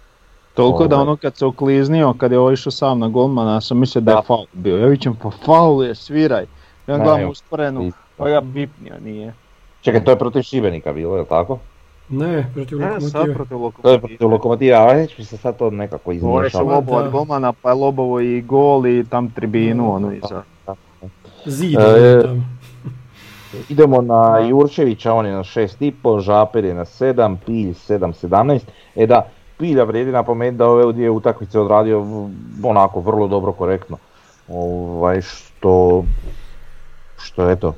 Toliko 0.54 0.88
da 0.88 0.96
Ovaj. 0.96 1.04
ono 1.04 1.16
kad 1.16 1.36
se 1.36 1.46
okliznio, 1.46 2.14
kad 2.14 2.32
je 2.32 2.40
ovo 2.40 2.52
išao 2.52 2.72
sam 2.72 3.00
na 3.00 3.08
golmana, 3.08 3.54
ja 3.54 3.62
sam 3.62 3.80
mislio 3.80 4.02
da 4.02 4.12
je 4.12 4.22
faul 4.28 4.46
bio. 4.54 4.78
Ja 4.78 4.88
vićem 4.88 5.16
pa 5.16 5.30
faul 5.46 5.84
je, 5.84 5.96
sviraj. 5.96 6.46
Ja 6.88 6.98
gledam 6.98 7.20
evo. 7.20 7.32
usporenu, 7.32 7.82
pa 8.18 8.30
ga 8.30 8.42
pipnio, 8.44 8.94
nije. 9.00 9.34
Čekaj, 9.82 10.04
to 10.04 10.12
je 10.12 10.18
protiv 10.18 10.42
Šibenika 10.42 10.94
bilo, 10.94 11.16
je 11.16 11.22
li 11.22 11.28
tako? 11.28 11.58
Ne, 12.10 12.50
protiv 12.54 12.80
Ne, 12.80 13.02
sad 13.02 13.28
lokomotive. 13.28 13.34
protiv 13.34 13.58
To 13.82 13.90
je 13.90 14.00
protiv 14.00 14.28
Lokomotiva, 14.28 14.78
a 14.80 14.94
već 14.94 15.18
mi 15.18 15.26
se 15.26 15.38
sad 15.38 15.58
to 15.58 15.70
nekako 15.70 16.12
Ovo 16.14 16.42
je. 16.42 16.50
Lobo- 16.52 16.92
od 16.92 17.04
Da. 17.04 17.10
golmana, 17.10 17.54
pa 17.54 17.70
je 17.70 17.76
lobovo 17.76 18.20
i 18.20 18.42
gol 18.42 18.88
i 18.88 19.06
tam 19.06 19.30
tribinu, 19.30 19.94
ono 19.94 20.12
iza. 20.14 20.44
Zid. 21.46 21.80
E, 21.80 22.22
tamo. 22.22 22.44
Idemo 23.70 24.02
na 24.02 24.40
Jurčevića, 24.40 25.14
on 25.14 25.26
je 25.26 25.32
na 25.32 25.44
6,5, 25.44 25.92
Žaper 26.20 26.66
je 26.66 26.74
na 26.74 26.86
7, 26.86 27.38
Pilj 27.46 27.70
7,17. 27.70 28.60
E 28.96 29.08
da, 29.08 29.28
Pilja 29.58 29.84
vrijedi 29.84 30.12
napomenuti 30.12 30.58
da 30.58 30.68
ove 30.68 30.94
dvije 30.94 31.10
utakmice 31.10 31.60
odradio 31.60 32.06
onako 32.64 33.00
vrlo 33.00 33.28
dobro, 33.28 33.52
korektno. 33.52 33.98
Ovaj, 34.48 35.22
što, 35.22 36.04
što 37.18 37.50
eto, 37.50 37.74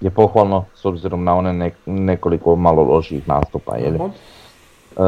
je 0.00 0.10
pohvalno 0.10 0.64
s 0.74 0.84
obzirom 0.84 1.24
na 1.24 1.34
one 1.34 1.52
nek- 1.52 1.86
nekoliko 1.86 2.56
malo 2.56 2.82
loših 2.82 3.28
nastupa. 3.28 3.76
Je 3.76 3.88
Aha. 3.88 4.04
E, 4.04 5.00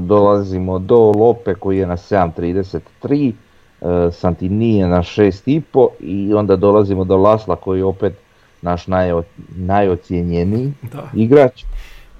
dolazimo 0.00 0.78
do 0.78 0.96
Lope 1.10 1.54
koji 1.54 1.78
je 1.78 1.86
na 1.86 1.96
7.33, 1.96 3.32
e, 3.80 4.12
Santini 4.12 4.78
je 4.78 4.88
na 4.88 4.98
6.5 4.98 5.62
i 6.00 6.34
onda 6.34 6.56
dolazimo 6.56 7.04
do 7.04 7.16
Lasla 7.16 7.56
koji 7.56 7.78
je 7.78 7.84
opet 7.84 8.14
naš 8.62 8.86
najo, 8.86 9.22
najocijenjeniji 9.50 10.72
Da. 10.92 11.02
igrač 11.14 11.64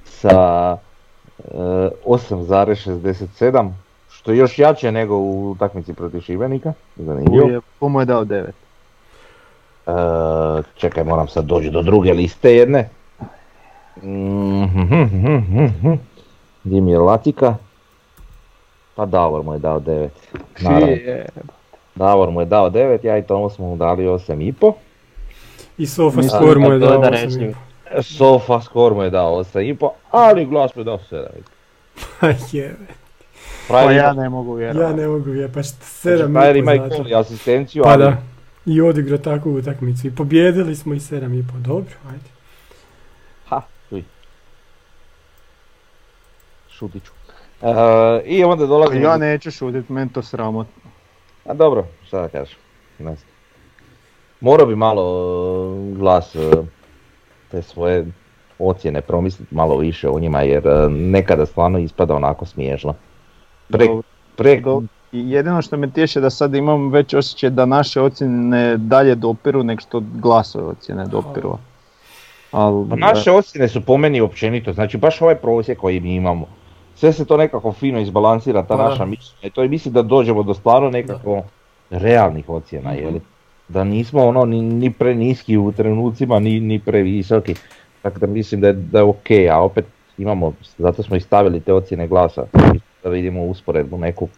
sa 0.04 0.76
e, 1.38 1.42
8.67 2.06 3.70
što 4.10 4.30
je 4.32 4.38
još 4.38 4.58
jače 4.58 4.92
nego 4.92 5.16
u 5.16 5.50
utakmici 5.50 5.94
protiv 5.94 6.20
Šibenika. 6.20 6.72
Zanimljivo. 6.96 7.48
Je, 7.48 7.60
ko 7.78 7.88
mu 7.88 8.00
je 8.00 8.04
dao 8.06 8.24
9? 8.24 8.44
E, 9.86 9.92
čekaj, 10.74 11.04
moram 11.04 11.28
sad 11.28 11.44
doći 11.44 11.70
do 11.70 11.82
druge 11.82 12.12
liste 12.12 12.54
jedne. 12.56 12.88
Mhm, 14.02 15.92
Gdje 16.64 16.80
mi 16.80 16.90
je 16.90 16.98
Latika? 16.98 17.54
Pa 18.94 19.06
Davor 19.06 19.42
mu 19.42 19.52
je 19.52 19.58
dao 19.58 19.80
9. 19.80 20.08
Naravno, 20.60 20.96
Davor 21.94 22.30
mu 22.30 22.40
je 22.40 22.46
dao 22.46 22.70
9, 22.70 23.04
ja 23.06 23.18
i 23.18 23.22
Tomo 23.22 23.50
smo 23.50 23.66
mu 23.66 23.76
dali 23.76 24.04
8,5. 24.04 24.72
I 25.78 25.86
Sofa 25.86 26.22
Skor 26.22 26.58
mu 26.58 26.72
je 26.72 26.78
dao 26.78 26.98
da 26.98 27.10
8,5. 27.10 27.10
rečljivo. 27.10 27.54
Sofa 28.02 28.60
skor 28.60 28.94
mu 28.94 29.02
je 29.02 29.10
dao 29.10 29.44
8,5, 29.44 29.88
ali 30.10 30.44
glas 30.44 30.74
mu 30.74 30.80
je 30.80 30.84
dao 30.84 30.98
7,5. 31.10 31.26
Pa 32.20 32.26
jebe. 32.52 32.86
Pa 33.68 33.80
ja 33.92 34.12
ne 34.12 34.28
mogu 34.28 34.54
vjerovati. 34.54 34.90
Ja 34.90 34.96
ne 34.96 35.08
mogu 35.08 35.30
vjerovati, 35.30 35.54
pa 35.54 35.62
šta, 35.62 35.76
sedam 35.84 36.32
Frajer 36.32 36.56
i 36.56 36.58
ima 36.58 36.74
i 36.74 37.14
asistenciju, 37.14 37.82
Pa 37.82 37.90
ali 37.90 38.04
da. 38.04 38.16
I 38.66 38.80
odigrao 38.80 39.18
takvu 39.18 39.54
utakmicu. 39.54 40.06
I 40.06 40.14
pobjedili 40.14 40.76
smo 40.76 40.94
i 40.94 41.00
sedam 41.00 41.34
i 41.34 41.46
po. 41.46 41.58
Dobro, 41.58 41.94
ajde. 42.08 42.30
ha, 43.48 43.62
čuj. 43.88 44.02
Šutit 46.70 47.04
ću. 47.04 47.12
E, 47.62 48.22
I 48.24 48.44
onda 48.44 48.66
dolazimo... 48.66 49.04
Ja 49.04 49.16
neću 49.16 49.50
šutit, 49.50 49.88
meni 49.88 50.12
to 50.12 50.22
sramotno. 50.22 50.90
A 51.44 51.54
dobro, 51.54 51.86
šta 52.06 52.20
da 52.20 52.28
kažem. 52.28 52.58
Ne 52.98 53.16
znam. 53.16 53.28
morao 54.40 54.66
bi 54.66 54.76
malo 54.76 55.04
e, 55.92 55.94
glas 55.94 56.34
e, 56.34 56.50
te 57.50 57.62
svoje 57.62 58.06
ocjene 58.58 59.00
promisliti 59.00 59.54
malo 59.54 59.76
više 59.76 60.08
o 60.08 60.18
njima 60.18 60.42
jer 60.42 60.62
nekada 60.90 61.46
stvarno 61.46 61.78
ispada 61.78 62.14
onako 62.14 62.46
smiješno. 62.46 62.94
Pre, 63.68 63.86
Dobro. 63.86 64.02
pre, 64.36 64.62
I 65.12 65.30
jedino 65.30 65.62
što 65.62 65.76
me 65.76 65.90
tješe 65.90 66.20
da 66.20 66.30
sad 66.30 66.54
imam 66.54 66.90
već 66.90 67.14
osjećaj 67.14 67.50
da 67.50 67.66
naše 67.66 68.00
ocjene 68.00 68.76
dalje 68.76 69.14
dopiru 69.14 69.62
nego 69.62 69.80
što 69.80 70.02
glasove 70.12 70.64
ocjene 70.64 71.06
dopiru. 71.06 71.58
Al, 72.52 72.86
Pa 72.90 72.96
naše 72.96 73.30
ocjene 73.32 73.68
su 73.68 73.80
po 73.80 73.96
meni 73.96 74.20
općenito, 74.20 74.72
znači 74.72 74.96
baš 74.98 75.22
ovaj 75.22 75.34
prosjek 75.34 75.78
koji 75.78 76.00
mi 76.00 76.14
imamo. 76.14 76.46
Sve 76.94 77.12
se 77.12 77.24
to 77.24 77.36
nekako 77.36 77.72
fino 77.72 78.00
izbalansira, 78.00 78.62
ta 78.62 78.68
Pa 78.68 78.76
da. 78.76 78.88
naša 78.88 79.04
mišljenja. 79.04 79.52
To 79.54 79.64
i 79.64 79.68
mislim 79.68 79.94
da 79.94 80.02
dođemo 80.02 80.42
do 80.42 80.54
stvarno 80.54 80.90
nekako 80.90 81.42
realnih 81.90 82.48
ocjena, 82.48 82.90
Mhm. 82.92 82.98
jeli? 82.98 83.20
Da 83.68 83.84
nismo 83.84 84.26
ono 84.26 84.44
ni, 84.44 84.62
ni 84.62 84.92
preniski 84.92 85.56
u 85.56 85.72
trenucima, 85.72 86.38
ni, 86.38 86.60
ni 86.60 86.78
previsoki. 86.78 87.54
Tako 88.02 88.18
da 88.18 88.26
mislim 88.26 88.60
da 88.60 88.66
je, 88.66 88.72
da 88.72 88.98
je 88.98 89.04
ok, 89.04 89.26
a 89.50 89.60
opet 89.60 89.84
imamo, 90.18 90.52
zato 90.78 91.02
smo 91.02 91.16
i 91.16 91.20
stavili 91.20 91.60
te 91.60 91.72
ocjene 91.72 92.06
glasa, 92.08 92.44
da 93.02 93.10
vidimo 93.10 93.42
usporedbu 93.42 93.98
neku, 93.98 94.28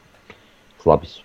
slabi 0.88 1.06
su. 1.06 1.22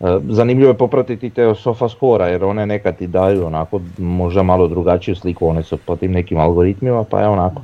E, 0.00 0.18
Zanimljivo 0.28 0.70
je 0.70 0.78
popratiti 0.78 1.30
te 1.30 1.54
sofa 1.54 1.88
skora 1.88 2.26
jer 2.26 2.44
one 2.44 2.66
nekad 2.66 2.96
ti 2.98 3.06
daju 3.06 3.46
onako 3.46 3.80
možda 3.98 4.42
malo 4.42 4.68
drugačiju 4.68 5.16
sliku, 5.16 5.48
one 5.48 5.62
su 5.62 5.76
po 5.76 5.96
tim 5.96 6.12
nekim 6.12 6.38
algoritmima 6.38 7.04
pa 7.04 7.20
je 7.20 7.28
onako. 7.28 7.62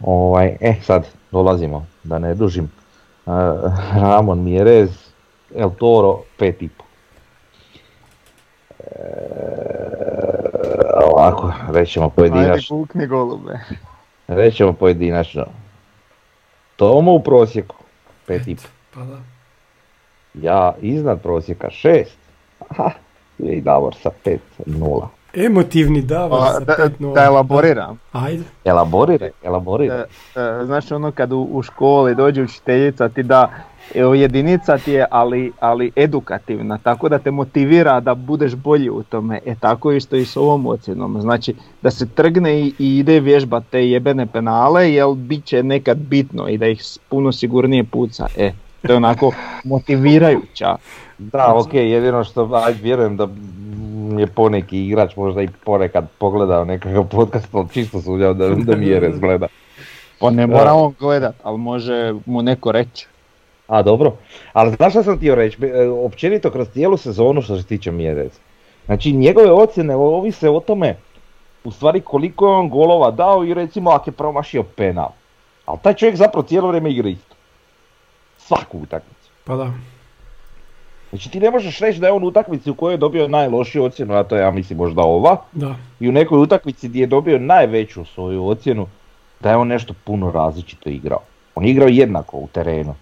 Ovaj, 0.00 0.56
e 0.60 0.74
sad 0.82 1.06
dolazimo, 1.30 1.86
da 2.04 2.18
ne 2.18 2.34
dužim. 2.34 2.64
E, 2.64 3.30
Ramon 3.94 4.42
Mierez, 4.42 4.90
El 5.54 5.70
Toro 5.70 6.18
5,5. 6.38 6.68
E, 8.78 8.92
ovako, 11.12 11.52
rećemo 11.72 12.06
Ajde 12.06 12.14
pojedinačno. 12.16 12.76
kukni 12.76 13.06
golube. 13.06 13.58
Rećemo 14.28 14.72
pojedinačno. 14.72 15.44
Tomo 16.76 17.12
u 17.12 17.20
prosjeku 17.22 17.76
5,5. 18.28 18.66
Pa 18.94 19.00
da. 19.00 19.31
Ja 20.34 20.74
iznad 20.80 21.22
prosjeka 21.22 21.68
6. 21.84 22.04
Aha, 22.68 22.90
i 23.38 23.60
Davor 23.60 23.94
sa 24.02 24.10
5-0. 24.24 25.06
Emotivni 25.34 26.02
Davor 26.02 26.38
Pa, 26.38 26.52
sa 26.52 26.60
da, 26.60 26.76
5-0. 27.00 27.14
da 27.14 27.24
elaboriram. 27.24 27.98
Ajde. 28.12 28.42
Elaboriraj, 28.64 29.30
elaboriraj. 29.42 30.00
E, 30.00 30.04
e, 30.40 30.64
Znaš 30.64 30.92
ono 30.92 31.12
kad 31.12 31.32
u, 31.32 31.48
u 31.52 31.62
školi 31.62 32.14
dođe 32.14 32.42
učiteljica 32.42 33.08
ti 33.08 33.22
da 33.22 33.50
evo 33.94 34.14
jedinica 34.14 34.78
ti 34.78 34.92
je 34.92 35.06
ali, 35.10 35.52
ali 35.60 35.92
edukativna, 35.96 36.78
tako 36.78 37.08
da 37.08 37.18
te 37.18 37.30
motivira 37.30 38.00
da 38.00 38.14
budeš 38.14 38.54
bolji 38.54 38.90
u 38.90 39.02
tome. 39.02 39.40
E 39.46 39.54
tako 39.60 39.92
isto 39.92 40.16
i 40.16 40.24
s 40.24 40.36
ovom 40.36 40.66
ocjenom. 40.66 41.20
Znači 41.20 41.54
da 41.82 41.90
se 41.90 42.08
trgne 42.08 42.60
i, 42.60 42.74
i 42.78 42.98
ide 42.98 43.20
vježbat 43.20 43.64
te 43.70 43.88
jebene 43.88 44.26
penale 44.26 44.92
jer 44.92 45.06
bit 45.16 45.44
će 45.44 45.62
nekad 45.62 45.98
bitno 45.98 46.48
i 46.48 46.58
da 46.58 46.66
ih 46.66 46.82
puno 47.08 47.32
sigurnije 47.32 47.84
puca. 47.84 48.26
E, 48.36 48.52
to 48.86 48.92
je 48.92 48.96
onako 48.96 49.32
motivirajuća. 49.64 50.76
Da, 51.18 51.54
ok, 51.54 51.74
jedino 51.74 52.24
što 52.24 52.50
aj, 52.66 52.72
vjerujem 52.82 53.16
da 53.16 53.28
je 54.18 54.26
poneki 54.26 54.86
igrač 54.86 55.16
možda 55.16 55.42
i 55.42 55.48
ponekad 55.64 56.08
pogledao 56.18 56.64
nekakav 56.64 57.08
podcast, 57.08 57.54
ali 57.54 57.68
čisto 57.72 58.00
sumnjam 58.00 58.38
da, 58.38 58.48
da 58.48 58.76
mi 58.76 58.86
je 58.86 59.12
gleda. 59.20 59.46
Pa 60.18 60.30
ne 60.30 60.46
mora 60.46 60.72
on 60.72 60.94
gledat, 61.00 61.34
ali 61.42 61.58
može 61.58 62.14
mu 62.26 62.42
neko 62.42 62.72
reći. 62.72 63.06
A 63.66 63.82
dobro, 63.82 64.16
ali 64.52 64.74
znaš 64.76 64.92
šta 64.92 65.02
sam 65.02 65.16
htio 65.16 65.34
reći, 65.34 65.66
E, 65.66 65.88
općenito 65.88 66.50
kroz 66.50 66.68
cijelu 66.68 66.96
sezonu 66.96 67.42
što 67.42 67.58
se 67.58 67.66
tiče 67.66 67.90
Mjerez. 67.90 68.32
Znači 68.86 69.12
njegove 69.12 69.52
ocjene 69.52 69.96
ovise 69.96 70.50
o 70.50 70.60
tome 70.60 70.96
u 71.64 71.70
stvari 71.70 72.00
koliko 72.00 72.46
je 72.46 72.56
on 72.56 72.68
golova 72.68 73.10
dao 73.10 73.44
i 73.44 73.54
recimo 73.54 73.90
ako 73.90 74.10
je 74.10 74.14
promašio 74.14 74.62
penal. 74.62 75.10
Ali 75.66 75.78
taj 75.82 75.94
čovjek 75.94 76.16
zapravo 76.16 76.46
cijelo 76.46 76.68
vrijeme 76.68 76.90
igra 76.90 77.08
isto. 77.08 77.31
Svaku 78.56 78.78
utakmicu. 78.78 79.30
Pa 79.44 79.56
da. 79.56 79.70
Znači 81.10 81.30
ti 81.30 81.40
ne 81.40 81.50
možeš 81.50 81.78
reći 81.78 82.00
da 82.00 82.06
je 82.06 82.12
on 82.12 82.24
u 82.24 82.26
utakmici 82.26 82.70
u 82.70 82.74
kojoj 82.74 82.94
je 82.94 82.98
dobio 82.98 83.28
najlošiju 83.28 83.84
ocjenu, 83.84 84.14
a 84.14 84.24
to 84.24 84.36
je 84.36 84.42
ja 84.42 84.50
mislim 84.50 84.78
možda 84.78 85.02
ova, 85.02 85.36
Da. 85.52 85.74
i 86.00 86.08
u 86.08 86.12
nekoj 86.12 86.38
utakmici 86.38 86.88
gdje 86.88 87.00
je 87.00 87.06
dobio 87.06 87.38
najveću 87.38 88.04
svoju 88.04 88.46
ocjenu, 88.46 88.86
da 89.40 89.50
je 89.50 89.56
on 89.56 89.68
nešto 89.68 89.94
puno 90.04 90.30
različito 90.30 90.90
igrao. 90.90 91.20
On 91.54 91.64
je 91.64 91.70
igrao 91.70 91.88
jednako 91.88 92.36
u 92.36 92.48
terenu. 92.52 92.94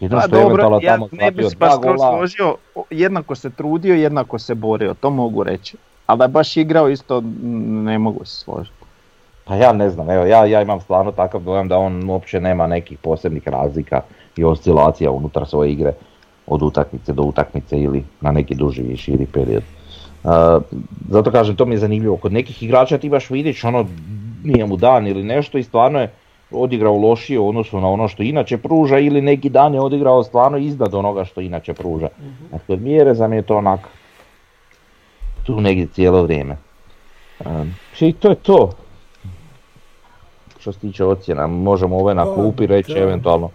Jedno 0.00 0.18
Pa 0.18 0.26
što 0.26 0.36
je 0.36 0.42
dobro, 0.42 0.78
ja 0.82 0.92
tamo 0.92 1.08
ne 1.12 1.30
bi 1.30 1.44
se 1.44 1.56
baš 1.56 1.72
složio, 1.96 2.56
jednako 2.90 3.34
se 3.34 3.50
trudio, 3.50 3.94
jednako 3.94 4.38
se 4.38 4.54
borio, 4.54 4.94
to 4.94 5.10
mogu 5.10 5.42
reći. 5.42 5.76
Ali 6.06 6.18
da 6.18 6.24
je 6.24 6.28
baš 6.28 6.56
igrao 6.56 6.88
isto, 6.88 7.22
ne 7.84 7.98
mogu 7.98 8.24
se 8.24 8.36
složiti. 8.36 8.77
Pa 9.48 9.56
ja 9.56 9.72
ne 9.72 9.90
znam, 9.90 10.10
evo 10.10 10.24
ja, 10.24 10.44
ja 10.44 10.62
imam 10.62 10.80
stvarno 10.80 11.12
takav 11.12 11.40
dojam 11.40 11.68
da 11.68 11.78
on 11.78 12.10
uopće 12.10 12.40
nema 12.40 12.66
nekih 12.66 12.98
posebnih 12.98 13.48
razlika 13.48 14.00
i 14.36 14.44
oscilacija 14.44 15.10
unutar 15.10 15.46
svoje 15.46 15.72
igre 15.72 15.92
od 16.46 16.62
utakmice 16.62 17.12
do 17.12 17.22
utakmice 17.22 17.80
ili 17.80 18.04
na 18.20 18.32
neki 18.32 18.54
duži 18.54 18.82
i 18.82 18.96
širi 18.96 19.26
period. 19.26 19.62
Uh, 20.24 20.30
zato 21.08 21.30
kažem, 21.30 21.56
to 21.56 21.66
mi 21.66 21.74
je 21.74 21.78
zanimljivo. 21.78 22.16
Kod 22.16 22.32
nekih 22.32 22.62
igrača 22.62 22.98
ti 22.98 23.08
baš 23.08 23.30
vidiš 23.30 23.64
ono, 23.64 23.86
nije 24.44 24.66
mu 24.66 24.76
dan 24.76 25.06
ili 25.06 25.22
nešto 25.22 25.58
i 25.58 25.62
stvarno 25.62 26.00
je 26.00 26.10
odigrao 26.50 26.96
lošije 26.96 27.38
u 27.38 27.48
odnosu 27.48 27.80
na 27.80 27.88
ono 27.88 28.08
što 28.08 28.22
inače 28.22 28.58
pruža 28.58 28.98
ili 28.98 29.20
neki 29.20 29.48
dan 29.48 29.74
je 29.74 29.80
odigrao 29.80 30.24
stvarno 30.24 30.58
iznad 30.58 30.94
onoga 30.94 31.24
što 31.24 31.40
inače 31.40 31.74
pruža. 31.74 32.08
A 32.52 32.58
kod 32.66 32.80
Mjereza 32.80 33.28
mi 33.28 33.36
je 33.36 33.42
to 33.42 33.56
onak 33.56 33.80
tu 35.44 35.60
negdje 35.60 35.86
cijelo 35.86 36.22
vrijeme. 36.22 36.56
Um, 37.46 37.74
I 38.00 38.12
to 38.12 38.28
je 38.28 38.34
to 38.34 38.72
što 40.60 40.72
se 40.72 40.78
tiče 40.78 41.04
ocjena, 41.04 41.46
možemo 41.46 41.96
ove 41.96 42.14
na 42.14 42.34
klupi 42.34 42.66
reći 42.66 42.94
da. 42.94 43.00
eventualno 43.00 43.50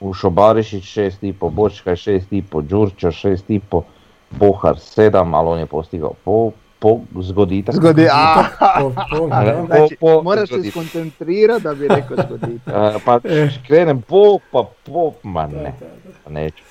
Ušo 0.00 0.30
Barišić 0.30 0.84
6,5, 0.84 1.50
Bočkaj 1.50 1.94
6,5, 1.96 2.62
Đurčo 2.62 3.08
6,5, 3.08 3.82
Bohar 4.30 4.74
7, 4.74 5.34
ali 5.36 5.48
on 5.48 5.58
je 5.58 5.66
postigao 5.66 6.12
po, 6.24 6.50
po 6.78 6.98
zgoditak. 7.20 7.74
Zgodi, 7.74 8.08
a, 8.12 8.44
Po, 8.80 8.92
po, 9.18 9.28
da. 9.28 9.64
znači, 9.66 9.96
po- 10.00 10.22
moraš 10.22 10.48
se 10.48 10.70
skoncentrirati 10.70 11.62
da 11.62 11.74
bi 11.74 11.88
rekao 11.88 12.16
zgoditi. 12.26 12.70
E, 12.70 12.98
pa 13.04 13.20
krenem 13.66 14.02
po, 14.02 14.38
pa 14.52 14.64
po, 14.84 15.12
ma 15.22 15.46
ne, 15.46 15.52
da, 15.52 15.86
da. 16.04 16.10
pa 16.24 16.30
neću. 16.30 16.64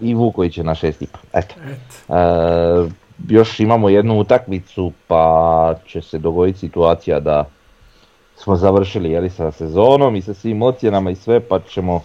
I 0.00 0.14
Vuković 0.14 0.58
je 0.58 0.64
na 0.64 0.74
6,5, 0.74 1.06
eto. 1.32 1.54
Eto. 1.54 1.54
E, 2.88 3.02
još 3.28 3.60
imamo 3.60 3.88
jednu 3.88 4.18
utakmicu 4.20 4.92
pa 5.06 5.74
će 5.86 6.00
se 6.00 6.18
dogoditi 6.18 6.58
situacija 6.58 7.20
da 7.20 7.44
smo 8.36 8.56
završili 8.56 9.10
jeli, 9.10 9.30
sa 9.30 9.52
sezonom 9.52 10.16
i 10.16 10.22
sa 10.22 10.34
svim 10.34 10.62
ocjenama 10.62 11.10
i 11.10 11.14
sve 11.14 11.40
pa 11.40 11.60
ćemo 11.60 12.00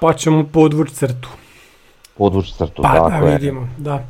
Pa 0.00 0.12
ćemo 0.12 0.44
podvući 0.52 0.94
crtu. 0.94 1.28
podvući 2.16 2.54
crtu. 2.54 2.82
Pa 2.82 2.92
da 2.92 3.08
tako 3.08 3.26
je. 3.26 3.32
vidimo, 3.32 3.68
da. 3.78 4.08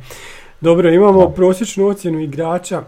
Dobro, 0.61 0.89
imamo 0.89 1.27
Da. 1.27 1.33
prosječnu 1.33 1.87
ocjenu 1.87 2.19
igrača 2.19 2.83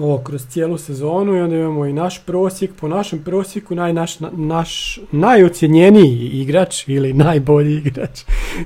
ovo, 0.00 0.18
kroz 0.18 0.46
cijelu 0.48 0.78
sezonu 0.78 1.36
i 1.36 1.40
onda 1.40 1.56
imamo 1.56 1.86
i 1.86 1.92
naš 1.92 2.24
prosjek. 2.26 2.70
Po 2.80 2.88
našem 2.88 3.22
prosjeku 3.24 3.74
naj, 3.74 3.92
naš, 3.92 4.16
naš 4.32 4.98
najocjenjeniji 5.12 6.28
igrač 6.32 6.88
ili 6.88 7.12
najbolji 7.12 7.74
igrač 7.76 8.20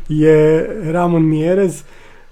je 0.08 0.66
Ramon 0.92 1.28
Mjerez, 1.28 1.82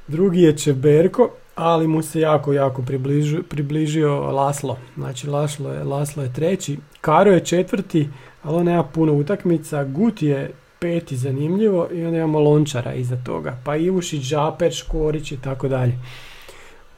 drugi 0.09 0.41
je 0.41 0.59
Čeberko, 0.59 1.31
ali 1.55 1.87
mu 1.87 2.03
se 2.03 2.21
jako, 2.21 2.53
jako 2.53 2.83
približio, 2.83 3.43
približio 3.49 4.21
Laslo. 4.21 4.79
Znači 4.97 5.29
Laslo 5.29 5.73
je, 5.73 5.85
Laslo 5.85 6.23
je 6.23 6.33
treći, 6.33 6.79
Karo 7.01 7.33
je 7.33 7.45
četvrti, 7.45 8.09
ali 8.43 8.57
on 8.57 8.65
nema 8.65 8.83
puno 8.83 9.13
utakmica, 9.13 9.85
Gut 9.85 10.23
je 10.23 10.51
peti 10.79 11.17
zanimljivo 11.17 11.89
i 11.93 12.05
onda 12.05 12.19
imamo 12.19 12.39
Lončara 12.39 12.95
iza 12.95 13.17
toga, 13.25 13.59
pa 13.65 13.77
Ivušić, 13.77 14.23
Žaper, 14.23 14.73
Škorić 14.73 15.33
i 15.33 15.37
tako 15.37 15.69
dalje. 15.69 15.99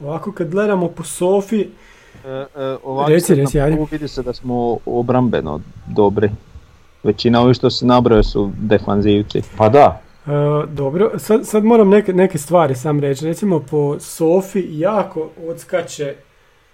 Ovako 0.00 0.32
kad 0.32 0.50
gledamo 0.50 0.88
po 0.88 1.04
Sofi, 1.04 1.66
E, 2.24 2.46
e, 2.56 2.76
ovako 2.84 3.10
Reci, 3.10 3.34
reci, 3.34 3.58
vidi 3.90 4.08
se 4.08 4.22
da 4.22 4.32
smo 4.32 4.78
obrambeno 4.86 5.60
dobri. 5.86 6.30
Većina 7.02 7.40
ovih 7.40 7.56
što 7.56 7.70
se 7.70 7.86
nabrojao 7.86 8.22
su 8.22 8.50
defanzivci. 8.58 9.42
Pa 9.56 9.68
da, 9.68 10.00
E, 10.26 10.30
dobro, 10.68 11.10
sad, 11.18 11.46
sad 11.46 11.64
moram 11.64 11.88
neke, 11.88 12.12
neke 12.12 12.38
stvari 12.38 12.74
sam 12.74 13.00
reći. 13.00 13.24
Recimo 13.24 13.60
po 13.60 14.00
Sofi 14.00 14.66
jako 14.70 15.30
odskače 15.48 16.14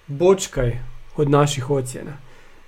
Bočkaj 0.07 0.79
od 1.17 1.31
naših 1.31 1.71
ocjena. 1.71 2.12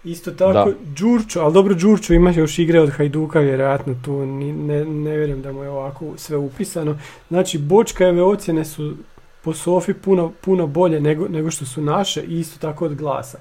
Isto 0.04 0.30
tako 0.30 0.52
Da. 0.52 0.76
Đurčo, 0.96 1.40
ali 1.40 1.52
dobro 1.52 1.74
Đurčo 1.74 2.14
ima 2.14 2.30
još 2.30 2.58
igre 2.58 2.80
od 2.80 2.90
Hajduka, 2.90 3.40
vjerojatno 3.40 3.94
tu 4.04 4.26
ni- 4.26 4.52
ne, 4.52 4.84
ne 4.84 5.16
vjerujem 5.16 5.42
da 5.42 5.52
mu 5.52 5.62
je 5.62 5.70
ovako 5.70 6.04
sve 6.16 6.36
upisano. 6.36 6.98
Znači 7.28 7.58
Bočkajeve 7.58 8.22
ocjene 8.22 8.64
su 8.64 8.94
po 9.42 9.54
Sofi 9.54 9.94
puno, 9.94 10.32
puno 10.40 10.66
bolje 10.66 11.00
nego, 11.00 11.28
nego 11.28 11.50
što 11.50 11.66
su 11.66 11.80
naše 11.82 12.22
i 12.22 12.38
isto 12.40 12.58
tako 12.60 12.84
od 12.84 12.94
glasa. 12.94 13.38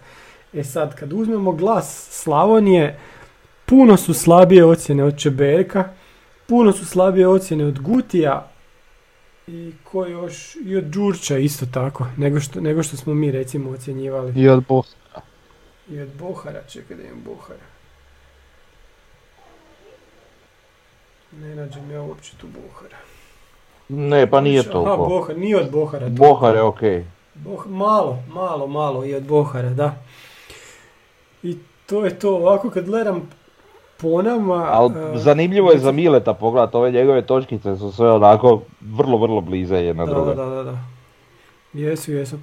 E 0.53 0.63
sad, 0.63 0.95
kad 0.95 1.13
uzmemo 1.13 1.51
glas 1.51 2.07
Slavonije, 2.11 2.99
puno 3.65 3.97
su 3.97 4.13
slabije 4.13 4.65
ocjene 4.65 5.03
od 5.03 5.17
Čeberka, 5.17 5.89
puno 6.47 6.71
su 6.71 6.85
slabije 6.85 7.27
ocjene 7.27 7.65
od 7.65 7.79
Gutija, 7.79 8.49
I 9.47 9.73
ko 9.83 10.05
još, 10.05 10.55
i 10.55 10.77
od 10.77 10.83
Đurća 10.83 11.37
isto 11.37 11.65
tako, 11.65 12.05
nego 12.17 12.39
što, 12.39 12.61
nego 12.61 12.83
što 12.83 12.97
smo 12.97 13.13
mi 13.13 13.31
recimo 13.31 13.69
ocjenjivali. 13.69 14.41
I 14.41 14.49
od 14.49 14.63
Bohara. 14.67 15.21
I 15.89 15.99
od 15.99 16.09
Bohara, 16.19 16.61
čekaj 16.67 16.97
da 16.97 17.03
imam 17.03 17.21
Bohara. 17.25 17.65
Ne 21.31 21.55
nađem 21.55 21.91
ja 21.91 22.01
uopće 22.01 22.31
tu 22.37 22.47
Bohara. 22.47 22.97
Ne, 23.89 24.29
pa 24.29 24.41
nije 24.41 24.59
Aha, 24.59 24.71
toliko. 24.71 25.05
Bohar, 25.05 25.37
nije 25.37 25.57
od 25.57 25.71
Bohara. 25.71 26.05
to. 26.05 26.11
Bohar 26.11 26.55
je 26.55 26.61
okej. 26.61 27.05
Boh, 27.35 27.67
malo, 27.67 28.23
malo, 28.33 28.67
malo 28.67 29.05
i 29.05 29.15
od 29.15 29.23
Bohara, 29.23 29.69
da. 29.69 29.95
I 31.43 31.57
to 31.85 32.05
je 32.05 32.19
to, 32.19 32.35
ovako 32.35 32.69
kad 32.69 32.85
gledam 32.85 33.29
po 34.03 34.21
nama... 34.21 34.67
Ali 34.71 34.93
e, 34.93 35.17
zanimljivo 35.17 35.71
je 35.71 35.79
za 35.79 35.91
Mileta 35.91 36.33
pogledat, 36.33 36.75
ove 36.75 36.91
njegove 36.91 37.21
točkice 37.21 37.75
su 37.75 37.91
sve 37.91 38.11
onako 38.11 38.61
vrlo, 38.81 39.17
vrlo 39.17 39.41
blize 39.41 39.75
jedna 39.75 40.05
da, 40.05 40.13
druga. 40.13 40.33
Da, 40.33 40.45
da, 40.45 40.63
da. 40.63 40.77
Jesu, 41.73 42.11
jesu. 42.11 42.35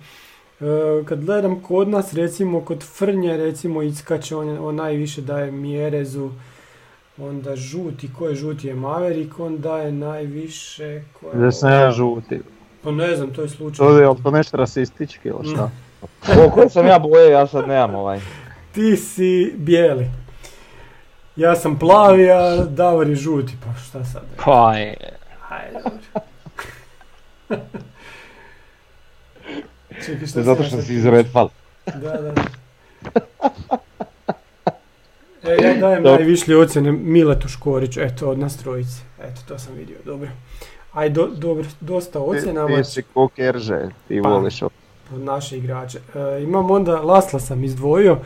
E, 0.60 0.64
kad 1.04 1.24
gledam 1.24 1.62
kod 1.62 1.88
nas, 1.88 2.14
recimo 2.14 2.60
kod 2.60 2.82
Frnje, 2.82 3.36
recimo 3.36 3.82
iskače, 3.82 4.36
on, 4.36 4.58
on 4.60 4.74
najviše 4.74 5.22
daje 5.22 5.52
Mjerezu, 5.52 6.30
onda 7.18 7.56
žuti, 7.56 8.10
ko 8.18 8.28
je 8.28 8.34
žuti 8.34 8.68
je 8.68 8.74
Maverick, 8.74 9.40
on 9.40 9.58
daje 9.58 9.92
najviše... 9.92 11.02
Ko 11.20 11.44
je 11.44 11.52
sam 11.52 11.72
ja 11.72 11.90
žuti. 11.90 12.40
Pa 12.82 12.90
ne 12.90 13.16
znam, 13.16 13.30
to 13.30 13.42
je 13.42 13.48
slučajno. 13.48 13.92
To 13.92 13.98
je 13.98 14.08
li 14.08 14.22
to 14.22 14.30
nešto 14.30 14.56
rasistički 14.56 15.28
ili 15.28 15.48
šta? 15.52 15.70
Ko, 16.26 16.50
koje 16.54 16.70
sam 16.70 16.86
ja 16.86 16.98
boje, 16.98 17.30
ja 17.30 17.46
sad 17.46 17.68
nemam 17.68 17.94
ovaj. 17.94 18.20
Ti 18.72 18.96
si 18.96 19.54
bijeli. 19.56 20.06
Ja 21.40 21.56
sam 21.56 21.78
plavi, 21.78 22.30
a 22.30 22.64
Davor 22.64 23.08
je 23.08 23.16
žuti, 23.16 23.52
pa 23.64 23.80
šta 23.80 24.04
sad? 24.04 24.22
Pa 24.44 24.74
je. 24.74 24.96
Ajde. 25.48 25.78
Čekaj, 30.06 30.26
šta 30.26 30.42
Zato 30.42 30.62
što 30.62 30.82
si 30.82 30.94
iz 30.94 31.06
Redfall. 31.06 31.48
Da, 31.86 32.12
da. 32.12 32.34
E, 35.42 35.56
ja 35.62 35.74
dajem 35.80 36.02
Dobro. 36.02 36.18
najvišlje 36.18 36.56
ocjene 36.56 36.92
Miletu 36.92 37.48
Škoriću, 37.48 38.00
eto, 38.00 38.30
od 38.30 38.38
nas 38.38 38.56
trojice. 38.56 39.00
Eto, 39.22 39.40
to 39.48 39.58
sam 39.58 39.74
vidio, 39.74 39.96
dobro. 40.04 40.28
Aj, 40.92 41.10
do, 41.10 41.26
dobro, 41.26 41.64
dosta 41.80 42.18
ocjenama 42.20 42.76
Ti 42.76 42.84
si 42.84 43.02
ko 43.02 43.28
kerže, 43.28 43.88
ti 44.08 44.20
Pa. 44.22 44.28
voliš 44.28 44.62
ovo. 44.62 44.70
od 45.14 45.20
naše 45.20 45.58
igrače. 45.58 45.98
E, 46.14 46.42
imam 46.42 46.70
onda, 46.70 47.00
Lasla 47.00 47.40
sam 47.40 47.64
izdvojio, 47.64 48.18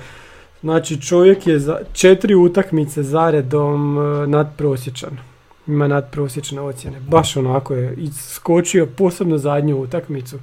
znači 0.64 1.00
čovjek 1.00 1.46
je 1.46 1.58
za 1.58 1.78
četiri 1.92 2.34
utakmice 2.34 3.02
zaredom 3.02 3.98
e, 3.98 4.26
nadprosječan. 4.26 5.18
Ima 5.66 5.88
nadprosječne 5.88 6.60
ocjene. 6.60 7.00
Baš 7.00 7.36
onako 7.36 7.74
je 7.74 7.94
iskočio, 7.94 8.86
posebno 8.86 9.38
zadnju 9.38 9.76
utakmicu. 9.76 10.38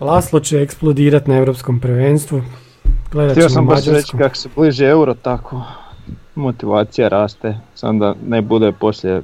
Laslo 0.00 0.40
će 0.40 0.62
eksplodirat 0.62 1.26
na 1.26 1.36
europskom 1.36 1.80
prvenstvu. 1.80 2.42
Gledat 3.12 3.32
Htio 3.32 3.48
ćemo 3.48 3.54
sam 3.54 3.66
baš 3.66 3.84
reći 3.84 4.16
kako 4.18 4.34
se 4.34 4.48
bliže 4.56 4.86
euro, 4.86 5.14
tako 5.14 5.62
motivacija 6.34 7.08
raste, 7.08 7.58
sam 7.74 7.98
da 7.98 8.14
ne 8.26 8.42
bude 8.42 8.72
poslije 8.72 9.22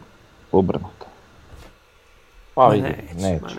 obrnuto. 0.52 1.06
Pa 2.54 2.68
vidi, 2.68 2.88
neće, 3.14 3.30
neće. 3.30 3.56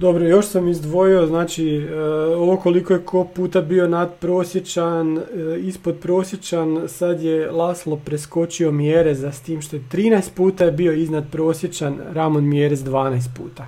Dobro, 0.00 0.24
još 0.24 0.46
sam 0.46 0.68
izdvojio, 0.68 1.26
znači, 1.26 1.76
e, 1.76 1.94
ovo 2.26 2.56
koliko 2.56 2.92
je 2.92 3.04
ko 3.04 3.24
puta 3.26 3.60
bio 3.60 3.88
nadprosječan, 3.88 5.18
e, 5.18 5.22
ispod 5.58 5.98
prosječan, 5.98 6.88
sad 6.88 7.22
je 7.22 7.50
Laslo 7.50 7.96
preskočio 7.96 8.72
Mjereza 8.72 9.32
s 9.32 9.40
tim 9.40 9.62
što 9.62 9.76
je 9.76 9.82
13 9.82 10.30
puta 10.34 10.64
je 10.64 10.72
bio 10.72 10.92
iznad 10.92 11.24
prosječan, 11.30 11.98
Ramon 12.12 12.44
Mjerez 12.44 12.84
12 12.84 13.28
puta. 13.36 13.66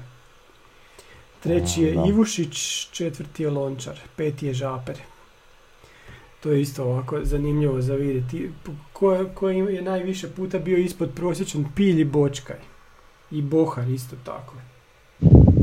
Treći 1.40 1.82
je 1.82 1.94
Da. 1.94 2.04
Ivušić, 2.08 2.56
četvrti 2.90 3.42
je 3.42 3.50
Lončar, 3.50 3.98
peti 4.16 4.46
je 4.46 4.54
Žaper. 4.54 4.96
To 6.40 6.50
je 6.50 6.60
isto 6.60 6.84
ovako 6.84 7.18
zanimljivo 7.22 7.82
za 7.82 7.94
vidjeti. 7.94 8.50
Ko, 8.92 9.12
je- 9.12 9.26
ko 9.34 9.48
je 9.48 9.82
najviše 9.82 10.28
puta 10.28 10.58
bio 10.58 10.78
ispod 10.78 11.10
prosječan, 11.16 11.64
Pilj 11.76 12.00
i 12.00 12.04
Bočkaj. 12.04 12.56
I 13.30 13.42
Bohar 13.42 13.88
isto 13.88 14.16
tako. 14.24 14.54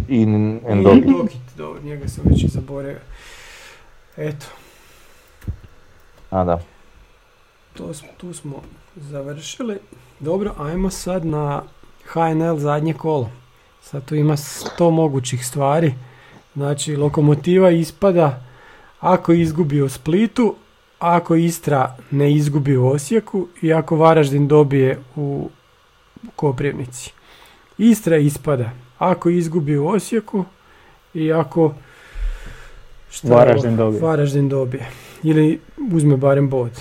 I 0.09 0.21
Endokit. 0.67 1.05
Dokit, 1.07 1.41
dobro, 1.57 1.81
njega 1.81 2.07
sam 2.07 2.23
već 2.29 2.43
i 2.43 2.47
zaboravio. 2.47 2.99
Eto, 4.17 4.45
A 6.29 6.43
da. 6.43 6.59
to, 7.73 7.93
smo- 7.93 8.09
tu 8.17 8.33
smo 8.33 8.61
završili. 8.95 9.77
Dobro, 10.19 10.53
ajmo 10.57 10.89
sad 10.89 11.25
na 11.25 11.63
HNL 12.05 12.57
zadnje 12.57 12.93
kolo. 12.93 13.31
Sad 13.81 14.05
tu 14.05 14.15
ima 14.15 14.33
100 14.37 14.91
mogućih 14.91 15.45
stvari. 15.47 15.93
Znači, 16.55 16.95
lokomotiva 16.95 17.71
ispada 17.71 18.43
ako 18.99 19.33
izgubi 19.33 19.81
u 19.81 19.89
Splitu, 19.89 20.55
ako 20.99 21.35
Istra 21.35 21.97
ne 22.11 22.33
izgubi 22.33 22.77
u 22.77 22.87
Osijeku 22.87 23.47
i 23.61 23.73
ako 23.73 23.95
Varaždin 23.95 24.47
dobije 24.47 24.99
u 25.15 25.49
Koprivnici. 26.35 27.11
Istra 27.77 28.17
ispada 28.17 28.69
ako 28.99 29.29
izgubi 29.29 29.77
u 29.77 29.87
Osijeku 29.87 30.45
i 31.13 31.33
ako 31.33 31.73
šta 33.09 33.27
Varaždin 33.27 33.75
dobije. 33.77 34.01
Varaždin 34.01 34.49
dobije. 34.49 34.87
Ili 35.23 35.59
uzme 35.91 36.17
barem 36.17 36.49
bod. 36.49 36.71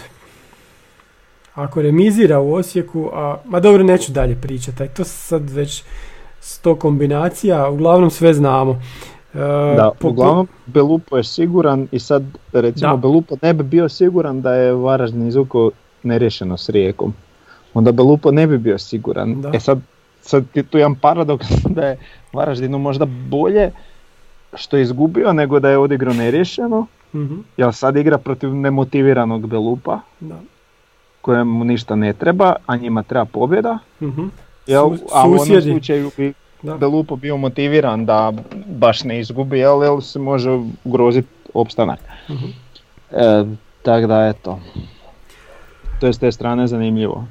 Ako 1.54 1.82
remizira 1.82 2.40
u 2.40 2.52
Osijeku, 2.52 3.10
a, 3.14 3.36
ma 3.44 3.60
dobro 3.60 3.82
neću 3.82 4.12
dalje 4.12 4.36
pričati, 4.36 4.82
aj 4.82 4.88
to 4.88 5.04
sad 5.04 5.50
već 5.50 5.82
sto 6.40 6.74
kombinacija, 6.76 7.68
uglavnom 7.68 8.10
sve 8.10 8.34
znamo. 8.34 8.82
E, 9.34 9.38
Da, 9.76 9.90
po- 10.00 10.08
uglavnom 10.08 10.48
Belupo 10.66 11.16
je 11.16 11.24
siguran 11.24 11.88
i 11.92 11.98
sad 11.98 12.22
recimo 12.52 12.90
Da. 12.90 12.96
Belupo 12.96 13.36
ne 13.42 13.54
bi 13.54 13.62
bio 13.62 13.88
siguran 13.88 14.40
da 14.40 14.54
je 14.54 14.72
Varaždin 14.72 15.26
izvukao 15.28 15.70
neriješeno 16.02 16.56
s 16.56 16.68
Rijekom. 16.68 17.14
Onda 17.74 17.92
Belupo 17.92 18.30
ne 18.30 18.46
bi 18.46 18.58
bio 18.58 18.78
siguran. 18.78 19.40
Da. 19.40 19.50
E 19.54 19.60
sad, 19.60 19.78
sad 20.28 20.44
je 20.54 20.62
tu 20.62 20.78
jedan 20.78 20.94
paradoks 20.94 21.46
da 21.76 21.86
je 21.86 21.98
Varaždinu 22.32 22.78
možda 22.78 23.04
bolje 23.04 23.70
što 24.54 24.76
je 24.76 24.82
izgubio 24.82 25.32
nego 25.32 25.60
da 25.60 25.70
je 25.70 25.78
odigrao 25.78 26.14
neriješeno. 26.14 26.86
Mhm, 27.14 27.34
Jer 27.56 27.74
sad 27.74 27.96
igra 27.96 28.18
protiv 28.18 28.54
nemotiviranog 28.54 29.46
Belupa 29.46 30.00
da. 30.20 30.40
kojemu 31.20 31.64
ništa 31.64 31.96
ne 31.96 32.12
treba, 32.12 32.54
a 32.66 32.76
njima 32.76 33.02
treba 33.02 33.24
pobjeda. 33.24 33.78
mhm. 34.02 34.26
Jel, 34.66 34.84
a 35.12 35.28
u 35.28 35.32
onom 35.32 35.62
slučaju 35.62 36.10
bi 36.16 36.32
Da. 36.62 36.74
Belupo 36.76 37.16
bio 37.16 37.36
motiviran 37.36 38.06
da 38.06 38.32
baš 38.66 39.04
ne 39.04 39.20
izgubi, 39.20 39.58
jel, 39.58 39.82
jel 39.82 40.00
se 40.00 40.18
može 40.18 40.50
ugroziti 40.84 41.28
opstanak. 41.54 42.00
Mhm. 42.30 42.46
E, 43.10 43.44
tako 43.82 44.06
da 44.06 44.26
eto. 44.26 44.58
To 46.00 46.06
je 46.06 46.12
s 46.12 46.18
te 46.18 46.32
strane 46.32 46.66
zanimljivo. 46.66 47.24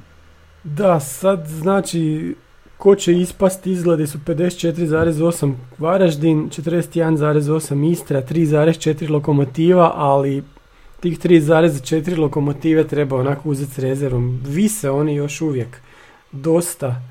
Da, 0.63 0.99
sad 0.99 1.47
znači 1.47 2.35
ko 2.77 2.95
će 2.95 3.13
ispast 3.13 3.67
izgledi 3.67 4.07
su 4.07 4.17
54,8 4.25 5.53
Varaždin, 5.77 6.49
41,8 6.49 7.91
Istra, 7.91 8.21
3,4 8.21 9.09
Lokomotiva, 9.09 9.91
ali 9.95 10.43
tih 10.99 11.19
3,4 11.19 12.17
Lokomotive 12.17 12.87
treba 12.87 13.15
onako 13.15 13.49
uzeti 13.49 13.71
s 13.71 13.79
rezervom. 13.79 14.41
Vise 14.47 14.89
oni 14.89 15.15
još 15.15 15.41
uvijek 15.41 15.81
dosta. 16.31 17.01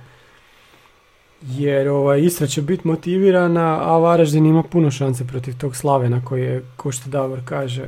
Jer 1.43 1.89
ovaj, 1.89 2.21
Istra 2.21 2.47
će 2.47 2.63
biti 2.63 2.89
motivirana, 2.89 3.79
a 3.83 3.99
Varaždin 3.99 4.47
ima 4.47 4.63
puno 4.63 4.91
šanse 4.91 5.27
protiv 5.27 5.59
tog 5.59 5.77
Slavena 5.77 6.25
koji 6.25 6.43
je, 6.43 6.65
ko 6.77 6.93
što 6.93 7.11
Davor 7.11 7.41
kaže, 7.45 7.87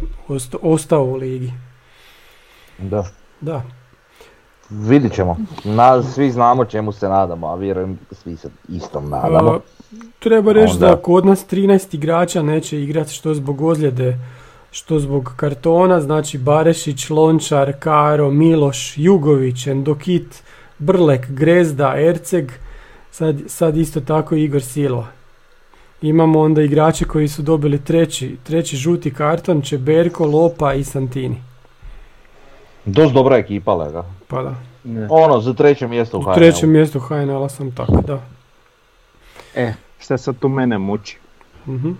ostao 0.62 1.04
u 1.04 1.16
ligi. 1.16 1.52
Da. 2.78 3.10
Da, 3.40 3.62
Vidit 4.70 5.14
ćemo. 5.14 5.36
Na, 5.64 6.02
svi 6.02 6.30
znamo 6.30 6.64
čemu 6.64 6.92
se 6.92 7.08
nadamo, 7.08 7.46
a 7.46 7.54
vjerujem 7.54 7.98
svi 8.12 8.36
se 8.36 8.48
istom 8.68 9.10
nadamo. 9.10 9.50
A, 9.50 9.58
treba 10.18 10.52
reći 10.52 10.72
Onda- 10.72 10.86
da 10.86 10.96
kod 10.96 11.26
nas 11.26 11.46
13 11.46 11.94
igrača 11.94 12.42
neće 12.42 12.82
igrati 12.82 13.12
što 13.12 13.34
zbog 13.34 13.60
ozljede, 13.60 14.18
što 14.70 14.98
zbog 14.98 15.32
kartona, 15.36 16.00
znači 16.00 16.38
Barešić, 16.38 17.10
Lončar, 17.10 17.72
Karo, 17.78 18.30
Miloš, 18.30 18.94
Jugović, 18.98 19.66
Endokit, 19.66 20.42
Brlek, 20.78 21.30
Grezda, 21.30 21.94
Erceg, 21.98 22.52
sad, 23.10 23.36
sad 23.46 23.76
isto 23.76 24.00
tako 24.00 24.34
Igor 24.34 24.62
Silva. 24.62 25.06
Imamo 26.02 26.40
onda 26.40 26.62
igrače 26.62 27.04
koji 27.04 27.28
su 27.28 27.42
dobili 27.42 27.84
treći, 27.84 28.36
treći 28.44 28.76
žuti 28.76 29.14
karton, 29.14 29.62
Čeberko, 29.62 30.26
Lopa 30.26 30.74
i 30.74 30.84
Santini. 30.84 31.42
Dost 32.88 33.14
dobra 33.14 33.36
ekipa, 33.36 33.74
lega. 33.74 34.04
Pa 34.28 34.42
da. 34.42 34.54
Ono, 35.10 35.40
za 35.40 35.52
treće 35.54 35.88
mjesto 35.88 36.16
u 36.16 36.20
U 36.20 36.22
HNL-u. 36.22 36.34
trećem 36.34 36.70
mjestu 36.70 37.00
HNL-a 37.00 37.48
sam 37.48 37.70
tako, 37.70 38.02
da. 38.06 38.20
E, 39.54 39.72
šta 39.98 40.18
sad 40.18 40.38
tu 40.38 40.48
mene 40.48 40.78
muči? 40.78 41.18
Mhm, 41.66 41.90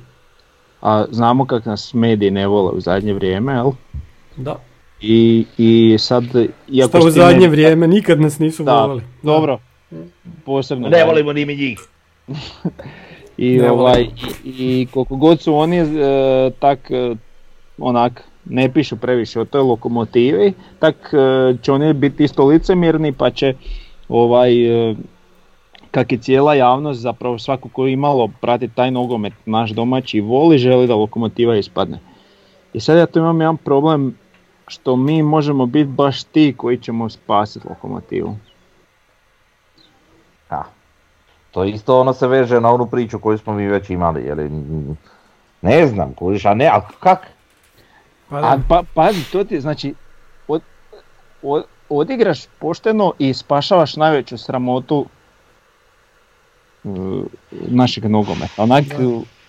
A 0.81 1.05
znamo 1.11 1.45
kako 1.47 1.71
nas 1.71 1.95
mediji 1.95 2.31
ne 2.31 2.47
vole 2.47 2.71
u 2.71 2.81
zadnje 2.81 3.13
vrijeme, 3.15 3.53
jel? 3.53 3.71
Da. 4.37 4.57
I, 5.01 5.47
i 5.59 5.97
sad, 5.99 6.25
iako 6.69 6.99
Što 6.99 7.07
u 7.07 7.11
zadnje 7.11 7.49
vrijeme 7.49 7.87
nikad 7.87 8.21
nas 8.21 8.39
nisu 8.39 8.65
Da, 8.65 8.81
volili. 8.81 9.03
Dobro, 9.23 9.59
posebno. 10.45 10.89
Ne 10.89 11.05
volimo 11.05 11.33
ni 11.33 11.45
mi 11.45 11.57
njih. 11.57 11.79
I, 13.37 13.59
Ne 13.59 13.71
ovaj, 13.71 14.07
i 14.45 14.89
koliko 14.91 15.17
god 15.17 15.41
su 15.41 15.55
oni 15.55 15.77
e, 15.79 15.87
tak 16.59 16.91
e, 16.91 17.15
onak 17.79 18.23
ne 18.49 18.73
pišu 18.73 18.97
previše 18.97 19.41
o 19.41 19.45
toj 19.45 19.63
lokomotivi, 19.63 20.53
tak 20.79 20.95
e, 21.13 21.57
će 21.63 21.73
oni 21.73 21.93
biti 21.93 22.25
isto 22.25 22.47
licemjerni 22.47 23.13
pa 23.13 23.31
će 23.31 23.55
ovaj 24.09 24.91
e, 24.91 24.95
kak 25.91 26.13
je 26.13 26.19
cijela 26.19 26.55
javnost 26.55 27.01
zapravo 27.01 27.39
svako 27.39 27.69
ko 27.69 27.87
imalo 27.87 28.29
prati 28.41 28.69
taj 28.69 28.91
nogomet 28.91 29.33
naš 29.47 29.71
domaći 29.71 30.19
i 30.19 30.21
voli 30.21 30.59
želi 30.59 30.87
da 30.87 30.95
lokomotiva 30.95 31.57
ispadne. 31.57 31.99
I 32.73 32.81
sad 32.81 32.99
ja 32.99 33.07
tu 33.07 33.19
imam 33.19 33.41
jedan 33.41 33.57
problem 33.57 34.15
što 34.67 34.97
mi 34.97 35.23
možemo 35.23 35.67
biti 35.67 35.91
baš 35.91 36.25
ti 36.25 36.55
koji 36.57 36.79
ćemo 36.79 37.09
spasiti 37.09 37.69
lokomotivu. 37.69 38.37
Ha. 40.49 40.65
To 41.51 41.65
isto 41.65 42.01
ono 42.01 42.13
se 42.13 42.27
veže 42.27 42.61
na 42.61 42.71
onu 42.71 42.87
priču 42.87 43.19
koju 43.19 43.39
smo 43.39 43.53
mi 43.53 43.67
već 43.67 43.91
imali, 43.91 44.23
je 44.23 44.35
li, 44.35 44.51
ne 45.63 45.87
znam, 45.87 46.15
kužiš, 46.15 46.45
a 46.45 46.55
ne, 46.55 46.67
a 46.67 46.81
kak? 47.01 47.38
Pa 48.31 48.37
A 48.37 48.41
da. 48.41 48.63
pa, 48.69 48.83
pazi, 48.95 49.25
to 49.25 49.45
ti 49.45 49.61
znači, 49.61 49.95
od, 50.49 50.63
od- 51.43 51.65
odigraš 51.89 52.47
pošteno 52.59 53.13
i 53.19 53.35
spašavaš 53.35 53.97
najveću 53.97 54.39
sramotu 54.39 55.07
uh, 56.85 57.23
našeg 57.69 58.05
nogometa. 58.05 58.63
Onak, 58.63 58.85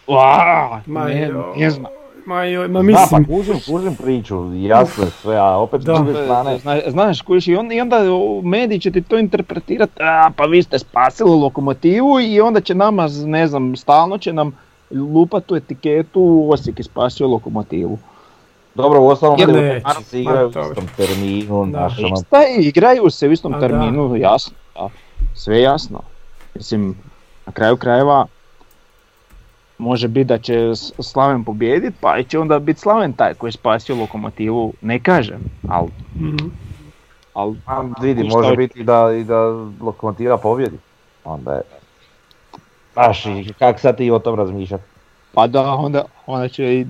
uaa, 0.07 0.81
Ma, 0.85 1.05
ne, 1.05 1.21
jo, 1.21 1.53
ne 1.57 1.69
znam. 1.69 1.91
Ma, 2.25 2.43
joj, 2.43 2.67
ma 2.67 2.79
Da, 2.79 2.83
mislim, 2.83 3.25
pa 3.25 3.33
kužim, 3.33 3.55
kužim 3.67 3.95
priču, 3.95 4.53
jasno 4.55 5.03
je 5.03 5.11
sve, 5.11 5.35
a 5.35 5.57
opet 5.57 5.81
s 5.81 5.85
Da. 5.85 5.93
druge 5.93 6.13
strane, 6.13 6.57
Zna, 6.59 6.81
znaš, 6.87 7.21
kužiš, 7.21 7.47
i 7.47 7.55
onda, 7.55 7.73
i 7.73 7.81
onda 7.81 8.13
o, 8.13 8.41
mediji 8.43 8.79
će 8.79 8.91
ti 8.91 9.01
to 9.01 9.17
interpretirati, 9.17 9.93
a 9.99 10.29
pa 10.35 10.45
vi 10.45 10.63
ste 10.63 10.79
spasili 10.79 11.29
lokomotivu 11.31 12.19
i 12.19 12.41
onda 12.41 12.61
će 12.61 12.75
nama, 12.75 13.07
ne 13.25 13.47
znam, 13.47 13.75
stalno 13.75 14.17
će 14.17 14.33
nam 14.33 14.57
lupat 14.91 15.45
tu 15.45 15.55
etiketu 15.55 16.47
Osijek 16.49 16.79
je 16.79 16.83
spasio 16.83 17.27
lokomotivu. 17.27 17.97
Dobro, 18.75 19.01
u 19.01 19.07
ostalom 19.07 19.35
utakmice 19.35 19.81
se 20.03 20.21
igraju 20.21 20.47
u 20.47 20.51
dobro. 20.51 20.69
istom 20.69 20.87
terminu, 20.97 21.65
Da. 21.65 21.89
ono, 22.05 22.15
Šta 22.27 22.41
je, 22.41 22.61
igraju 22.61 23.09
se 23.09 23.27
u 23.27 23.31
istom 23.31 23.53
A 23.53 23.59
da. 23.59 23.67
terminu, 23.67 24.15
jasno, 24.15 24.53
da. 24.75 24.89
sve 25.35 25.61
jasno. 25.61 26.01
Mislim, 26.55 26.95
na 27.45 27.53
kraju 27.53 27.77
krajeva 27.77 28.25
može 29.77 30.07
biti 30.07 30.27
da 30.27 30.37
će 30.37 30.75
Slaven 30.99 31.43
pobijedit, 31.43 31.93
pa 32.01 32.23
će 32.23 32.39
onda 32.39 32.59
biti 32.59 32.79
Slaven 32.79 33.13
taj 33.13 33.33
koji 33.33 33.47
je 33.47 33.51
spasio 33.51 33.95
lokomotivu, 33.95 34.73
ne 34.81 34.99
kažem, 34.99 35.39
ali... 35.67 35.87
mhm. 36.15 36.47
Al, 37.33 37.53
a 37.65 37.83
vidi, 38.01 38.29
Šta 38.29 38.37
može 38.37 38.55
biti 38.55 38.83
da, 38.83 39.11
i 39.13 39.23
da 39.23 39.47
lokomotiva 39.81 40.37
pobjedi, 40.37 40.77
onda 41.23 41.53
je, 41.53 41.61
Baš 42.95 43.23
kak 43.59 43.79
sad 43.79 43.97
ti 43.97 44.11
o 44.11 44.19
tom 44.19 44.35
razmišljati? 44.35 44.83
Pa 45.33 45.47
da, 45.47 45.63
onda, 45.63 46.03
onda 46.27 46.47
će 46.47 46.73
i 46.73 46.85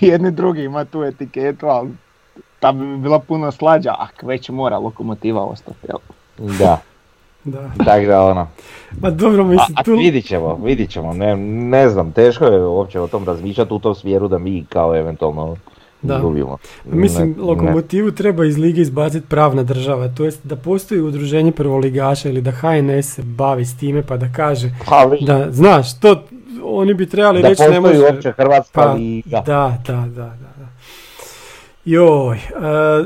jedni 0.00 0.30
drugi 0.30 0.62
imati 0.62 0.92
tu 0.92 1.02
etiketu, 1.04 1.66
ali 1.66 1.90
ta 2.60 2.72
bi 2.72 2.96
bila 2.96 3.18
puno 3.18 3.52
slađa, 3.52 3.94
ak 3.98 4.22
već 4.22 4.48
mora 4.48 4.78
lokomotiva 4.78 5.42
ostati, 5.42 5.78
jel? 5.88 5.98
Da, 6.58 6.78
Da. 7.44 7.70
tako 7.78 8.06
da 8.06 8.22
ono. 8.22 8.48
Ma 9.00 9.10
dobro, 9.10 9.42
A, 9.42 9.46
mislim, 9.46 9.76
a 9.76 9.82
tu... 9.82 9.92
vidit 9.92 10.26
ćemo, 10.26 10.54
vidit 10.56 10.90
ćemo, 10.90 11.12
ne, 11.12 11.36
ne 11.70 11.88
znam, 11.88 12.12
teško 12.12 12.44
je 12.44 12.66
uopće 12.66 13.00
o 13.00 13.06
tom 13.06 13.24
razmišljati 13.24 13.74
u 13.74 13.78
tom 13.78 13.94
smjeru 13.94 14.28
da 14.28 14.38
mi 14.38 14.64
kao 14.64 14.96
eventualno 14.96 15.56
Da. 16.02 16.16
izgubimo. 16.16 16.56
Mislim, 16.84 17.30
Ne- 17.30 17.42
lokomotivu 17.42 18.10
treba 18.10 18.44
iz 18.44 18.58
lige 18.58 18.80
izbaciti 18.80 19.26
pravna 19.28 19.62
država, 19.62 20.08
to 20.08 20.24
jest 20.24 20.46
da 20.46 20.56
postoji 20.56 21.00
udruženje 21.00 21.52
prvoligaša 21.52 22.28
ili 22.28 22.40
da 22.40 22.50
HNS 22.50 23.06
se 23.06 23.22
bavi 23.22 23.64
s 23.64 23.76
time 23.76 24.02
pa 24.02 24.16
da 24.16 24.28
kaže 24.28 24.66
ne. 24.66 24.74
Pa, 24.86 25.06
da, 25.22 25.52
znaš, 25.52 26.00
to 26.00 26.22
oni 26.64 26.94
bi 26.94 27.06
trebali 27.08 27.42
da 27.42 27.48
reći 27.48 27.62
ne 27.62 27.68
postoji 27.68 27.98
može... 27.98 28.12
uopće 28.12 28.32
Hrvatska 28.32 28.80
Pa, 28.80 28.92
liga. 28.92 29.42
da, 29.46 29.78
da, 29.86 29.94
da, 29.96 30.06
da. 30.06 30.36
da. 30.58 30.68
Joj, 31.84 32.36
e, 32.36 32.40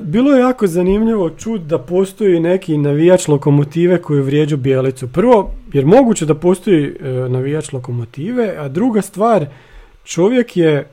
bilo 0.02 0.32
je 0.32 0.40
jako 0.40 0.66
zanimljivo 0.66 1.30
čut 1.30 1.60
da 1.60 1.78
postoji 1.78 2.40
neki 2.40 2.78
navijač 2.78 3.28
lokomotive 3.28 4.02
koji 4.02 4.20
vrijeđu 4.20 4.56
bijelicu. 4.56 5.08
Prvo, 5.08 5.50
jer 5.72 5.86
moguće 5.86 6.26
da 6.26 6.34
postoji 6.34 6.96
e, 7.00 7.08
navijač 7.28 7.72
lokomotive, 7.72 8.56
a 8.58 8.68
druga 8.68 9.02
stvar, 9.02 9.46
čovjek 10.04 10.56
je 10.56 10.72
e, 10.72 10.86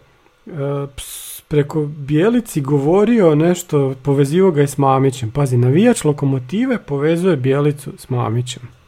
ps- 0.96 1.42
preko 1.48 1.86
bijelici 1.86 2.62
govorio 2.62 3.36
nešto, 3.36 3.96
povezivo 4.04 4.52
ga 4.52 4.62
je 4.62 4.68
s 4.68 4.78
Mamićem. 4.78 5.32
Pazi, 5.32 5.58
navijač 5.58 6.04
lokomotive 6.04 6.78
povezuje 6.78 7.38
bijelicu 7.38 7.92
s 7.98 8.10
Mamićem. 8.10 8.83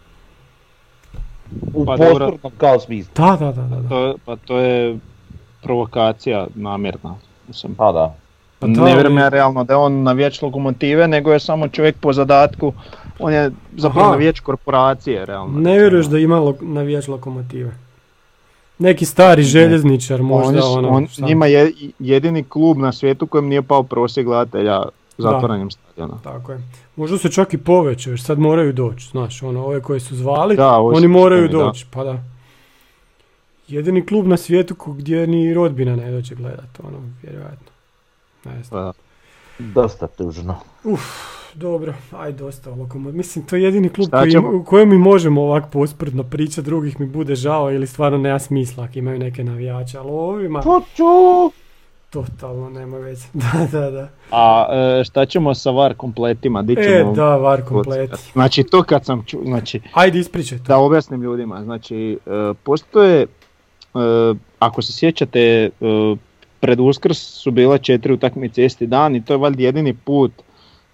U 1.73 1.85
Pa 1.85 1.97
posmrtnom 1.97 2.51
kao 2.57 2.79
smislu. 2.79 3.11
Da, 3.15 3.37
da, 3.37 3.51
da, 3.51 3.61
da. 3.63 3.89
To, 3.89 4.15
pa 4.25 4.35
to 4.35 4.57
je 4.57 4.97
provokacija 5.61 6.47
namjerna. 6.55 7.15
Mislim, 7.47 7.75
Pa 7.75 7.91
da. 7.91 8.15
Pa 8.59 8.67
ne 8.67 8.83
vjerujem 8.85 9.17
ja 9.17 9.29
realno 9.29 9.63
da 9.63 9.73
je 9.73 9.77
on 9.77 10.03
navijač 10.03 10.41
lokomotive, 10.41 11.07
nego 11.07 11.33
je 11.33 11.39
samo 11.39 11.67
čovjek 11.67 11.95
po 11.97 12.13
zadatku. 12.13 12.73
On 13.19 13.33
je 13.33 13.51
zapravo 13.73 14.01
Aha. 14.01 14.11
navijač 14.11 14.39
korporacije, 14.39 15.25
realno. 15.25 15.59
Ne 15.59 15.79
vjeruješ 15.79 16.05
da 16.05 16.19
ima 16.19 16.35
lo- 16.37 16.61
navijač 16.61 17.07
lokomotive? 17.07 17.71
Neki 18.79 19.05
stari 19.05 19.43
željezničar 19.43 20.21
možda 20.21 20.49
Oni 20.49 20.61
su- 20.61 20.67
ono... 20.67 20.89
on, 20.89 21.07
njima 21.19 21.45
je 21.45 21.71
jedini 21.99 22.43
klub 22.43 22.77
na 22.77 22.91
svijetu 22.91 23.27
kojem 23.27 23.47
nije 23.47 23.61
pao 23.61 23.83
prosjek 23.83 24.25
gledatelja 24.25 24.81
zatvaranjem 25.17 25.71
stadiona. 25.71 26.17
Tako 26.23 26.51
je. 26.51 26.59
Možda 26.95 27.17
se 27.17 27.31
čak 27.31 27.53
i 27.53 27.57
povećaju, 27.57 28.13
jer 28.13 28.21
sad 28.21 28.39
moraju 28.39 28.73
doći, 28.73 29.07
znaš, 29.07 29.43
ono, 29.43 29.65
ove 29.65 29.81
koje 29.81 29.99
su 29.99 30.15
zvali, 30.15 30.55
Da, 30.55 30.71
oni 30.71 31.01
su 31.01 31.09
moraju 31.09 31.47
doći, 31.49 31.85
pa 31.91 32.03
da. 32.03 32.23
Jedini 33.67 34.05
klub 34.05 34.27
na 34.27 34.37
svijetu 34.37 34.75
gdje 34.87 35.27
ni 35.27 35.53
rodbina 35.53 35.95
ne 35.95 36.11
doće 36.11 36.35
gledat, 36.35 36.79
ono, 36.79 36.97
vjerojatno. 37.23 37.67
Ne 38.45 38.63
znam. 38.63 38.83
Pa, 38.83 38.93
Dosta 39.59 40.07
tužno. 40.07 40.55
Dobro, 41.53 41.93
aj 42.11 42.31
dosta 42.31 42.69
lokomo- 42.71 43.11
Mislim, 43.11 43.45
to 43.45 43.55
je 43.55 43.63
jedini 43.63 43.89
klub 43.89 44.09
koji, 44.11 44.21
u 44.37 44.63
kojem 44.63 44.89
mi 44.89 44.97
možemo 44.97 45.41
ovak 45.41 45.71
posprdno 45.71 46.23
pričati, 46.23 46.61
drugih 46.61 46.99
mi 46.99 47.05
bude 47.05 47.35
žao 47.35 47.71
ili 47.71 47.87
stvarno 47.87 48.17
nema 48.17 48.39
smisla 48.39 48.83
ako 48.83 48.99
imaju 48.99 49.19
neke 49.19 49.43
navijače, 49.43 49.97
ali 49.97 50.09
ovima 50.11 50.61
Čuču! 50.61 51.51
Totalno 52.15 52.69
nema 52.69 52.97
veze. 52.97 53.27
da, 53.33 53.67
da, 53.71 53.91
da. 53.91 54.09
A 54.31 54.67
e, 54.99 55.03
šta 55.03 55.25
ćemo 55.25 55.53
sa 55.53 55.71
VAR 55.71 55.93
kompletima? 55.93 56.61
Di 56.61 56.73
E, 56.73 56.83
ćemo 56.83 57.13
da, 57.13 57.35
var 57.37 57.61
komplet. 57.61 58.09
kockati? 58.09 58.31
Znači 58.31 58.63
to 58.63 58.83
kad 58.83 59.05
sam 59.05 59.23
čuo, 59.25 59.41
znači 59.43 59.81
Ajde, 59.93 60.19
ispričaj 60.19 60.57
to. 60.57 60.63
da 60.63 60.77
objasnim 60.77 61.21
ljudima, 61.21 61.63
znači 61.63 62.17
e, 62.25 62.53
postoje, 62.63 63.21
e, 63.21 63.27
ako 64.59 64.81
se 64.81 64.93
sjećate, 64.93 65.39
e, 65.41 65.69
pred 66.59 66.79
Uskrs 66.79 67.17
su 67.17 67.51
bile 67.51 67.77
četiri 67.77 68.13
utakmice 68.13 68.65
isti 68.65 68.87
dan 68.87 69.15
i 69.15 69.25
to 69.25 69.33
je 69.33 69.37
valjda 69.37 69.63
jedini 69.63 69.93
put 69.93 70.31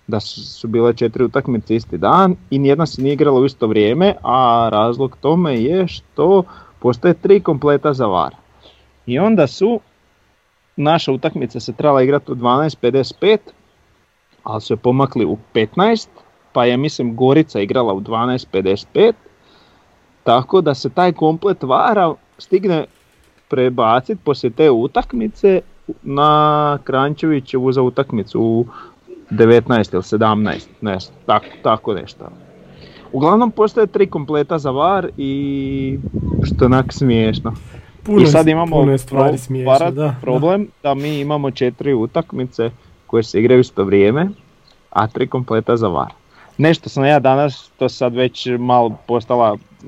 da 0.07 0.19
su, 0.19 0.41
su 0.43 0.67
bile 0.67 0.93
četiri 0.93 1.23
utakmice 1.23 1.75
isti 1.75 1.97
dan 1.97 2.35
i 2.49 2.59
nijedna 2.59 2.85
se 2.85 3.01
nije 3.01 3.13
igrala 3.13 3.39
u 3.39 3.45
isto 3.45 3.67
vrijeme, 3.67 4.15
a 4.23 4.69
razlog 4.71 5.17
tome 5.21 5.55
je 5.55 5.87
što 5.87 6.43
postoje 6.79 7.13
tri 7.13 7.39
kompleta 7.39 7.93
za 7.93 8.05
VAR. 8.05 8.35
I 9.05 9.19
onda 9.19 9.47
su, 9.47 9.79
naša 10.75 11.11
utakmica 11.11 11.59
se 11.59 11.73
trebala 11.73 12.01
igrati 12.01 12.31
u 12.31 12.35
12.55, 12.35 13.37
ali 14.43 14.61
su 14.61 14.73
je 14.73 14.77
pomakli 14.77 15.25
u 15.25 15.37
15, 15.53 16.07
pa 16.53 16.65
je 16.65 16.77
mislim 16.77 17.15
Gorica 17.15 17.59
igrala 17.59 17.93
u 17.93 18.01
12.55, 18.01 19.13
tako 20.23 20.61
da 20.61 20.73
se 20.73 20.89
taj 20.89 21.11
komplet 21.11 21.63
vara 21.63 22.13
stigne 22.37 22.85
prebaciti 23.49 24.21
poslije 24.23 24.51
te 24.51 24.71
utakmice 24.71 25.61
na 26.01 26.79
Krančevićevu 26.83 27.71
za 27.71 27.81
utakmicu 27.81 28.41
u 28.41 28.65
19 29.31 29.93
ili 29.93 30.03
17, 30.03 30.67
ne 30.81 30.97
tako, 31.25 31.45
tako 31.63 31.93
nešto. 31.93 32.29
Uglavnom 33.11 33.51
postoje 33.51 33.87
tri 33.87 34.07
kompleta 34.07 34.57
za 34.57 34.71
VAR 34.71 35.09
i 35.17 35.99
što 36.43 36.65
je 36.65 36.67
onak 36.67 36.93
smiješno. 36.93 37.53
Puno 38.03 38.21
I 38.21 38.27
sad 38.27 38.47
imamo 38.47 38.97
stvari 38.97 39.29
pro- 39.29 39.37
smiješno, 39.37 39.71
varat 39.71 39.93
da, 39.93 40.15
problem 40.21 40.67
da. 40.83 40.93
mi 40.93 41.19
imamo 41.19 41.51
četiri 41.51 41.93
utakmice 41.93 42.69
koje 43.07 43.23
se 43.23 43.39
igraju 43.39 43.59
isto 43.59 43.83
vrijeme, 43.83 44.29
a 44.89 45.07
tri 45.07 45.27
kompleta 45.27 45.77
za 45.77 45.87
VAR. 45.87 46.13
Nešto 46.57 46.89
sam 46.89 47.05
ja 47.05 47.19
danas, 47.19 47.69
to 47.69 47.89
sad 47.89 48.15
već 48.15 48.47
malo 48.49 48.97
postala 49.07 49.55
mm, 49.55 49.87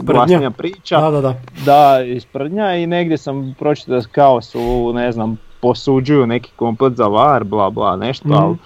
glasnija 0.00 0.50
priča, 0.50 1.00
Da, 1.00 1.10
da, 1.10 1.20
da. 1.20 1.34
da 1.64 2.04
isprdnja 2.04 2.74
i 2.74 2.86
negdje 2.86 3.18
sam 3.18 3.54
pročitao 3.58 3.94
da 3.94 4.06
kao 4.06 4.42
su, 4.42 4.60
ne 4.94 5.12
znam, 5.12 5.36
posuđuju 5.60 6.26
neki 6.26 6.50
komplet 6.52 6.92
za 6.92 7.04
VAR, 7.04 7.44
bla 7.44 7.70
bla 7.70 7.96
nešto, 7.96 8.28
Mhm. 8.28 8.36
ali 8.36 8.56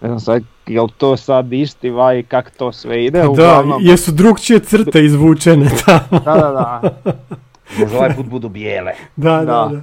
ne 0.00 0.08
znam 0.08 0.20
sad, 0.20 0.42
jel 0.66 0.88
to 0.88 1.16
sad 1.16 1.52
isti 1.52 1.90
vaj, 1.90 2.22
kak 2.22 2.50
to 2.50 2.72
sve 2.72 3.04
ide, 3.04 3.20
Da, 3.20 3.28
uglavnom, 3.28 3.78
jesu 3.82 4.12
drugčije 4.12 4.60
crte 4.60 5.04
izvučene 5.04 5.70
tamo. 5.86 6.22
da, 6.24 6.34
da, 6.34 6.50
da. 7.04 7.12
Možda 7.78 7.96
ovaj 7.98 8.14
put 8.16 8.26
budu 8.26 8.48
bijele. 8.48 8.92
Da, 9.16 9.30
da, 9.30 9.44
Da. 9.44 9.68
da. 9.72 9.80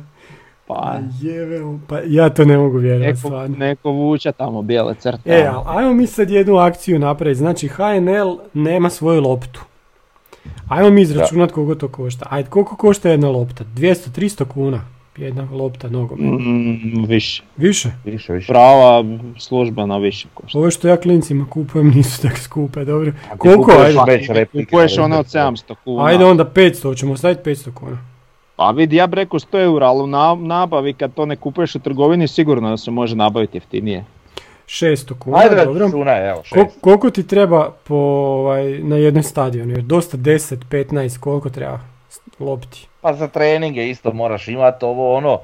Pa, 0.68 0.98
Jeve, 1.22 1.78
pa 1.88 2.00
ja 2.06 2.30
to 2.30 2.46
ne 2.46 2.58
mogu 2.58 2.78
vjerovati 2.78 3.08
neko, 3.08 3.18
stvarno. 3.18 3.56
neko 3.58 3.92
vuče 3.92 4.32
tamo 4.32 4.62
bijele 4.62 4.96
crte. 5.00 5.20
E, 5.32 5.46
ali 5.54 5.64
ajmo 5.80 5.94
mi 5.94 6.08
sad 6.08 6.30
jednu 6.30 6.58
akciju 6.58 7.00
napraviti. 7.00 7.38
Znači, 7.38 7.68
HNL 7.68 8.38
nema 8.54 8.90
svoju 8.90 9.22
loptu. 9.22 9.62
Ajmo 10.70 10.90
mi 10.90 11.02
izračunati 11.02 11.54
koliko 11.54 11.76
to 11.76 11.88
košta. 11.88 12.26
Ajde, 12.30 12.50
koliko 12.50 12.76
košta 12.76 13.10
jedna 13.10 13.30
lopta? 13.30 13.64
200-300 13.76 14.46
kuna. 14.46 14.82
Jedna 15.18 15.47
lopta 15.51 15.89
nogom. 15.89 16.20
Mm, 16.20 17.05
više. 17.05 17.43
Više? 17.57 17.89
Više, 18.05 18.34
više. 18.34 18.47
Prava 18.47 19.03
službena 19.38 19.97
više 19.97 20.28
košta. 20.34 20.57
Ovo 20.57 20.72
što 20.72 20.88
ja 20.88 20.97
klincima 20.97 21.45
kupujem 21.45 21.89
nisu 21.95 22.22
tako 22.22 22.38
skupe, 22.38 22.86
dobro. 22.86 23.11
Ako 23.28 23.38
Koliko? 23.38 23.61
kupuješ 23.63 23.95
Ajde, 23.97 24.11
već 24.11 24.30
replike, 24.30 24.66
Kupuješ 24.66 24.97
one 24.97 25.18
od 25.18 25.26
da- 25.26 25.30
700 25.41 25.76
kuna. 25.84 26.05
ajde 26.05 26.26
onda 26.26 26.45
500, 26.45 26.82
hoćemo 26.84 27.18
staviti 27.18 27.41
500 27.41 27.74
kuna. 27.74 27.97
Pa 28.55 28.72
vidi, 28.72 28.95
ja 28.95 29.07
bi 29.07 29.16
rekao 29.16 29.39
100 29.39 29.59
eura, 29.59 29.88
ali 29.88 30.03
u 30.03 30.07
na- 30.07 30.36
nabavi 30.38 30.93
kad 30.93 31.13
to 31.13 31.26
ne 31.26 31.36
kupuješ 31.36 31.76
u 31.76 31.80
trgovini 31.80 32.28
sigurno 32.28 32.70
da 32.70 32.78
se 32.78 32.91
može 32.91 33.16
nabaviti 33.16 33.57
jeftinije. 33.57 34.05
600 34.68 35.13
kuna, 35.16 35.38
Ajde, 35.38 35.55
dobro. 35.57 35.86
računaj, 35.86 36.30
evo, 36.30 36.38
Ko- 36.39 36.43
šest. 36.63 36.78
koliko 36.82 37.09
ti 37.09 37.28
treba 37.28 37.72
po, 37.84 37.95
ovaj, 37.95 38.80
na 38.80 38.95
jednoj 38.95 39.24
stadionu? 39.24 39.72
Jer 39.72 39.82
dosta 39.82 40.18
10, 40.18 40.66
15, 40.66 41.18
koliko 41.18 41.49
treba 41.49 41.80
lopti? 42.39 42.88
Pa 43.01 43.13
za 43.13 43.28
treninge 43.28 43.89
isto 43.89 44.13
moraš 44.13 44.47
imati 44.47 44.86
ovo 44.86 45.16
ono, 45.16 45.39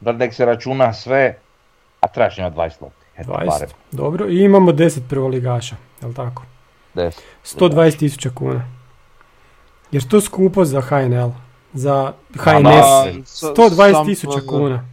da 0.00 0.12
nek 0.12 0.34
se 0.34 0.44
računa 0.44 0.92
sve, 0.92 1.38
a 2.00 2.08
trebaš 2.08 2.38
imati 2.38 2.56
20 2.56 2.72
lopti. 2.80 3.04
Eto, 3.16 3.32
20. 3.32 3.46
barem 3.46 3.68
Dobro, 3.92 4.28
i 4.28 4.38
imamo 4.38 4.72
10 4.72 5.00
prvoligaša, 5.08 5.76
jel 6.02 6.12
tako? 6.14 6.42
10. 6.94 7.20
120 7.44 7.98
tisuća 7.98 8.30
kuna. 8.30 8.64
Jer 9.90 10.02
to 10.02 10.20
skupo 10.20 10.64
za 10.64 10.80
HNL? 10.80 11.30
Za 11.72 12.12
HNS? 12.34 13.26
s- 13.26 13.42
120 13.42 13.92
sam- 13.92 14.06
tisuća 14.06 14.40
kuna. 14.48 14.84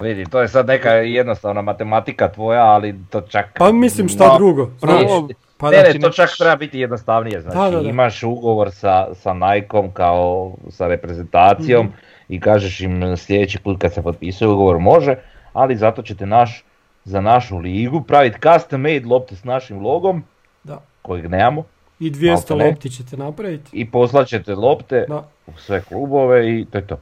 Vidi, 0.00 0.24
to 0.24 0.40
je 0.40 0.48
sad 0.48 0.66
neka 0.66 0.90
jednostavna 0.90 1.62
matematika 1.62 2.28
tvoja, 2.28 2.64
ali 2.64 2.94
to 3.10 3.20
čak... 3.20 3.46
Pa 3.58 3.72
mislim 3.72 4.08
šta 4.08 4.34
drugo. 4.36 4.70
Prvo, 4.80 5.28
pa 5.64 5.70
ne, 5.70 5.76
da, 5.78 5.82
ne, 5.84 5.98
to 6.00 6.10
čak 6.10 6.30
treba 6.38 6.56
biti 6.56 6.78
jednostavnije, 6.78 7.40
znači 7.40 7.56
Da, 7.58 7.70
da, 7.70 7.80
da. 7.80 7.88
imaš 7.88 8.22
ugovor 8.22 8.70
sa, 8.72 9.14
sa 9.14 9.32
Nikeom 9.34 9.90
kao 9.92 10.52
sa 10.68 10.86
reprezentacijom 10.86 11.86
Mhm. 11.86 11.94
i 12.28 12.40
kažeš 12.40 12.80
im 12.80 13.16
sljedeći 13.16 13.58
put 13.58 13.80
kad 13.80 13.92
se 13.92 14.02
potpisuje 14.02 14.48
ugovor 14.48 14.78
može, 14.78 15.14
ali 15.52 15.76
zato 15.76 16.02
ćete 16.02 16.26
naš, 16.26 16.64
za 17.04 17.20
našu 17.20 17.58
ligu 17.58 18.00
praviti 18.02 18.38
custom 18.42 18.80
made 18.82 19.02
lopte 19.04 19.36
s 19.36 19.44
našim 19.44 19.80
logom, 19.80 20.24
Da. 20.64 20.80
kojeg 21.02 21.26
nemamo, 21.26 21.64
I 22.00 22.10
200 22.10 22.28
Maltene. 22.28 22.66
lopti 22.66 22.90
ćete 22.90 23.16
napraviti. 23.16 23.70
i 23.72 23.90
poslat 23.90 24.26
ćete 24.28 24.54
lopte 24.54 25.04
Da. 25.08 25.24
u 25.46 25.52
sve 25.56 25.80
klubove 25.82 26.50
i 26.50 26.64
to 26.64 26.78
je 26.78 26.86
to. 26.86 26.98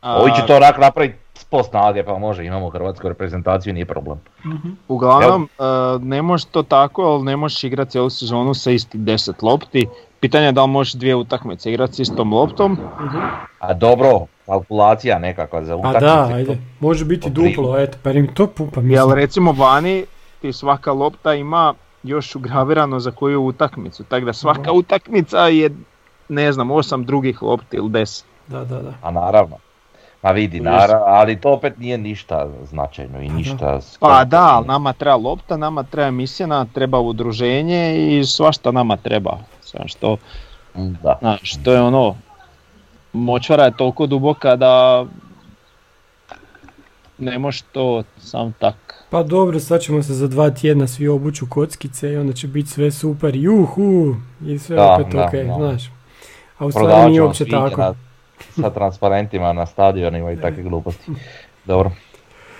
a, 0.00 0.16
Ovi 0.16 0.30
će 0.32 0.46
to 0.46 0.58
rak 0.58 0.78
napraviti 0.78 1.14
s 1.34 1.44
post 1.44 1.70
snage, 1.70 2.04
pa 2.04 2.18
može, 2.18 2.44
imamo 2.44 2.68
hrvatsku 2.70 3.08
reprezentaciju, 3.08 3.72
nije 3.72 3.86
problem. 3.86 4.18
Uglavnom, 4.88 5.48
e, 5.58 5.64
ne 5.98 6.22
možeš 6.22 6.44
to 6.44 6.62
tako, 6.62 7.02
ali 7.02 7.22
ne 7.22 7.36
možeš 7.36 7.64
igrati 7.64 7.90
cijelu 7.90 8.10
sezonu 8.10 8.54
sa 8.54 8.70
istih 8.70 9.00
10 9.00 9.42
lopti. 9.42 9.86
Pitanje 10.20 10.46
je 10.46 10.52
da 10.52 10.64
li 10.64 10.70
možeš 10.70 10.92
dvije 10.92 11.14
utakmice 11.14 11.70
igrati 11.70 11.94
s 11.94 11.98
istom 11.98 12.32
loptom. 12.32 12.78
A 13.58 13.74
dobro, 13.74 14.08
kalkulacija 14.46 15.18
nekakva 15.18 15.64
za 15.64 15.72
Pa 15.72 15.78
utakmice. 15.80 16.06
da, 16.06 16.28
to- 16.28 16.34
ajde. 16.34 16.58
Može 16.80 17.04
biti 17.04 17.30
duplo, 17.30 17.78
eto, 17.78 17.98
pa 18.02 18.10
im 18.10 18.26
to 18.28 18.46
pupa 18.46 18.80
Jel 18.80 18.84
mislim. 18.84 19.12
recimo 19.14 19.52
vani 19.52 20.04
ti 20.40 20.52
svaka 20.52 20.92
lopta 20.92 21.34
ima 21.34 21.74
još 22.02 22.36
ugravirano 22.36 23.00
za 23.00 23.10
koju 23.10 23.42
utakmicu. 23.42 24.04
Tako 24.04 24.24
da 24.24 24.32
svaka 24.32 24.72
utakmica 24.72 25.38
je, 25.38 25.70
ne 26.28 26.52
znam, 26.52 26.70
osam 26.70 27.04
drugih 27.04 27.42
lopti 27.42 27.76
ili 27.76 27.90
deset. 27.90 28.26
Da, 28.46 28.58
da, 28.60 28.78
da. 28.78 28.92
A 29.02 29.10
naravno. 29.10 29.56
Ma 30.24 30.30
vidi, 30.30 30.60
Yes. 30.60 30.64
nara, 30.64 31.02
ali 31.06 31.40
to 31.40 31.52
opet 31.52 31.78
nije 31.78 31.98
ništa 31.98 32.48
značajno 32.62 33.20
i 33.20 33.28
ništa... 33.28 33.80
Pa 34.00 34.24
da, 34.24 34.42
ali 34.42 34.66
nama 34.66 34.92
treba 34.92 35.16
lopta, 35.16 35.56
nama 35.56 35.82
treba 35.82 36.10
misija, 36.10 36.64
treba 36.74 36.98
udruženje 37.00 37.96
i 38.18 38.24
svašta 38.24 38.70
nama 38.70 38.96
treba. 38.96 39.38
Samo 39.60 39.88
što, 39.88 40.16
Da. 40.74 41.16
znaš, 41.20 41.62
to 41.64 41.72
je 41.72 41.82
ono, 41.82 42.16
močvara 43.12 43.64
je 43.64 43.76
toliko 43.76 44.06
duboka 44.06 44.56
da 44.56 45.04
ne 47.18 47.38
možeš 47.38 47.62
to 47.62 48.02
sam 48.18 48.52
tak. 48.52 49.04
Pa 49.10 49.22
dobro, 49.22 49.60
sad 49.60 49.80
ćemo 49.80 50.02
se 50.02 50.14
za 50.14 50.28
dva 50.28 50.50
tjedna 50.50 50.86
svi 50.86 51.08
obuću 51.08 51.46
kockice 51.50 52.12
i 52.12 52.16
onda 52.16 52.32
će 52.32 52.48
biti 52.48 52.68
sve 52.68 52.90
super, 52.90 53.36
juhu, 53.36 54.14
i 54.46 54.58
sve 54.58 54.76
Da, 54.76 54.92
opet 54.92 55.06
da, 55.12 55.24
ok, 55.24 55.32
da. 55.32 55.54
znaš. 55.54 55.90
A 56.58 56.66
u 56.66 56.70
stvari 56.70 57.10
nije 57.10 57.22
uopće 57.22 57.44
tako. 57.44 57.94
Sa 58.60 58.70
transparentima 58.70 59.52
na 59.52 59.66
stadionima 59.66 60.32
i 60.32 60.40
takve 60.40 60.62
gluposti. 60.62 61.12
Dobro. 61.64 61.90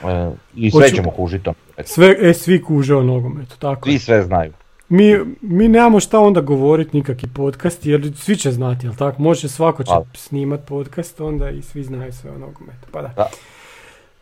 E, 0.05 0.31
I 0.55 0.71
sve 0.71 0.81
Hoću- 0.81 0.95
ćemo 0.97 1.11
kužiti. 1.11 1.51
Sve, 1.85 2.17
e, 2.21 2.35
svi 2.35 2.63
kuže 2.63 2.95
o 2.95 3.03
nogometu, 3.03 3.59
tako. 3.59 3.89
Svi 3.89 3.99
sve 3.99 4.23
znaju. 4.23 4.53
Mi, 4.89 5.19
mi 5.41 5.69
nemamo 5.69 6.01
šta 6.01 6.21
onda 6.21 6.41
govoriti 6.41 6.97
nikakvi 6.97 7.29
podcast, 7.35 7.87
jer 7.87 8.13
svi 8.17 8.37
će 8.37 8.51
znati, 8.53 8.87
jel 8.87 8.95
tako? 8.95 9.23
Može 9.23 9.49
svako 9.49 9.85
će 9.85 9.93
snimat 10.15 10.61
podcast 10.67 11.21
onda 11.21 11.51
i 11.51 11.63
svi 11.63 11.83
znaju 11.85 12.13
sve 12.13 12.31
o 12.31 12.39
nogometu. 12.39 12.89
Pa 12.93 13.03
da. 13.03 13.09
Da. 13.17 13.29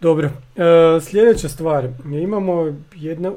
Dobro, 0.00 0.30
e, 0.56 1.00
sljedeća 1.00 1.48
stvar. 1.48 1.88
Imamo 2.04 2.74
jedna, 2.94 3.32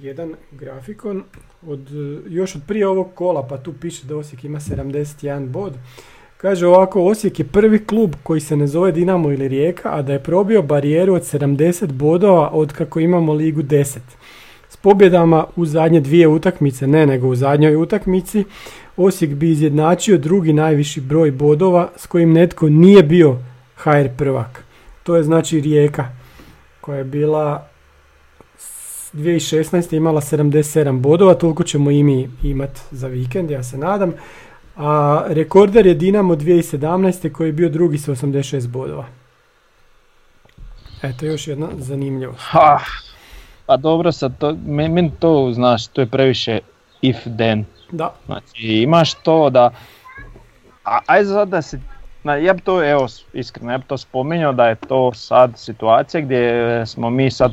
jedan 0.00 0.34
grafikon 0.52 1.22
od, 1.66 1.88
još 2.28 2.56
od 2.56 2.62
prije 2.66 2.88
ovog 2.88 3.14
kola, 3.14 3.46
pa 3.48 3.58
tu 3.58 3.72
piše 3.72 4.06
da 4.06 4.16
Osijek 4.16 4.44
ima 4.44 4.60
71 4.60 5.46
bod. 5.48 5.72
Kaže 6.46 6.66
ovako, 6.66 7.02
Osijek 7.02 7.38
je 7.38 7.44
prvi 7.44 7.86
klub 7.86 8.14
koji 8.22 8.40
se 8.40 8.56
ne 8.56 8.66
zove 8.66 8.92
Dinamo 8.92 9.32
ili 9.32 9.48
Rijeka, 9.48 9.88
a 9.92 10.02
da 10.02 10.12
je 10.12 10.22
probio 10.22 10.62
barijeru 10.62 11.14
od 11.14 11.22
70 11.22 11.92
bodova 11.92 12.50
od 12.52 12.72
kako 12.72 13.00
imamo 13.00 13.32
ligu 13.32 13.62
10. 13.62 13.98
S 14.68 14.76
pobjedama 14.76 15.46
u 15.56 15.66
zadnje 15.66 16.00
dvije 16.00 16.28
utakmice, 16.28 16.86
ne 16.86 17.06
nego 17.06 17.28
u 17.28 17.34
zadnjoj 17.34 17.76
utakmici, 17.76 18.44
Osijek 18.96 19.30
bi 19.34 19.50
izjednačio 19.50 20.18
drugi 20.18 20.52
najviši 20.52 21.00
broj 21.00 21.30
bodova 21.30 21.88
s 21.96 22.06
kojim 22.06 22.32
netko 22.32 22.68
nije 22.68 23.02
bio 23.02 23.38
HR 23.76 24.08
prvak. 24.16 24.64
To 25.02 25.16
je 25.16 25.22
znači 25.22 25.60
Rijeka 25.60 26.04
koja 26.80 26.98
je 26.98 27.04
bila 27.04 27.66
s- 28.58 29.10
2016. 29.14 29.96
imala 29.96 30.20
77 30.20 31.00
bodova, 31.00 31.34
toliko 31.34 31.64
ćemo 31.64 31.90
i 31.90 32.02
mi 32.02 32.30
imati 32.42 32.80
za 32.90 33.08
vikend, 33.08 33.50
ja 33.50 33.62
se 33.62 33.78
nadam. 33.78 34.12
A 34.76 34.88
rekorder 35.28 35.86
je 35.86 35.94
Dinamo 35.94 36.34
2017. 36.34 37.32
koji 37.32 37.48
je 37.48 37.52
bio 37.52 37.68
drugi 37.68 37.98
sa 37.98 38.12
86 38.12 38.68
bodova. 38.68 39.04
Eto 41.02 41.26
još 41.26 41.48
jedna 41.48 41.68
zanimljivost. 41.78 42.40
Ha, 42.42 42.78
pa 43.66 43.76
dobro 43.76 44.12
sad, 44.12 44.38
to, 44.38 44.56
men- 44.66 44.92
meni 44.92 45.12
to, 45.18 45.50
znaš, 45.52 45.86
to 45.86 46.00
je 46.00 46.06
previše 46.06 46.58
if 47.02 47.16
then. 47.38 47.64
Da, 47.90 48.14
Znači 48.26 48.66
imaš 48.66 49.14
to 49.14 49.50
da, 49.50 49.70
a, 50.84 50.98
ajde 51.06 51.28
sad 51.28 51.48
da 51.48 51.62
se, 51.62 51.80
na, 52.24 52.34
ja 52.36 52.52
bi 52.52 52.60
to, 52.60 52.90
evo 52.90 53.06
iskreno, 53.32 53.72
ja 53.72 53.78
bi 53.78 53.84
to 53.86 53.98
spominjao 53.98 54.52
da 54.52 54.66
je 54.66 54.74
to 54.74 55.14
sad 55.14 55.58
situacija 55.58 56.20
gdje 56.20 56.52
smo 56.86 57.10
mi 57.10 57.30
sad 57.30 57.52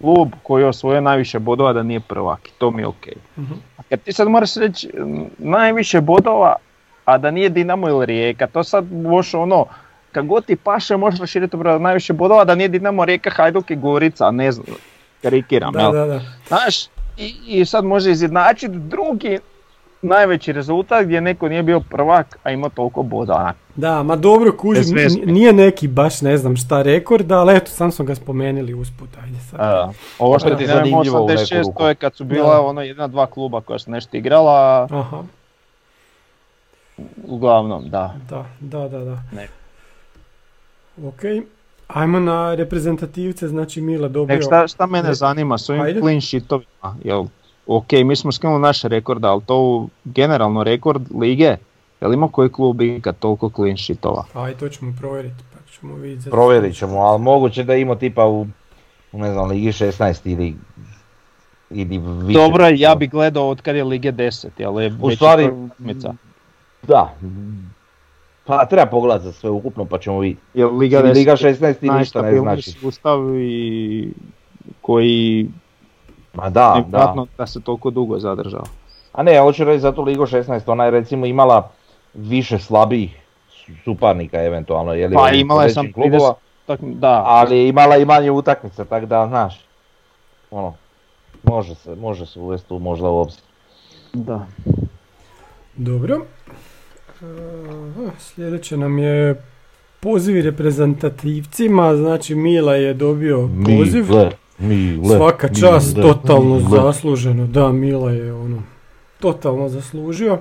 klub 0.00 0.28
koji 0.42 0.62
je 0.62 0.68
osvojio 0.68 1.00
najviše 1.00 1.38
bodova 1.38 1.72
da 1.72 1.82
nije 1.82 2.00
prvak 2.00 2.48
i 2.48 2.52
to 2.58 2.70
mi 2.70 2.82
je 2.82 2.86
ok. 2.86 3.06
Mhm. 3.38 3.54
A 3.75 3.75
kad 3.88 4.00
ti 4.00 4.12
sad 4.12 4.28
moraš 4.28 4.54
reći 4.54 4.90
najviše 5.38 6.00
bodova, 6.00 6.56
a 7.04 7.18
da 7.18 7.30
nije 7.30 7.48
Dinamo 7.48 7.88
ili 7.88 8.06
Rijeka, 8.06 8.46
to 8.46 8.64
sad 8.64 8.92
možeš 8.92 9.34
ono, 9.34 9.66
kad 10.12 10.26
god 10.26 10.44
ti 10.44 10.56
paše 10.56 10.96
možeš 10.96 11.20
raširiti 11.20 11.56
broj 11.56 11.80
najviše 11.80 12.12
bodova, 12.12 12.44
da 12.44 12.54
nije 12.54 12.68
Dinamo, 12.68 13.04
Rijeka, 13.04 13.30
Hajduk 13.30 13.70
i 13.70 13.76
Gorica, 13.76 14.30
ne 14.30 14.52
znam, 14.52 14.66
karikiram, 15.22 15.72
da, 15.72 15.80
jel? 15.80 15.92
da, 15.92 16.06
da. 16.06 16.20
Znaš, 16.48 16.84
i, 17.16 17.34
i 17.46 17.64
sad 17.64 17.84
može 17.84 18.10
izjednačiti 18.10 18.78
drugi 18.78 19.38
najveći 20.02 20.52
rezultat 20.52 21.04
gdje 21.04 21.20
neko 21.20 21.48
nije 21.48 21.62
bio 21.62 21.80
prvak, 21.80 22.38
a 22.42 22.50
ima 22.50 22.68
toliko 22.68 23.02
boda. 23.02 23.52
Da, 23.76 24.02
ma 24.02 24.16
dobro 24.16 24.52
kužim, 24.52 24.98
n- 24.98 25.32
nije 25.32 25.52
neki 25.52 25.88
baš 25.88 26.20
ne 26.20 26.36
znam 26.36 26.56
šta 26.56 26.82
rekord, 26.82 27.32
ali 27.32 27.56
eto, 27.56 27.70
sam 27.70 27.92
smo 27.92 28.04
ga 28.04 28.14
spomenuli 28.14 28.74
usput, 28.74 29.08
ajde 29.18 29.38
sad. 29.40 29.88
Uh, 29.88 29.94
ovo 30.18 30.38
što 30.38 30.50
ti 30.50 30.62
je 30.62 30.66
zanimljivo 30.68 31.20
u 31.20 31.28
neku 31.28 31.40
86, 31.40 31.58
ruku. 31.58 31.78
to 31.78 31.88
je 31.88 31.94
kad 31.94 32.14
su 32.14 32.24
bila 32.24 32.54
Da. 32.54 32.60
ono 32.60 32.82
jedna, 32.82 33.06
dva 33.06 33.26
kluba 33.26 33.60
koja 33.60 33.78
su 33.78 33.90
nešto 33.90 34.16
igrala, 34.16 34.88
Aha, 34.92 35.22
uglavnom, 37.24 37.84
da. 37.84 38.14
da, 38.30 38.44
da, 38.60 38.88
da, 38.88 38.98
da. 39.00 39.22
Ne. 39.32 39.48
Ok, 41.00 41.20
ajmo 41.88 42.20
na 42.20 42.54
reprezentativce, 42.54 43.48
znači 43.48 43.80
Mila 43.80 44.08
dobio... 44.08 44.34
Nek 44.34 44.44
šta, 44.44 44.68
šta 44.68 44.86
mene 44.86 45.08
Ne. 45.08 45.14
zanima 45.14 45.58
s 45.58 45.68
ovim 45.70 45.82
Ajde. 45.82 46.00
clean 46.00 46.20
sheetovima, 46.20 46.96
jel, 47.04 47.24
ok, 47.66 47.92
mi 47.94 48.16
smo 48.16 48.32
skinuli 48.32 48.60
naš 48.60 48.82
rekord, 48.82 49.24
ali 49.24 49.42
to 49.42 49.86
generalno 50.04 50.64
rekord 50.64 51.02
lige, 51.14 51.56
jel 52.06 52.14
ima 52.14 52.28
koji 52.28 52.52
klub 52.52 52.80
ikad 52.80 53.18
toliko 53.18 53.50
clean 53.50 53.76
sheetova? 53.76 54.24
Ajde, 54.34 54.58
to 54.58 54.68
ćemo 54.68 54.92
provjeriti, 54.98 55.44
pa 55.52 55.72
ćemo 55.72 55.94
vidjeti. 55.94 56.22
za- 56.22 56.30
Provjerit 56.30 56.76
ćemo, 56.76 56.98
ali 56.98 57.22
moguće 57.22 57.64
da 57.64 57.74
ima 57.74 57.94
tipa 57.94 58.26
u, 58.26 58.46
u 59.12 59.18
ne 59.18 59.32
znam, 59.32 59.48
Ligi 59.48 59.68
16 59.68 60.20
ili, 60.24 60.54
ili 61.70 61.98
više. 61.98 62.38
Dobro, 62.38 62.66
ja 62.68 62.94
bi 62.94 63.06
gledao 63.06 63.48
od 63.48 63.62
kad 63.62 63.76
je 63.76 63.84
lige 63.84 64.12
10, 64.12 64.46
jel 64.58 64.80
je 64.80 64.92
U 65.02 65.10
stvari, 65.10 65.44
utakmica. 65.46 66.14
Da, 66.82 67.14
Pa 68.44 68.66
treba 68.66 68.86
pogledati 68.86 69.24
za 69.24 69.32
sve 69.32 69.50
ukupno 69.50 69.84
pa 69.84 69.98
ćemo 69.98 70.18
vidjeti. 70.20 70.42
Jer 70.54 70.66
Liga, 70.68 70.98
Liga, 70.98 71.08
10 71.08 71.14
Liga 71.14 71.32
16 71.32 71.74
ti 71.74 71.90
ništa 71.90 72.22
ne 72.22 72.38
znači. 72.38 72.70
sustav 72.70 73.18
i 73.34 74.12
koji 74.80 75.48
Ma 76.34 76.50
da, 76.50 76.84
da. 76.88 77.14
da 77.38 77.46
se 77.46 77.60
toliko 77.60 77.90
dugo 77.90 78.18
zadržao. 78.18 78.64
A 79.12 79.22
ne, 79.22 79.32
ja 79.32 79.42
hoću 79.42 79.64
reći 79.64 79.80
za 79.80 79.92
tu 79.92 80.02
Ligu 80.02 80.22
16, 80.22 80.60
ona 80.66 80.84
je 80.84 80.90
recimo 80.90 81.26
imala 81.26 81.70
više 82.16 82.58
slabijih 82.58 83.16
su- 83.48 83.72
suparnika 83.84 84.42
eventualno, 84.42 84.92
je 84.94 85.08
li 85.08 85.14
Pa 85.14 85.30
imala 85.30 85.64
je 85.64 85.70
sam 85.70 85.92
klubova, 85.92 86.28
30 86.28 86.34
Tak, 86.66 86.80
da, 86.82 87.22
ali 87.26 87.68
imala 87.68 87.96
i 87.96 88.04
manje 88.04 88.30
utakmice, 88.30 88.84
tako 88.84 89.06
da, 89.06 89.26
znaš, 89.28 89.60
ono, 90.50 90.74
može 91.42 91.74
se, 91.74 91.94
može 91.94 92.26
se 92.26 92.40
uvesti 92.40 92.68
tu 92.68 92.78
možda 92.78 93.08
u 93.08 93.16
obzir. 93.16 93.40
da. 94.12 94.46
Dobro. 95.76 96.20
E, 97.22 97.24
Sljedeće 98.18 98.76
nam 98.76 98.98
je 98.98 99.42
pozivi 100.00 100.42
reprezentativcima, 100.42 101.96
znači 101.96 102.34
Mila 102.34 102.74
je 102.74 102.94
dobio 102.94 103.48
poziv. 103.66 104.06
Mile, 104.08 104.30
Mile, 104.58 105.16
Svaka 105.16 105.48
čast, 105.48 105.96
Mile, 105.96 106.12
totalno 106.12 106.54
Mile. 106.54 106.82
zasluženo. 106.82 107.46
Da, 107.46 107.72
Mila 107.72 108.10
je 108.12 108.32
ono, 108.32 108.62
totalno 109.20 109.68
zaslužio. 109.68 110.38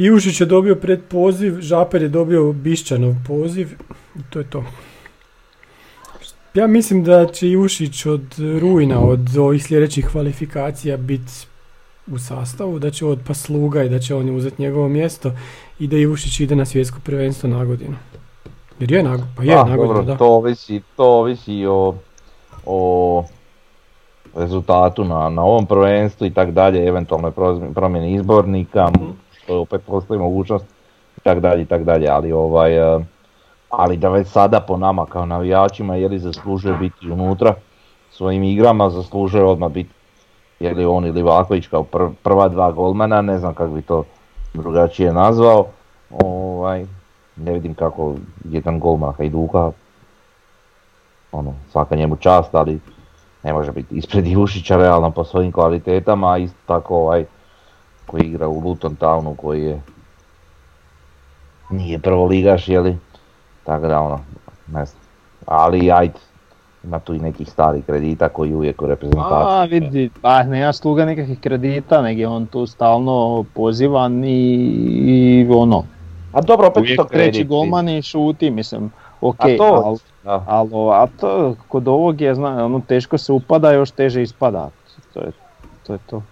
Ivušić 0.00 0.40
je 0.40 0.46
dobio 0.46 0.74
pred 0.74 1.00
poziv, 1.08 1.60
Žaper 1.60 2.02
je 2.02 2.08
dobio 2.08 2.52
Bišćanov 2.52 3.14
poziv 3.26 3.68
i 4.16 4.20
to 4.30 4.38
je 4.38 4.50
to. 4.50 4.64
Ja 6.54 6.66
mislim 6.66 7.04
da 7.04 7.26
će 7.26 7.48
Ivušić 7.48 8.06
od 8.06 8.22
rujna, 8.60 9.00
od 9.00 9.36
ovih 9.38 9.64
sljedećih 9.64 10.08
kvalifikacija 10.12 10.96
biti 10.96 11.32
u 12.06 12.18
sastavu, 12.18 12.78
da 12.78 12.90
će 12.90 13.06
odpa 13.06 13.34
sluga 13.34 13.82
i 13.84 13.88
da 13.88 13.98
će 13.98 14.14
on 14.14 14.36
uzeti 14.36 14.62
njegovo 14.62 14.88
mjesto 14.88 15.32
i 15.78 15.86
da 15.86 15.96
Ivušić 15.96 16.40
ide 16.40 16.56
na 16.56 16.64
svjetsko 16.64 16.98
prvenstvo 17.04 17.48
na 17.50 17.64
godinu. 17.64 17.96
Jer 18.78 18.92
je 18.92 19.02
na, 19.02 19.18
pa 19.36 19.42
je 19.42 19.54
Da, 19.54 19.64
na 19.64 19.76
godinu, 19.76 20.02
da. 20.02 20.16
to 20.16 20.26
ovisi, 20.26 20.80
to 20.96 21.04
ovisi 21.04 21.66
o, 21.66 21.94
o 22.66 23.24
rezultatu 24.36 25.04
na, 25.04 25.28
na 25.28 25.42
ovom 25.42 25.66
prvenstvu 25.66 26.26
i 26.26 26.30
tak 26.34 26.50
dalje, 26.50 26.86
eventualnoj 26.88 27.30
promjeni- 27.30 27.74
promjeni 27.74 28.14
izbornika, 28.14 28.90
što 29.50 29.60
opet 29.60 29.82
postoji 29.86 30.20
mogućnost 30.20 30.64
i 31.16 31.20
tak 31.20 31.40
dalje 31.40 31.62
i 31.62 31.66
tak 31.66 31.84
dalje, 31.84 32.08
ali 32.08 32.32
ovaj, 32.32 32.76
eh, 32.76 33.04
ali 33.70 33.96
da 33.96 34.08
već 34.08 34.28
sada 34.28 34.60
po 34.60 34.76
nama 34.76 35.06
kao 35.06 35.26
navijačima 35.26 35.96
je 35.96 36.08
li 36.08 36.18
zaslužuje 36.18 36.74
biti 36.74 37.10
unutra 37.10 37.54
svojim 38.10 38.42
igrama, 38.42 38.90
zaslužuje 38.90 39.44
odmah 39.44 39.70
biti 39.70 39.90
je 40.60 40.74
li 40.74 40.84
on 40.84 41.06
ili 41.06 41.22
Vaković 41.22 41.66
kao 41.66 41.82
pr- 41.92 42.12
prva 42.22 42.48
dva 42.48 42.72
golmana, 42.72 43.22
ne 43.22 43.38
znam 43.38 43.54
kako 43.54 43.72
bi 43.72 43.82
to 43.82 44.04
drugačije 44.54 45.12
nazvao, 45.12 45.66
ovaj, 46.10 46.86
ne 47.36 47.52
vidim 47.52 47.74
kako 47.74 48.14
jedan 48.44 48.80
golman 48.80 49.12
Hajduka, 49.12 49.70
ono, 51.32 51.54
svaka 51.72 51.96
njemu 51.96 52.16
čast, 52.16 52.54
ali 52.54 52.80
ne 53.42 53.52
može 53.52 53.72
biti 53.72 53.94
ispred 53.94 54.26
Ivušića 54.26 54.76
realno 54.76 55.10
po 55.10 55.24
svojim 55.24 55.52
kvalitetama, 55.52 56.32
a 56.32 56.38
isto 56.38 56.58
tako 56.66 56.96
ovaj 56.96 57.24
koji 58.10 58.22
igra 58.22 58.48
u 58.48 58.60
Luton 58.60 58.96
Townu 58.96 59.36
koji 59.36 59.62
je 59.62 59.80
nije 61.70 61.98
prvoligaš, 61.98 62.68
jeli, 62.68 62.96
tako 63.64 63.86
da 63.86 64.00
ono, 64.00 64.20
ne 64.72 64.84
znam, 64.86 65.02
ali 65.46 65.90
ajde, 65.92 66.18
ima 66.84 66.98
tu 66.98 67.14
i 67.14 67.18
nekih 67.18 67.50
starih 67.50 67.84
kredita 67.84 68.28
koji 68.28 68.54
uvijek 68.54 68.82
u 68.82 68.86
reprezentaciji. 68.86 69.46
A 69.46 69.64
vidi, 69.64 70.10
pa 70.22 70.42
nema 70.42 70.72
sluga 70.72 71.04
nikakvih 71.04 71.40
kredita, 71.40 72.02
nego 72.02 72.20
je 72.20 72.28
on 72.28 72.46
tu 72.46 72.66
stalno 72.66 73.44
pozivan 73.54 74.24
i, 74.24 74.56
i 75.06 75.46
ono, 75.50 75.84
A 76.32 76.40
dobro, 76.40 76.66
opet 76.66 76.80
uvijek 76.80 76.96
to 76.96 77.04
kredit. 77.04 77.32
treći 77.32 77.44
golman 77.44 77.88
i 77.88 78.02
šuti, 78.02 78.50
mislim, 78.50 78.90
ok, 79.20 79.40
A 79.40 79.56
to, 79.56 79.82
ali 79.84 79.98
da. 80.24 80.44
Alo, 80.46 80.90
a 80.90 81.06
to 81.20 81.54
kod 81.68 81.88
ovog 81.88 82.20
je, 82.20 82.34
zna, 82.34 82.64
ono, 82.64 82.80
teško 82.80 83.18
se 83.18 83.32
upada, 83.32 83.72
još 83.72 83.90
teže 83.90 84.22
ispada. 84.22 84.70
To 85.14 85.20
je 85.20 85.32
to. 85.86 85.92
Je 85.92 85.98
to. 86.06 86.22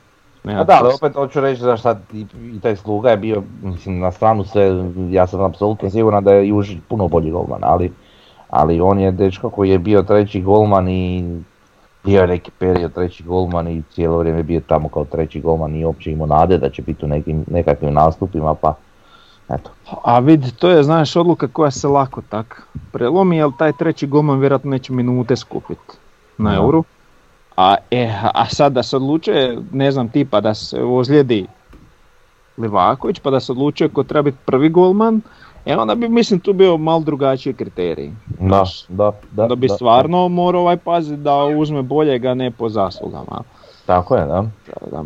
Nema 0.45 0.61
A 0.61 0.65
da, 0.65 0.79
ali 0.83 0.95
opet 0.95 1.15
hoću 1.15 1.41
reći 1.41 1.63
da 1.63 1.77
sad 1.77 1.99
i, 2.13 2.27
i 2.55 2.61
taj 2.61 2.77
sluga 2.77 3.11
je 3.11 3.17
bio, 3.17 3.43
mislim, 3.63 3.99
na 3.99 4.13
stranu 4.13 4.45
sve, 4.45 4.85
ja 5.11 5.27
sam 5.27 5.41
apsolutno 5.41 5.91
siguran 5.91 6.25
da 6.25 6.33
je 6.33 6.49
Južić 6.49 6.79
puno 6.89 7.09
bolji 7.09 7.31
golman, 7.31 7.61
ali, 7.63 7.93
ali 8.51 8.81
on 8.81 8.99
je 8.99 9.13
dečko 9.13 9.51
koji 9.51 9.71
je 9.71 9.79
bio 9.79 10.03
treći 10.03 10.41
golman 10.41 10.89
i 10.89 11.25
bio 12.05 12.21
je 12.21 12.27
neki 12.27 12.51
period 12.59 12.93
treći 12.93 13.23
golman 13.23 13.69
i 13.69 13.83
cijelo 13.91 14.19
vrijeme 14.19 14.43
bio 14.43 14.61
tamo 14.61 14.89
kao 14.89 15.05
treći 15.05 15.41
golman 15.41 15.77
i 15.77 15.85
uopće 15.85 16.13
imao 16.13 16.27
nade 16.27 16.59
da 16.59 16.71
će 16.71 16.83
biti 16.83 17.05
u 17.05 17.09
nekim, 17.09 17.45
nekakvim 17.47 17.95
nastupima, 17.95 18.55
pa 18.55 18.75
eto. 19.49 19.71
A 20.03 20.19
vidi, 20.19 20.51
to 20.51 20.71
je, 20.71 20.83
znaš, 20.83 21.17
odluka 21.17 21.49
koja 21.49 21.71
se 21.71 21.89
lako 21.89 22.23
tak 22.29 22.69
prelomi, 22.93 23.37
jer 23.37 23.51
taj 23.59 23.73
treći 23.73 24.07
golman 24.07 24.39
vjerojatno 24.41 24.71
neće 24.71 24.93
minute 24.93 25.37
skupit 25.37 25.79
na 26.39 26.51
Da. 26.51 26.57
euru. 26.57 26.85
A, 27.59 27.77
e, 27.91 28.07
a 28.35 28.47
sad 28.47 28.73
da 28.73 28.83
se 28.83 28.97
odlučuje, 28.97 29.59
ne 29.73 29.91
znam, 29.91 30.09
tipa 30.09 30.41
da 30.41 30.55
se 30.55 30.85
ozlijedi 30.85 31.47
Livaković, 32.59 33.21
pa 33.21 33.31
da 33.31 33.41
se 33.41 33.53
odlučuje 33.53 33.89
ko 33.89 34.03
treba 34.03 34.23
biti 34.23 34.39
prvi 34.45 34.69
golman, 34.69 35.21
e 35.67 35.77
onda 35.77 35.95
bi, 35.95 36.09
mislim, 36.09 36.41
tu 36.41 36.53
bio 36.53 36.77
malo 36.77 37.01
drugačiji 37.01 37.55
kriterij. 37.55 38.11
Da, 38.39 38.65
da, 38.89 39.13
da. 39.31 39.47
Da 39.47 39.55
bi 39.55 39.69
stvarno 39.69 40.29
morao 40.29 40.61
ovaj 40.61 40.77
paziti 40.77 41.23
da 41.23 41.45
uzme 41.45 41.83
boljega, 41.83 42.35
ne 42.35 42.51
po 42.51 42.69
zaslugama. 42.69 43.43
Tako 43.87 44.17
je, 44.17 44.27
da. 44.27 44.45
Da, 44.91 45.05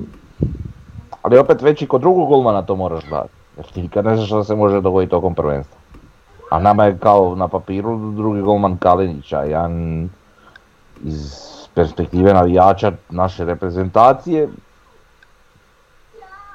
Ali 1.22 1.38
opet 1.38 1.62
već 1.62 1.82
i 1.82 1.86
kod 1.86 2.00
drugog 2.00 2.28
golmana 2.28 2.62
to 2.62 2.76
moraš 2.76 3.08
gledati. 3.08 3.32
Jer 3.56 3.66
ti 3.66 3.82
nikad 3.82 4.04
ne 4.04 4.16
znaš 4.16 4.26
što 4.26 4.44
se 4.44 4.54
može 4.54 4.80
dogoditi 4.80 5.10
tokom 5.10 5.34
prvenstva. 5.34 5.78
A 6.50 6.60
nama 6.60 6.84
je 6.84 6.98
kao 6.98 7.34
na 7.36 7.48
papiru 7.48 8.12
drugi 8.12 8.40
golman 8.40 8.76
Kalinić, 8.76 9.32
a 9.32 9.42
jedan 9.42 10.08
iz 11.04 11.51
perspektive 11.74 12.34
navijača 12.34 12.92
naše 13.10 13.44
reprezentacije 13.44 14.48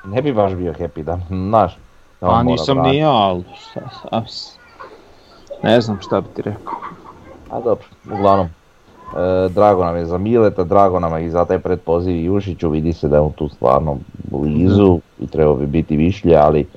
ne 0.05 0.21
bi 0.21 0.33
baš 0.33 0.53
bio 0.53 0.73
happy 0.73 1.03
da, 1.03 1.19
znaš. 1.29 1.77
da 2.21 2.29
A 2.29 2.43
nisam 2.43 2.77
ni 2.79 2.97
ja, 2.97 3.11
ali 3.11 3.43
šta- 3.61 3.89
šta 3.91 4.23
s- 4.27 4.57
ne 5.63 5.81
znam 5.81 5.97
šta 6.01 6.21
bi 6.21 6.27
ti 6.29 6.41
rekao. 6.41 6.73
A 7.49 7.59
dobro, 7.59 7.85
uglavnom. 8.07 8.47
E, 8.47 9.49
drago 9.49 9.83
nam 9.85 9.95
je 9.95 10.05
za 10.05 10.17
Mileta, 10.17 10.63
drago 10.63 10.99
nam 10.99 11.13
je 11.13 11.25
i 11.25 11.29
za 11.29 11.45
taj 11.45 11.59
predpoziv 11.59 12.15
Jušiću, 12.15 12.69
vidi 12.69 12.93
se 12.93 13.07
da 13.07 13.15
je 13.15 13.21
on 13.21 13.31
tu 13.31 13.49
stvarno 13.49 13.97
blizu 14.23 14.99
i 15.19 15.27
trebao 15.27 15.55
bi 15.55 15.65
biti 15.67 15.97
višlje, 15.97 16.35
ali 16.35 16.67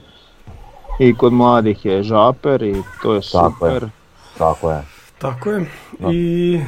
I 0.98 1.16
kod 1.16 1.32
mladih 1.32 1.84
je 1.84 2.02
žaper 2.02 2.62
i 2.62 2.72
to 3.02 3.14
je 3.14 3.20
Tako 3.22 3.66
je. 3.66 3.74
super. 3.74 3.88
tako 4.38 4.70
je. 4.70 4.82
Tako 5.18 5.50
je. 5.50 5.66
I 6.10 6.60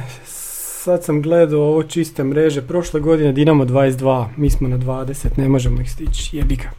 sad 0.83 1.03
sam 1.03 1.21
gledao 1.21 1.61
ovo 1.61 1.83
čiste 1.83 2.23
mreže. 2.23 2.61
Prošle 2.61 2.99
godine 2.99 3.31
Dinamo 3.31 3.65
22, 3.65 4.25
mi 4.37 4.49
smo 4.49 4.67
na 4.67 4.77
20, 4.77 5.37
ne 5.37 5.49
možemo 5.49 5.81
ih 5.81 5.91
stići. 5.91 6.37
Jebi 6.37 6.55
ga. 6.55 6.71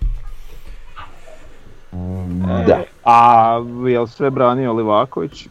Da. 2.67 2.83
A 3.05 3.59
jel 3.89 4.07
sve 4.07 4.31
branio 4.31 4.73
Livaković? 4.73 5.49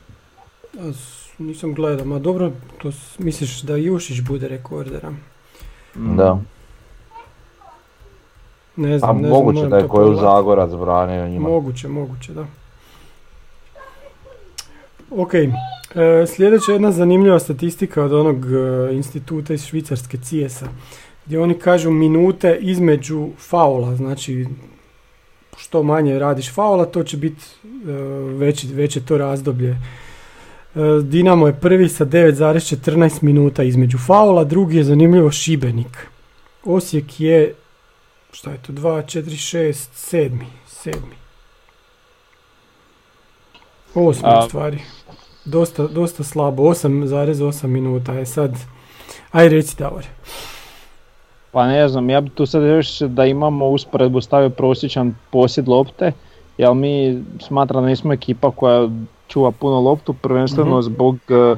Nisam 1.38 1.74
gledao, 1.74 2.06
ma 2.06 2.20
dobro, 2.20 2.51
to 2.82 2.91
misliš 3.18 3.62
da 3.62 3.76
Jušić 3.76 4.22
bude 4.22 4.47
rekordera? 4.47 5.12
Da. 5.95 6.39
Ne 8.76 8.95
A 8.95 8.99
znam, 8.99 9.22
ne 9.22 9.28
znam, 9.28 9.43
moguće 9.43 9.68
da 9.68 9.78
je 9.78 9.88
koju. 9.88 10.16
Zagorac 10.16 10.72
branio 10.72 11.28
njima. 11.28 11.49
Moguće, 11.49 11.88
moguće, 11.88 12.34
da. 12.34 12.45
Ok, 15.16 15.34
e, 15.34 15.47
sljedeća 16.28 16.72
jedna 16.72 16.91
zanimljiva 16.91 17.39
statistika 17.39 18.03
od 18.03 18.14
onog 18.14 18.45
e, 18.45 18.93
instituta 18.93 19.53
iz 19.53 19.66
Švicarske 19.66 20.18
CIES-a, 20.18 20.68
gdje 21.26 21.39
oni 21.39 21.53
kažu 21.59 21.91
minute 21.91 22.57
između 22.61 23.30
faula, 23.38 23.95
znači 23.95 24.45
što 25.57 25.84
manje 25.84 26.20
radiš 26.20 26.53
faula, 26.53 26.86
to 26.86 27.03
će 27.03 27.18
biti 27.18 27.43
e, 27.64 27.91
veći, 28.38 28.68
veće 28.68 29.05
to 29.05 29.18
razdoblje. 29.18 29.70
E, 29.70 29.78
Dinamo 31.03 31.47
je 31.47 31.59
prvi 31.59 31.89
sa 31.89 32.05
9,14 32.05 33.24
minuta 33.24 33.64
između 33.64 33.97
faula, 33.97 34.43
drugi 34.43 34.78
je 34.78 34.84
zanimljivo 34.84 35.32
Šibenik. 35.32 36.07
Osijek 36.64 37.20
je, 37.20 37.53
šta 38.32 38.51
je 38.51 38.57
to, 38.57 38.74
2, 38.74 39.20
4, 39.20 39.22
6, 39.22 39.74
7, 40.16 40.39
7. 40.86 40.93
Osmi 43.95 44.30
u 44.39 44.47
stvari. 44.47 44.80
Dosta, 45.46 45.88
dosta 45.88 46.24
slabo, 46.24 46.64
8,8 46.64 47.68
minuta 47.68 48.14
je 48.14 48.26
sad. 48.26 48.52
Aj 49.32 49.50
reci 49.50 49.76
Davor. 49.80 50.06
Pa 51.52 51.68
ne 51.68 51.88
znam, 51.88 52.10
ja 52.10 52.22
bi 52.22 52.30
tu 52.30 52.46
sad 52.46 52.64
još 52.64 53.00
da 53.00 53.26
imamo 53.26 53.68
usporedbu 53.68 54.22
stavio 54.22 54.50
prosječan 54.50 55.16
posjed 55.32 55.68
lopte, 55.68 56.12
jer 56.58 56.74
mi 56.74 57.24
smatram 57.39 57.84
da 57.84 57.89
nismo 57.89 58.14
ekipa 58.14 58.52
koja 58.52 58.89
čuva 59.28 59.52
puno 59.52 59.80
loptu, 59.80 60.14
prvenstveno 60.14 60.72
Mhm. 60.72 60.82
zbog 60.82 61.18
e, 61.30 61.56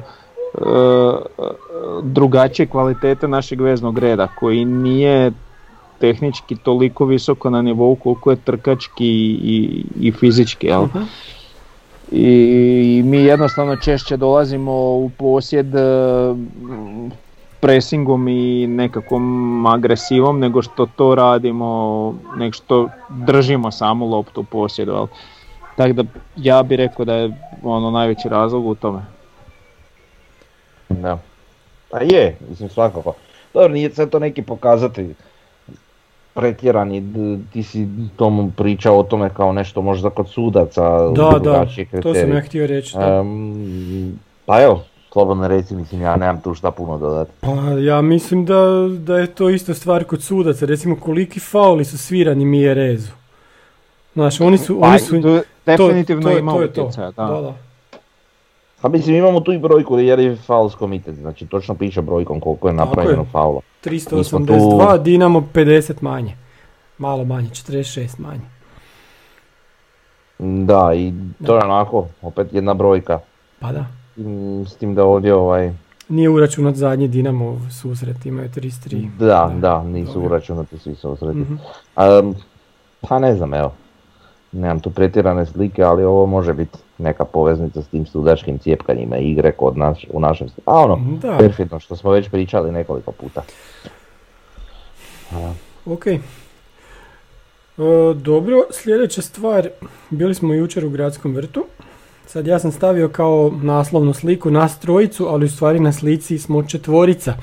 drugačije 2.02 2.66
kvalitete 2.66 3.28
našeg 3.28 3.60
veznog 3.60 3.98
reda, 3.98 4.28
koji 4.38 4.64
nije 4.64 5.32
tehnički 5.98 6.56
toliko 6.56 7.04
visoko 7.04 7.50
na 7.50 7.62
nivou 7.62 7.94
koliko 7.94 8.30
je 8.30 8.36
trkački 8.36 9.06
i, 9.42 9.84
i 10.00 10.12
fizički. 10.12 10.66
Jel? 10.66 10.86
I 12.12 13.02
mi 13.04 13.18
jednostavno 13.18 13.76
češće 13.76 14.16
dolazimo 14.16 14.72
u 14.72 15.10
posjed 15.18 15.74
e, 15.74 15.80
presingom 17.60 18.28
i 18.28 18.66
nekakvom 18.66 19.66
agresivom 19.66 20.38
nego 20.38 20.62
što 20.62 20.86
to 20.86 21.14
radimo, 21.14 22.14
nego 22.36 22.52
što 22.52 22.88
držimo 23.08 23.70
samu 23.70 24.06
loptu 24.06 24.40
u 24.40 24.44
posjedu. 24.44 24.92
jel. 24.92 25.06
Tako 25.76 25.92
da 25.92 26.04
ja 26.36 26.62
bih 26.62 26.78
rekao 26.78 27.04
da 27.04 27.14
je 27.14 27.32
ono 27.62 27.90
najveći 27.90 28.28
razlog 28.28 28.66
u 28.66 28.74
tome. 28.74 29.00
Da. 30.88 31.18
Pa 31.90 32.00
je, 32.00 32.36
mislim 32.50 32.68
svakako. 32.68 33.14
Dobro, 33.54 33.68
nije 33.68 33.90
sad 33.90 34.10
to 34.10 34.18
neki 34.18 34.42
pokazatelj 34.42 35.14
pretjerani, 36.36 37.02
ti 37.52 37.62
si 37.62 37.86
tomu 38.16 38.50
pričao 38.50 38.98
o 38.98 39.02
tome 39.02 39.30
kao 39.30 39.52
nešto 39.52 39.82
možda 39.82 40.10
kod 40.10 40.28
sudaca, 40.28 40.82
Da, 41.06 41.38
da, 41.38 41.66
to 42.02 42.14
sam 42.14 42.32
ja 42.32 42.40
htio 42.40 42.66
reći. 42.66 42.96
da. 42.96 43.06
Em, 43.06 44.18
pa 44.46 44.62
evo, 44.62 44.82
slobodno 45.12 45.48
reci, 45.48 45.74
mislim 45.74 46.02
ja 46.02 46.16
nemam 46.16 46.40
tu 46.40 46.54
šta 46.54 46.70
puno 46.70 46.98
dodati. 46.98 47.30
Pa 47.40 47.48
ja 47.80 48.00
mislim 48.02 48.44
da, 48.44 48.62
da 48.98 49.18
je 49.18 49.26
to 49.26 49.50
isto 49.50 49.74
stvar 49.74 50.04
kod 50.04 50.22
sudaca. 50.22 50.66
Recimo 50.66 50.96
koliki 50.96 51.40
fauli 51.40 51.84
su 51.84 51.98
svirani 51.98 52.44
Mijerezu. 52.44 53.12
Znaš, 54.14 54.40
oni 54.40 54.58
su... 54.58 54.80
Pa, 54.80 54.86
oni 54.86 54.98
su 54.98 55.20
definitivno 55.66 56.22
to 56.22 56.30
je- 56.30 56.42
to 56.42 56.60
je 56.62 56.72
to. 56.72 56.82
utjecaja, 56.82 57.10
da. 57.10 57.24
Da, 57.24 57.40
da. 57.40 57.54
Pa 58.80 58.88
mislim 58.88 59.16
imamo 59.16 59.40
tu 59.40 59.52
i 59.52 59.58
brojku 59.58 59.98
jer 59.98 60.18
je 60.18 60.36
faul 60.36 60.70
komitet, 60.70 61.14
znači 61.14 61.46
točno 61.46 61.74
piše 61.74 62.02
brojkom 62.02 62.40
koliko 62.40 62.68
je 62.68 62.74
napravljeno 62.74 63.22
je. 63.22 63.28
faula. 63.32 63.60
382, 63.84 65.02
Dinamo 65.02 65.48
50 65.54 65.94
manje. 66.00 66.36
Malo 66.98 67.24
manje, 67.24 67.48
46 67.48 68.20
manje. 68.20 68.40
Da, 70.38 70.94
i 70.94 71.12
to 71.46 71.56
je 71.56 71.64
onako, 71.64 72.06
opet 72.22 72.52
jedna 72.52 72.74
brojka. 72.74 73.20
Pa 73.60 73.72
da. 73.72 73.84
Mm, 74.16 74.64
S 74.66 74.76
tim 74.76 74.94
da 74.94 75.04
ovdje 75.04 75.34
ovaj, 75.34 75.72
Nije 76.08 76.28
uračunat 76.30 76.74
zadnji 76.74 77.08
Dinamo 77.08 77.60
susret, 77.82 78.26
imaju 78.26 78.48
33. 78.48 79.08
da, 79.18 79.52
da, 79.60 79.82
nisu 79.82 80.12
dobro. 80.12 80.28
uračunati 80.28 80.78
svi 80.78 80.94
susreti. 80.94 81.38
Mhm. 81.38 81.54
Am, 81.94 82.34
pa 83.00 83.18
ne 83.18 83.34
znam, 83.34 83.54
evo. 83.54 83.72
Nemam 84.52 84.80
tu 84.80 84.90
pretjerane 84.90 85.46
slike, 85.46 85.82
ali 85.82 86.04
ovo 86.04 86.26
može 86.26 86.52
biti 86.54 86.78
neka 86.98 87.24
poveznica 87.24 87.82
s 87.82 87.88
tim 87.88 88.06
sudačkim 88.06 88.58
cijepkanjima 88.58 89.16
igre 89.16 89.52
kod 89.52 89.76
nas, 89.76 89.98
u 90.12 90.20
našem 90.20 90.48
A 90.64 90.78
ono, 90.78 91.18
Da. 91.22 91.36
perfidno, 91.38 91.80
što 91.80 91.96
smo 91.96 92.10
već 92.10 92.28
pričali 92.28 92.72
nekoliko 92.72 93.12
puta. 93.12 93.42
Ok. 95.86 96.06
E, 96.06 96.20
dobro, 98.14 98.56
sljedeća 98.70 99.22
stvar, 99.22 99.68
bili 100.10 100.34
smo 100.34 100.54
jučer 100.54 100.84
u 100.84 100.90
gradskom 100.90 101.34
vrtu. 101.34 101.64
Sad 102.26 102.46
ja 102.46 102.58
sam 102.58 102.72
stavio 102.72 103.08
kao 103.08 103.52
naslovnu 103.62 104.12
sliku 104.12 104.50
nas 104.50 104.78
trojicu, 104.80 105.26
ali 105.28 105.44
u 105.44 105.48
stvari 105.48 105.80
na 105.80 105.92
slici 105.92 106.38
smo 106.38 106.62
četvorica. 106.62 107.34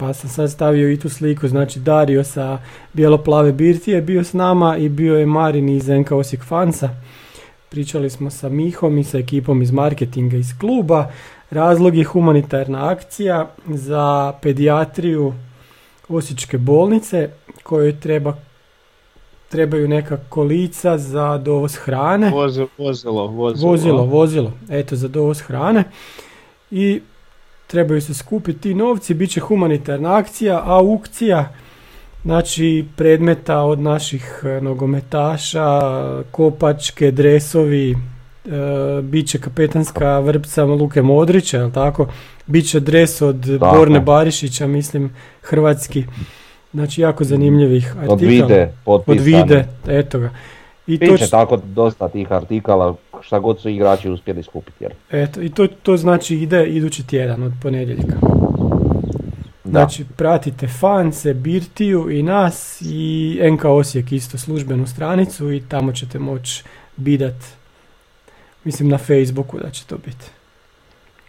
Pa 0.00 0.12
sam 0.12 0.30
sad 0.30 0.50
stavio 0.50 0.90
i 0.90 0.96
tu 0.96 1.08
sliku, 1.08 1.48
znači 1.48 1.80
Dario 1.80 2.24
sa 2.24 2.58
bijelo-plave 2.92 3.52
birtije 3.52 4.02
bio 4.02 4.24
s 4.24 4.32
nama 4.32 4.76
i 4.76 4.88
bio 4.88 5.16
je 5.16 5.26
Marin 5.26 5.68
iz 5.68 5.88
NK 5.88 6.12
Osijek 6.12 6.44
Fansa. 6.44 6.88
Pričali 7.68 8.10
smo 8.10 8.30
sa 8.30 8.48
Mihom 8.48 8.98
i 8.98 9.04
sa 9.04 9.18
ekipom 9.18 9.62
iz 9.62 9.70
marketinga 9.70 10.36
iz 10.36 10.58
kluba. 10.60 11.10
Razlog 11.50 11.96
je 11.96 12.04
humanitarna 12.04 12.90
akcija 12.90 13.50
za 13.66 14.32
pedijatriju 14.42 15.32
Osječke 16.08 16.58
bolnice 16.58 17.30
kojoj 17.62 18.00
treba, 18.00 18.36
trebaju 19.48 19.88
neka 19.88 20.16
kolica 20.28 20.98
za 20.98 21.38
dovoz 21.38 21.76
hrane. 21.76 22.30
Vozilo, 22.30 22.68
vozilo, 22.78 23.26
vozilo. 23.26 23.70
Vozilo, 23.70 24.04
vozilo, 24.04 24.52
eto 24.70 24.96
za 24.96 25.08
dovoz 25.08 25.40
hrane. 25.40 25.84
I 26.70 27.00
trebaju 27.70 28.00
se 28.00 28.14
skupiti 28.14 28.60
ti 28.60 28.74
novci, 28.74 29.14
bit 29.14 29.30
će 29.30 29.40
humanitarna 29.40 30.16
akcija, 30.16 30.62
aukcija, 30.64 31.52
znači 32.22 32.84
predmeta 32.96 33.58
od 33.58 33.78
naših 33.80 34.42
e, 34.44 34.60
nogometaša, 34.60 35.80
kopačke, 36.30 37.10
dresovi, 37.10 37.90
e, 37.90 37.96
bit 39.02 39.28
će 39.28 39.38
kapetanska 39.38 40.18
vrpca 40.18 40.64
Luke 40.64 41.02
Modrića, 41.02 41.56
jel 41.58 41.70
tako? 41.70 42.06
Biće 42.46 42.80
dres 42.80 43.22
od 43.22 43.58
Tako. 43.60 43.76
Borne 43.76 44.00
Barišića, 44.00 44.66
mislim, 44.66 45.10
hrvatski. 45.42 46.04
Znači, 46.72 47.00
jako 47.00 47.24
zanimljivih 47.24 47.86
artikala. 47.86 48.12
Od 48.12 48.20
vide, 48.20 48.72
Od 48.86 49.02
vide, 49.06 49.64
eto 49.86 50.18
ga. 50.18 50.30
I 50.86 50.98
to 50.98 51.12
Biće 51.12 51.24
će- 51.24 51.30
tako 51.30 51.56
dosta 51.56 52.08
tih 52.08 52.32
artikala, 52.32 52.94
šta 53.20 53.38
god 53.38 53.60
su 53.60 53.68
igrači 53.68 54.10
uspjeli 54.10 54.42
skupiti. 54.42 54.84
Jer, 54.84 54.92
Eto, 55.10 55.42
i 55.42 55.48
to, 55.48 55.66
to 55.66 55.96
znači 55.96 56.36
ide 56.36 56.66
idući 56.66 57.06
tjedan 57.06 57.42
od 57.42 57.52
ponedjeljka. 57.62 58.16
da. 59.64 59.70
Znači, 59.70 60.04
pratite 60.16 60.68
Fanse, 60.68 61.34
Birtiju 61.34 62.10
i 62.10 62.22
nas 62.22 62.82
i 62.82 63.40
NK 63.44 63.64
Osijek 63.64 64.12
isto 64.12 64.38
službenu 64.38 64.86
stranicu 64.86 65.52
i 65.52 65.60
tamo 65.60 65.92
ćete 65.92 66.18
moći 66.18 66.64
bidat, 66.96 67.34
mislim 68.64 68.88
na 68.88 68.98
Facebooku 68.98 69.58
da 69.58 69.70
će 69.70 69.84
to 69.86 69.96
biti. 69.96 70.26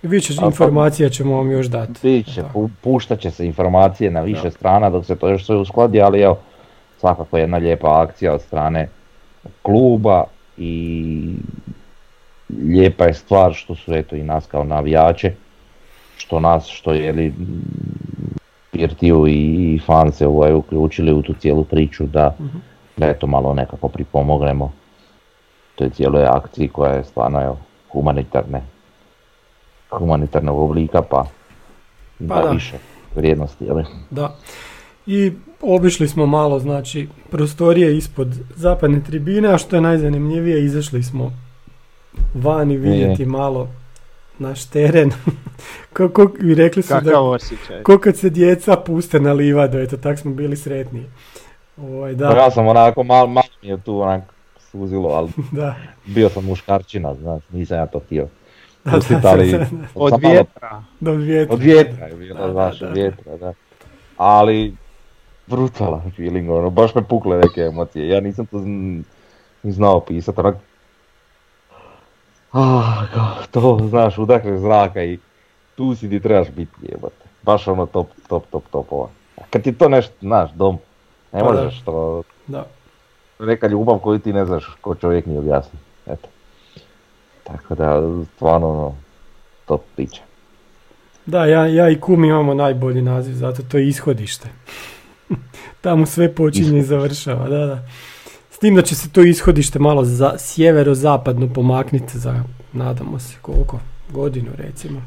Više 0.01 0.33
pa- 0.35 0.45
informacija 0.45 1.09
ćemo 1.09 1.37
vam 1.37 1.51
još 1.51 1.65
dati. 1.67 1.93
Bit 2.03 2.33
će, 2.33 2.41
Da. 2.41 2.49
pu- 2.49 2.69
puštat 2.81 3.19
će 3.19 3.31
se 3.31 3.45
informacije 3.45 4.11
na 4.11 4.21
više 4.21 4.43
Da. 4.43 4.51
strana 4.51 4.89
dok 4.89 5.05
se 5.05 5.15
to 5.15 5.29
još 5.29 5.45
sve 5.45 5.55
uskladi, 5.55 6.01
ali 6.01 6.21
evo, 6.21 6.39
svakako 6.99 7.37
jedna 7.37 7.57
lijepa 7.57 8.01
akcija 8.01 8.33
od 8.33 8.41
strane 8.41 8.89
kluba 9.61 10.23
i 10.57 11.33
lijepa 12.67 13.05
je 13.05 13.13
stvar 13.13 13.53
što 13.53 13.75
su 13.75 13.93
eto 13.93 14.15
i 14.15 14.23
nas 14.23 14.45
kao 14.45 14.63
navijače, 14.63 15.31
što 16.17 16.39
nas, 16.39 16.67
što 16.67 16.93
je 16.93 17.11
li 17.11 17.33
Pirtiju 18.71 19.27
i, 19.27 19.33
i 19.75 19.79
fan 19.85 20.11
se 20.11 20.27
ovaj, 20.27 20.53
uključili 20.53 21.13
u 21.13 21.21
tu 21.21 21.33
cijelu 21.33 21.63
priču 21.63 22.05
da, 22.05 22.35
Mhm. 22.39 22.57
da 22.97 23.07
eto 23.07 23.27
malo 23.27 23.53
nekako 23.53 23.87
pripomognemo 23.87 24.71
toj 25.75 25.89
cijeloj 25.89 26.25
akciji 26.25 26.67
koja 26.67 26.91
je 26.93 27.03
stvarno 27.03 27.41
evo, 27.43 27.57
humanitarne 27.91 28.61
humanitarnog 29.89 30.59
oblika 30.59 31.01
pa, 31.01 31.25
Pa 32.27 32.35
da, 32.35 32.41
da. 32.41 32.49
više 32.49 32.77
vrijednosti, 33.15 33.65
jel? 33.65 33.83
Da. 34.09 34.35
I 35.05 35.31
obišli 35.61 36.07
smo 36.07 36.25
malo, 36.25 36.59
znači, 36.59 37.07
prostorije 37.29 37.97
ispod 37.97 38.27
zapadne 38.55 39.03
tribine, 39.03 39.53
a 39.53 39.57
što 39.57 39.75
je 39.75 39.81
najzanimljivije, 39.81 40.65
izašli 40.65 41.03
smo 41.03 41.31
vani 42.33 42.77
vidjeti 42.77 43.25
malo 43.25 43.69
naš 44.39 44.65
teren. 44.65 45.11
Kako 45.93 46.25
bi 46.41 46.55
rekli 46.55 46.83
su 46.83 46.93
da 46.93 46.99
Kakav 46.99 47.29
osjećaj. 47.29 47.83
Ko 47.83 47.97
kad 47.97 48.17
se 48.17 48.29
djeca 48.29 48.75
puste 48.75 49.19
na 49.19 49.33
livadu, 49.33 49.77
eto 49.77 49.97
tak 49.97 50.19
smo 50.19 50.31
bili 50.31 50.57
sretni. 50.57 51.05
Ovaj, 51.77 52.13
Da. 52.15 52.27
da, 52.27 52.35
Ja 52.35 52.51
sam 52.51 52.67
onako, 52.67 53.03
malo 53.03 53.27
mal 53.27 53.43
mi 53.61 53.69
je 53.69 53.77
tu 53.77 54.01
onak 54.01 54.23
suzilo, 54.71 55.09
ali 55.09 55.29
da, 55.51 55.75
bio 56.05 56.29
sam 56.29 56.45
muškarčina, 56.45 57.15
znaš, 57.15 57.43
nisam 57.49 57.77
ja 57.77 57.85
to 57.85 57.99
htio. 57.99 58.27
da, 58.85 58.91
pustit, 58.91 59.17
da, 59.21 59.29
ali 59.29 59.51
da, 59.51 59.57
da, 59.57 59.65
Od 59.95 60.13
vjetra. 60.21 60.83
do 60.99 61.11
vjetra. 61.13 61.53
Od 61.53 61.61
vjetra 61.61 62.05
je 62.05 62.15
bilo, 62.15 62.39
Da, 62.39 62.45
da, 62.45 62.51
znaš, 62.51 62.79
da. 62.79 62.87
od 62.87 62.93
vjetra, 62.95 63.37
da. 63.37 63.53
Ali, 64.17 64.73
brutalan 65.47 66.11
feeling, 66.15 66.49
ono, 66.49 66.69
baš 66.69 66.95
me 66.95 67.03
pukle 67.03 67.37
neke 67.37 67.61
emocije, 67.61 68.07
ja 68.07 68.19
nisam 68.19 68.45
to 68.45 68.63
znao 69.63 69.99
pisat, 69.99 70.39
onak, 70.39 70.55
ah, 72.53 73.45
to, 73.51 73.79
znaš, 73.89 74.17
udahne 74.17 74.59
zraka 74.59 75.03
i 75.03 75.19
tu 75.75 75.95
si 75.95 76.07
di 76.07 76.19
trebaš 76.19 76.47
biti, 76.49 76.71
jebate. 76.81 77.25
Baš 77.43 77.67
ono 77.67 77.85
top, 77.85 78.07
top, 78.27 78.43
top, 78.51 78.63
topova. 78.71 79.07
A 79.37 79.41
kad 79.49 79.63
ti 79.63 79.73
to 79.73 79.89
nešto, 79.89 80.13
znaš, 80.21 80.51
dom, 80.51 80.77
ne 81.33 81.39
Pa 81.39 81.51
da. 81.51 81.63
možeš 81.63 81.81
to, 81.81 82.23
Da. 82.47 82.65
neka 83.39 83.67
ljubav 83.67 83.99
koju 83.99 84.19
ti 84.19 84.33
ne 84.33 84.45
znaš 84.45 84.65
ko 84.81 84.95
čovjek 84.95 85.25
ni 85.25 85.37
objasni, 85.37 85.79
eto. 86.07 86.27
Tako 87.43 87.75
da, 87.75 88.01
stvarno, 88.35 88.69
ono, 88.69 88.95
top 89.65 89.81
priča. 89.95 90.21
Da, 91.25 91.45
ja, 91.45 91.67
ja 91.67 91.89
i 91.89 91.99
kum 91.99 92.25
imamo 92.25 92.53
najbolji 92.53 93.01
naziv, 93.01 93.33
zato 93.33 93.63
to 93.63 93.77
je 93.77 93.87
ishodište. 93.87 94.49
Tamo 95.81 96.05
sve 96.05 96.35
počinje 96.35 96.79
i 96.79 96.83
završava, 96.83 97.49
da, 97.49 97.65
da. 97.65 97.83
Tim 98.61 98.75
da 98.75 98.81
će 98.81 98.95
se 98.95 99.09
to 99.09 99.21
ishodište 99.21 99.79
malo 99.79 100.03
za, 100.03 100.33
sjevero-zapadno 100.37 101.53
pomakniti 101.53 102.17
za, 102.17 102.43
nadamo 102.73 103.19
se, 103.19 103.35
koliko? 103.41 103.79
Godinu 104.13 104.47
recimo. 104.57 105.01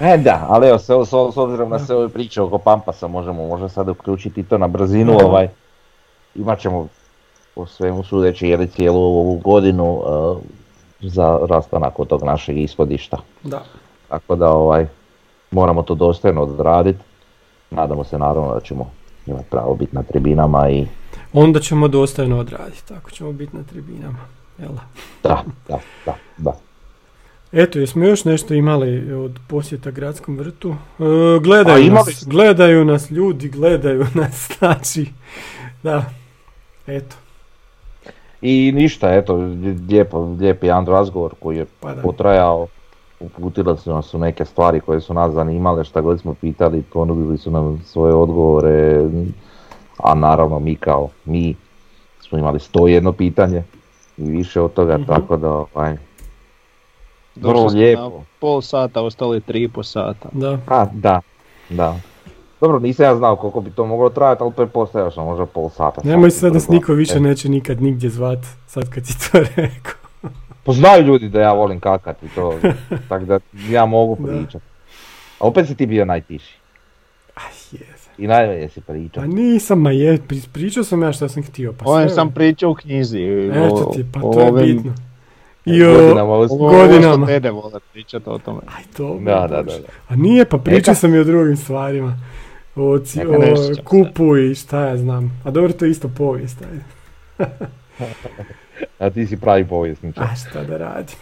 E 0.00 0.16
da, 0.18 0.46
ali 0.48 0.68
evo, 0.68 0.78
s, 0.78 0.82
s, 0.82 1.10
s 1.34 1.36
obzirom 1.36 1.70
na 1.70 1.78
Da. 1.78 1.84
sve 1.84 1.96
ove 1.96 2.08
priče 2.08 2.42
oko 2.42 2.58
Pampasa 2.58 3.08
možemo 3.08 3.46
možda 3.46 3.68
sad 3.68 3.88
uključiti 3.88 4.42
to 4.42 4.58
na 4.58 4.68
brzinu, 4.68 5.12
Aha. 5.12 5.26
ovaj, 5.26 5.48
imat 6.34 6.60
ćemo 6.60 6.88
po 7.54 7.66
svemu 7.66 8.02
sudeći 8.02 8.48
jeli 8.48 8.66
cijelu 8.66 9.02
ovu 9.02 9.36
godinu 9.36 9.92
uh, 9.92 10.38
za 11.00 11.38
rastanak 11.48 11.98
od 11.98 12.08
tog 12.08 12.22
našeg 12.24 12.58
ishodišta. 12.58 13.18
Da. 13.42 13.62
Tako 14.08 14.36
da 14.36 14.50
ovaj, 14.50 14.86
moramo 15.50 15.82
to 15.82 15.94
dostojno 15.94 16.42
odraditi. 16.42 16.98
Nadamo 17.70 18.04
se 18.04 18.18
naravno 18.18 18.54
da 18.54 18.60
ćemo 18.60 18.90
imati 19.26 19.46
pravo 19.50 19.74
biti 19.74 19.96
na 19.96 20.02
tribinama 20.02 20.70
i 20.70 20.86
Onda 21.32 21.60
ćemo 21.60 21.88
dostojno 21.88 22.38
odraditi, 22.38 22.88
tako 22.88 23.10
ćemo 23.10 23.32
biti 23.32 23.56
na 23.56 23.62
tribinama. 23.62 24.18
Jel 24.58 24.72
da? 25.22 25.44
da, 25.68 25.78
da, 26.06 26.14
da. 26.36 26.56
Eto, 27.52 27.78
jesmo 27.78 28.04
još 28.04 28.24
nešto 28.24 28.54
imali 28.54 29.12
od 29.12 29.38
posjeta 29.48 29.90
gradskom 29.90 30.38
vrtu? 30.38 30.70
E, 30.70 31.04
gledaju 31.42 31.90
A 31.90 31.94
nas, 31.94 32.24
gledaju 32.26 32.84
nas 32.84 33.10
ljudi, 33.10 33.48
gledaju 33.48 34.06
nas, 34.14 34.50
znači, 34.58 35.06
da, 35.82 36.04
eto, 36.86 37.16
I 38.42 38.72
ništa, 38.74 39.14
eto, 39.14 39.36
lijepo, 39.88 40.36
lijep 40.40 40.64
jedan 40.64 40.86
razgovor 40.86 41.34
koji 41.40 41.56
je 41.56 41.66
pa 41.80 41.94
potrajao. 42.02 42.66
Uputili 43.20 43.78
su 43.78 43.94
nas 43.94 44.14
u 44.14 44.18
neke 44.18 44.44
stvari 44.44 44.80
koje 44.80 45.00
su 45.00 45.14
nas 45.14 45.32
zanimale, 45.32 45.84
šta 45.84 46.00
god 46.00 46.20
smo 46.20 46.34
pitali, 46.34 46.82
ponudili 46.92 47.38
su 47.38 47.50
nam 47.50 47.82
svoje 47.84 48.14
odgovore, 48.14 49.04
a 49.98 50.14
naravno 50.14 50.58
mi 50.58 50.76
kao 50.76 51.08
mi 51.24 51.54
smo 52.20 52.38
imali 52.38 52.58
101 52.58 53.12
pitanje 53.12 53.62
i 54.18 54.22
više 54.22 54.60
od 54.60 54.72
toga, 54.72 54.94
Mhm. 54.94 55.04
tako 55.04 55.36
da 55.36 55.48
ovaj, 55.50 55.96
vrlo 57.36 57.66
lijepo. 57.66 58.02
na 58.02 58.10
pol 58.40 58.60
sata, 58.62 59.02
ostali 59.02 59.40
tri 59.40 59.62
i 59.62 59.68
po 59.68 59.82
sata. 59.82 60.28
Da, 60.32 60.58
A, 60.68 60.86
da, 60.86 61.20
da. 61.68 61.96
Dobro, 62.60 62.78
nisam 62.78 63.04
ja 63.04 63.16
znao 63.16 63.36
koliko 63.36 63.60
bi 63.60 63.70
to 63.70 63.86
moglo 63.86 64.08
trajati, 64.10 64.42
ali 64.42 64.52
pretpostavio 64.52 65.10
sam 65.10 65.24
možda 65.24 65.46
pol 65.46 65.68
sata. 65.70 66.00
nemoj 66.04 66.30
sad 66.30 66.52
nas 66.52 66.62
brzo. 66.62 66.72
niko 66.72 66.92
više 66.92 67.14
E, 67.14 67.20
neće 67.20 67.48
nikad 67.48 67.82
nigdje 67.82 68.10
zvat, 68.10 68.38
sad 68.66 68.90
kad 68.90 69.06
si 69.06 69.30
to 69.32 69.38
rekao. 69.56 69.94
Pa 70.64 70.72
znaju 70.72 71.02
ljudi 71.02 71.28
da 71.28 71.40
ja 71.40 71.52
volim 71.52 71.80
kakati 71.80 72.28
to, 72.28 72.54
tako 73.08 73.24
da 73.24 73.38
ja 73.68 73.86
mogu 73.86 74.16
Da. 74.16 74.28
pričati. 74.28 74.64
A 75.34 75.46
opet 75.46 75.66
si 75.66 75.74
ti 75.74 75.86
bio 75.86 76.04
najtiši. 76.04 76.56
Aj, 77.34 77.52
jeze. 77.72 78.01
I 78.18 78.26
najmanje 78.26 78.68
si 78.68 78.80
pričao. 78.80 79.22
Pa 79.22 79.26
nisam, 79.26 79.80
ma 79.80 79.90
je, 79.90 80.18
pri- 80.18 80.48
pričao 80.48 80.84
sam 80.84 81.02
ja 81.02 81.12
što 81.12 81.28
sam 81.28 81.42
htio, 81.42 81.72
pa 81.74 81.84
sve- 81.86 82.08
sam 82.08 82.30
pričao 82.30 82.70
u 82.70 82.74
knjizi. 82.74 83.22
Eto 83.50 83.74
o- 83.76 83.92
ti, 83.94 84.04
pa 84.12 84.20
to 84.22 84.40
je 84.40 84.52
bitno. 84.64 84.94
I 85.64 85.84
o, 85.84 85.92
Godinama 85.92 86.22
Ovo 86.24 86.46
godinama. 86.48 87.08
ovo 87.08 87.16
što 87.16 87.26
dede 87.26 87.50
vole 87.50 87.80
pričati 87.92 88.24
o 88.26 88.38
tome. 88.38 88.60
Aj, 88.68 88.82
to 88.96 89.18
Da, 89.20 89.34
da, 89.40 89.46
da, 89.48 89.62
da. 89.62 89.72
A 90.08 90.16
nije, 90.16 90.44
pa 90.44 90.58
pričao 90.58 90.94
sam 90.94 91.14
i 91.14 91.18
o 91.18 91.24
drugim 91.24 91.56
stvarima. 91.56 92.18
O, 92.76 92.98
ci- 93.00 93.20
o 93.20 93.40
kupu 93.84 94.36
i 94.38 94.54
šta 94.54 94.80
ja 94.80 94.96
znam. 94.96 95.40
A 95.44 95.50
dobro, 95.50 95.72
to 95.72 95.84
je 95.84 95.90
isto 95.90 96.08
povijest. 96.08 96.58
Ajde. 96.62 96.84
A 98.98 99.10
ti 99.10 99.26
si 99.26 99.36
pravi 99.36 99.64
povjesničar. 99.64 100.24
A 100.24 100.34
šta 100.36 100.64
da 100.64 100.76
radim. 100.78 101.16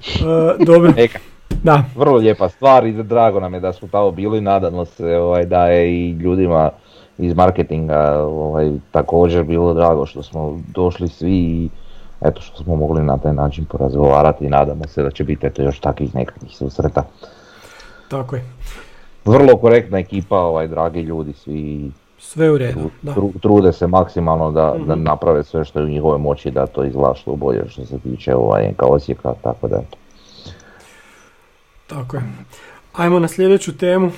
E, 0.00 0.64
dobro, 0.64 0.92
Eka, 0.96 1.18
da. 1.54 1.82
vrlo 1.96 2.16
lijepa 2.16 2.48
stvar 2.48 2.86
i 2.86 2.92
drago 2.94 3.40
nam 3.40 3.54
je 3.54 3.60
da 3.60 3.72
smo 3.72 3.88
tamo 3.88 4.10
bili, 4.10 4.40
nadamo 4.40 4.84
se 4.84 5.16
ovaj, 5.16 5.44
da 5.44 5.66
je 5.66 5.92
i 5.92 6.10
ljudima 6.10 6.70
iz 7.18 7.34
marketinga 7.34 7.98
ovaj, 8.20 8.70
također 8.90 9.44
bilo 9.44 9.74
drago 9.74 10.06
što 10.06 10.22
smo 10.22 10.60
došli 10.68 11.08
svi 11.08 11.36
i 11.36 11.68
eto 12.20 12.40
što 12.40 12.56
smo 12.56 12.76
mogli 12.76 13.02
na 13.02 13.18
taj 13.18 13.32
način 13.34 13.64
porazgovarati 13.64 14.44
i 14.44 14.50
nadamo 14.50 14.84
se 14.86 15.02
da 15.02 15.10
će 15.10 15.24
biti 15.24 15.46
eto 15.46 15.62
još 15.62 15.80
takvih 15.80 16.14
nekakvih 16.14 16.56
susreta. 16.56 17.02
Tako 18.08 18.36
je. 18.36 18.42
Vrlo 19.24 19.56
korektna 19.56 19.98
ekipa, 19.98 20.38
ovaj, 20.38 20.68
dragi 20.68 21.00
ljudi, 21.00 21.32
svi 21.32 21.90
Sve 22.18 22.50
u 22.50 22.58
redu. 22.58 22.90
Da. 23.02 23.12
tru- 23.12 23.40
trude 23.40 23.72
se 23.72 23.86
maksimalno 23.86 24.50
da, 24.50 24.74
da 24.78 24.94
Mhm. 24.94 25.02
naprave 25.04 25.44
sve 25.44 25.64
što 25.64 25.78
je 25.78 25.84
u 25.84 25.88
njihovoj 25.88 26.18
moći 26.18 26.50
da 26.50 26.66
to 26.66 26.84
izgleda 26.84 27.14
što 27.14 27.36
bolje 27.36 27.64
što 27.68 27.84
se 27.84 27.98
tiče 27.98 28.34
ovaj, 28.34 28.68
NK 28.68 28.82
Osijeka, 28.82 29.34
tako 29.42 29.68
da 29.68 29.76
eto. 29.76 29.96
Tako 31.90 32.16
je. 32.16 32.22
Ajmo 32.92 33.18
na 33.18 33.28
sljedeću 33.28 33.76
temu. 33.76 34.12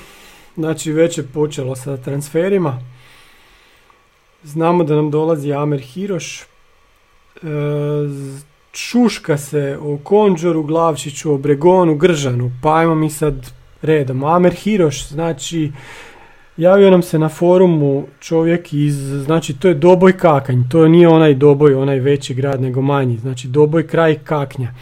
Znači 0.57 0.93
već 0.93 1.19
je 1.19 1.27
počelo 1.27 1.77
sa 1.77 1.97
transferima. 1.97 2.81
Znamo 4.43 4.85
da 4.85 4.95
nam 4.95 5.11
dolazi 5.11 5.53
Amer 5.53 5.81
Hiroš. 5.81 6.41
E, 6.41 6.45
šuška 8.73 9.39
se 9.39 9.79
o 9.83 9.99
Konđoru, 10.03 10.63
Glavčiću, 10.63 11.33
o 11.33 11.39
Bregonu, 11.39 11.95
Gržanu. 11.95 12.51
Pa 12.63 12.77
ajmo 12.79 12.95
mi 12.95 13.11
sad 13.11 13.51
redom. 13.83 14.25
Amer 14.25 14.53
Hiroš, 14.55 15.09
znači 15.09 15.73
javio 16.57 16.91
nam 16.91 17.03
se 17.03 17.19
na 17.19 17.29
forumu 17.29 18.07
čovjek 18.21 18.73
iz, 18.73 18.97
znači 19.25 19.59
to 19.59 19.69
je 19.69 19.75
Doboj 19.75 20.17
Kakanj. 20.17 20.63
To 20.71 20.89
nije 20.89 21.09
onaj 21.09 21.35
Doboj, 21.35 21.75
onaj 21.75 21.99
veći 21.99 22.35
grad 22.35 22.61
nego 22.61 22.83
manji. 22.83 23.17
Znači 23.17 23.49
Doboj 23.49 23.87
kraj 23.87 24.19
Kaknja. 24.25 24.75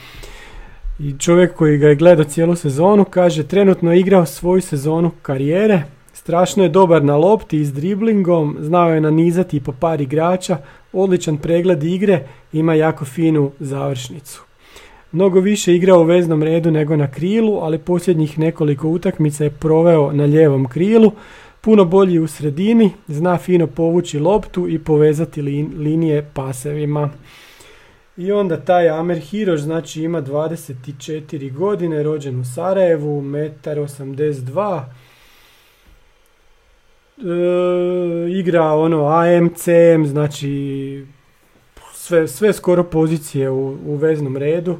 I 1.03 1.15
čovjek 1.19 1.55
koji 1.55 1.79
ga 1.79 1.89
je 1.89 1.95
gledao 1.95 2.25
cijelu 2.25 2.57
sezonu 2.57 3.05
kaže 3.05 3.43
trenutno 3.47 3.93
je 3.93 4.01
igrao 4.01 4.27
svoju 4.27 4.61
sezonu 4.61 5.11
karijere, 5.23 5.83
strašno 6.13 6.63
je 6.63 6.69
dobar 6.69 7.05
na 7.05 7.17
lopti 7.17 7.61
i 7.61 7.65
s 7.65 7.73
driblingom, 7.73 8.57
znao 8.61 8.95
je 8.95 9.01
nanizati 9.01 9.57
i 9.57 9.61
po 9.61 9.73
par 9.73 10.01
igrača, 10.01 10.59
odličan 10.93 11.37
pregled 11.37 11.83
igre, 11.83 12.27
ima 12.53 12.75
jako 12.75 13.05
finu 13.05 13.51
završnicu. 13.61 14.43
Mnogo 15.13 15.41
više 15.41 15.75
igrao 15.75 16.01
u 16.01 16.05
veznom 16.05 16.43
redu 16.43 16.71
nego 16.71 16.97
na 16.97 17.11
krilu, 17.11 17.59
ali 17.63 17.79
posljednjih 17.79 18.39
nekoliko 18.39 18.89
utakmica 18.89 19.45
je 19.45 19.51
proveo 19.51 20.13
na 20.13 20.25
lijevom 20.25 20.69
krilu, 20.69 21.13
puno 21.61 21.85
bolji 21.85 22.19
u 22.19 22.27
sredini, 22.27 22.91
zna 23.09 23.39
fino 23.39 23.67
povući 23.67 24.19
loptu 24.19 24.69
i 24.69 24.79
povezati 24.79 25.43
lin- 25.43 25.79
linije 25.79 26.31
pasevima. 26.35 27.11
I 28.17 28.33
onda 28.33 28.61
taj 28.61 28.89
Amer 28.89 29.19
Hiroš 29.19 29.61
znači 29.61 30.03
ima 30.03 30.23
24 30.23 31.53
godine, 31.53 32.03
rođen 32.03 32.41
u 32.41 32.45
Sarajevu, 32.45 33.23
1,82 33.23 34.83
e, 37.19 38.31
igra 38.39 38.73
ono 38.73 39.07
AMCM, 39.07 40.05
znači 40.05 41.07
sve, 41.95 42.29
sve 42.29 42.53
skoro 42.53 42.85
pozicije 42.85 43.51
u, 43.51 43.79
u 43.87 43.97
veznom 43.97 44.37
redu. 44.37 44.79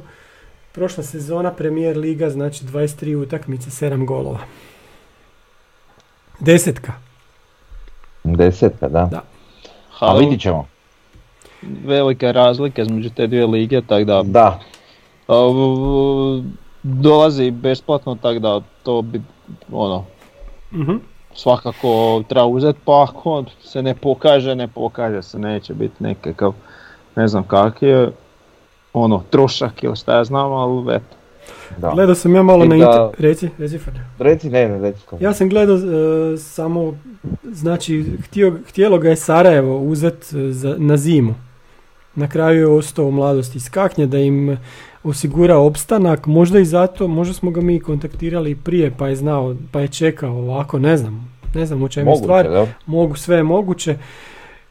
Prošla 0.71 1.03
sezona 1.03 1.51
premijer 1.51 1.97
liga, 1.97 2.29
znači 2.29 2.65
23 2.65 3.15
utakmice, 3.15 3.69
7 3.69 4.05
golova. 4.05 4.39
Desetka. 6.39 6.93
Desetka, 8.23 8.89
da. 8.89 9.05
Da. 9.11 9.23
A 9.99 10.17
vidit 10.17 10.41
ćemo. 10.41 10.70
Velika 11.85 12.31
razlika 12.31 12.81
između 12.81 13.09
te 13.09 13.27
dvije 13.27 13.47
lige, 13.47 13.81
tako 13.81 14.03
da 14.03 14.23
Da, 14.23 14.59
v- 15.29 16.43
dolazi 16.83 17.51
besplatno, 17.51 18.15
tako 18.15 18.39
da 18.39 18.61
to 18.83 19.01
bi 19.01 19.21
ono, 19.71 20.03
Mhm. 20.73 20.91
svakako 21.35 21.87
treba 22.23 22.45
uzeti, 22.45 22.79
pa 22.85 23.03
ako 23.03 23.43
se 23.59 23.81
ne 23.81 23.95
pokaže, 23.95 24.55
ne 24.55 24.67
pokaže 24.67 25.21
se, 25.21 25.39
neće 25.39 25.73
biti 25.73 25.95
nekakav, 25.99 26.53
ne 27.15 27.27
znam 27.27 27.43
kak 27.43 27.81
je, 27.81 28.11
ono, 28.93 29.23
trošak 29.29 29.83
ili 29.83 29.95
šta 29.95 30.17
ja 30.17 30.23
znam, 30.23 30.51
ali 30.51 30.95
eto. 30.95 31.15
da. 31.77 31.89
Gledao 31.89 32.15
sam 32.15 32.35
ja 32.35 32.43
malo 32.43 32.65
I 32.65 32.67
na 32.67 32.75
da- 32.77 32.83
inter... 33.09 33.21
Reci, 33.21 33.49
reci. 33.57 33.79
Reci, 34.19 34.49
ne, 34.49 34.69
ne, 34.69 34.79
reci 34.79 35.07
to. 35.09 35.17
Ja 35.19 35.33
sam 35.33 35.49
gledao 35.49 35.75
e, 35.75 35.81
samo, 36.37 36.93
znači 37.43 38.05
htio, 38.21 38.57
htjelo 38.67 38.97
ga 38.97 39.09
je 39.09 39.15
Sarajevo 39.15 39.79
uzet 39.79 40.33
e, 40.33 40.51
za, 40.51 40.75
na 40.77 40.97
zimu. 40.97 41.35
Na 42.15 42.27
kraju 42.27 42.59
je 42.59 42.67
ostao 42.67 43.05
u 43.05 43.11
mladosti 43.11 43.57
iz 43.57 43.69
Kaknja 43.69 44.05
da 44.05 44.17
im 44.17 44.57
osigura 45.03 45.57
opstanak, 45.57 46.25
možda 46.25 46.59
i 46.59 46.65
zato, 46.65 47.07
možda 47.07 47.33
smo 47.33 47.51
ga 47.51 47.61
mi 47.61 47.79
kontaktirali 47.79 48.55
prije 48.55 48.91
pa 48.97 49.07
je 49.07 49.15
znao, 49.15 49.55
pa 49.71 49.79
je 49.79 49.87
čekao 49.87 50.31
ovako, 50.37 50.79
ne 50.79 50.97
znam, 50.97 51.37
ne 51.55 51.65
znam 51.65 51.83
u 51.83 51.89
čemu 51.89 52.11
je 52.11 52.17
stvar, 52.17 52.49
da? 52.49 52.67
mogu 52.85 53.15
sve 53.15 53.37
je 53.37 53.43
moguće 53.43 53.97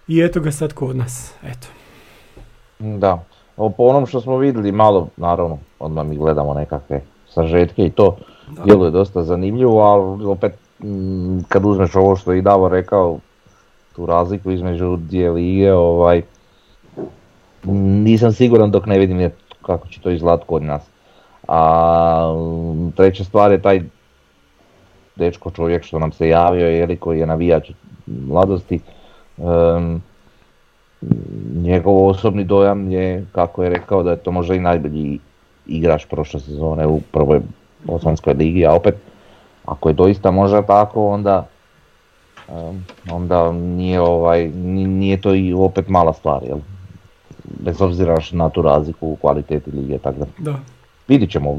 i 0.09 0.20
eto 0.22 0.41
ga 0.41 0.53
sad 0.53 0.72
kod 0.72 0.97
nas, 0.97 1.34
eto. 1.43 1.68
Da. 2.78 3.24
O, 3.57 3.70
po 3.70 3.82
onom 3.82 4.07
što 4.07 4.20
smo 4.20 4.38
vidjeli 4.38 4.72
malo, 4.72 5.09
naravno, 5.16 5.59
odmah 5.78 6.07
mi 6.07 6.16
gledamo 6.16 6.55
nekakve 6.55 7.01
sažetke 7.28 7.86
i 7.86 7.91
to 7.91 8.16
Da. 8.57 8.62
djeluje 8.64 8.91
dosta 8.91 9.22
zanimljivo, 9.22 9.80
ali 9.80 10.24
opet 10.24 10.53
mm, 10.82 11.38
kad 11.49 11.64
uzmeš 11.64 11.95
ovo 11.97 12.16
što 12.16 12.32
je 12.32 12.38
i 12.38 12.43
Davor 12.43 12.72
rekao, 12.72 13.18
tu 13.97 14.07
razliku 14.07 14.51
između 14.51 14.97
dvije 14.97 15.30
lige, 15.30 15.72
ovaj, 15.72 16.22
nisam 17.64 18.32
siguran 18.32 18.70
dok 18.70 18.86
ne 18.86 18.98
vidim 18.98 19.30
kako 19.62 19.88
će 19.88 20.00
to 20.00 20.11
izgledati 20.11 20.46
kod 20.46 20.62
nas. 20.62 20.82
A 21.48 22.34
treća 22.96 23.24
stvar 23.24 23.52
je 23.52 23.62
taj 23.62 23.82
dečko 25.16 25.50
čovjek 25.50 25.84
što 25.84 25.98
nam 25.98 26.12
se 26.12 26.28
javio, 26.28 26.66
je 26.66 26.96
koji 26.96 27.18
je 27.20 27.26
navijač 27.26 27.70
mladosti, 28.06 28.80
em, 29.38 30.02
njegov 31.54 32.06
osobni 32.06 32.44
dojam 32.44 32.90
je, 32.90 33.26
kako 33.32 33.62
je 33.62 33.70
rekao, 33.70 34.02
da 34.02 34.11
je 34.11 34.16
to 34.16 34.32
možda 34.32 34.54
i 34.54 34.61
najbolji 34.61 35.18
igrač 35.66 36.06
prošle 36.06 36.40
sezone 36.40 36.86
u 36.86 37.00
prvoj 37.12 37.40
bosanskoj 37.84 38.34
ligi, 38.34 38.66
a 38.66 38.74
opet, 38.74 38.94
ako 39.64 39.88
je 39.88 39.94
doista 39.94 40.30
možda 40.30 40.62
tako, 40.62 41.08
onda 41.08 41.46
em, 42.48 42.84
onda 43.11 43.52
nije 43.52 44.00
ovaj, 44.00 44.48
ni- 44.48 44.86
nije 44.86 45.20
to 45.20 45.34
i 45.34 45.52
opet 45.52 45.88
mala 45.88 46.12
stvar, 46.12 46.42
jel? 46.42 46.58
Bez 47.59 47.80
obzira 47.80 48.16
na 48.32 48.48
tu 48.48 48.62
razliku 48.62 49.09
u 49.09 49.16
kvaliteti 49.16 49.70
lige, 49.70 49.98
tako 49.98 50.18
da 50.18 50.26
Da, 50.38 50.59
vidit 51.09 51.30
ćemo. 51.30 51.59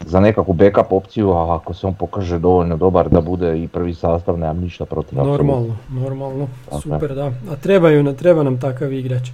Za 0.00 0.20
nekakvu 0.20 0.54
backup 0.54 0.92
opciju, 0.92 1.30
a 1.30 1.56
ako 1.56 1.74
se 1.74 1.86
on 1.86 1.94
pokaže 1.94 2.38
dovoljno 2.38 2.76
dobar 2.76 3.08
da 3.08 3.20
bude 3.20 3.62
i 3.62 3.68
prvi 3.68 3.94
sastav, 3.94 4.38
nemam 4.38 4.60
ništa 4.60 4.84
protiv. 4.84 5.18
normalno, 5.18 5.76
normalno, 5.90 6.48
je. 6.72 6.80
super 6.80 7.14
da. 7.14 7.26
A 7.26 7.56
trebaju, 7.62 8.14
treba 8.14 8.42
nam 8.42 8.60
takav 8.60 8.92
igrač. 8.92 9.28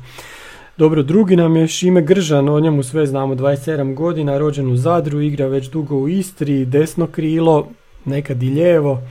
Dobro, 0.77 1.03
drugi 1.03 1.37
nam 1.37 1.57
je 1.57 1.67
Šime 1.69 2.03
Gržan, 2.03 2.49
o 2.49 2.61
njemu 2.61 2.83
sve 2.83 3.07
znamo, 3.07 3.35
27 3.35 3.95
godina, 3.95 4.39
rođen 4.39 4.73
u 4.73 4.77
Zadru, 4.77 5.21
igra 5.21 5.47
već 5.47 5.71
dugo 5.71 5.97
u 5.97 6.09
Istri, 6.09 6.65
desno 6.65 7.07
krilo, 7.07 7.67
nekad 8.05 8.43
i 8.43 8.51
lijevo. 8.51 9.03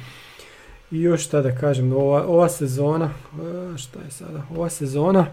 I 0.91 1.01
još 1.01 1.25
šta 1.25 1.41
da 1.41 1.55
kažem, 1.55 1.93
ova, 1.93 2.27
ova 2.27 2.49
sezona, 2.49 3.09
šta 3.77 3.99
je 4.05 4.11
sada, 4.11 4.41
ova 4.57 4.69
sezona, 4.69 5.25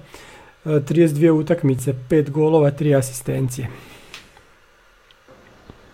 32 0.69 1.31
utakmice, 1.31 1.95
5 2.11 2.31
golova, 2.31 2.71
3 2.71 2.99
asistencije. 2.99 3.69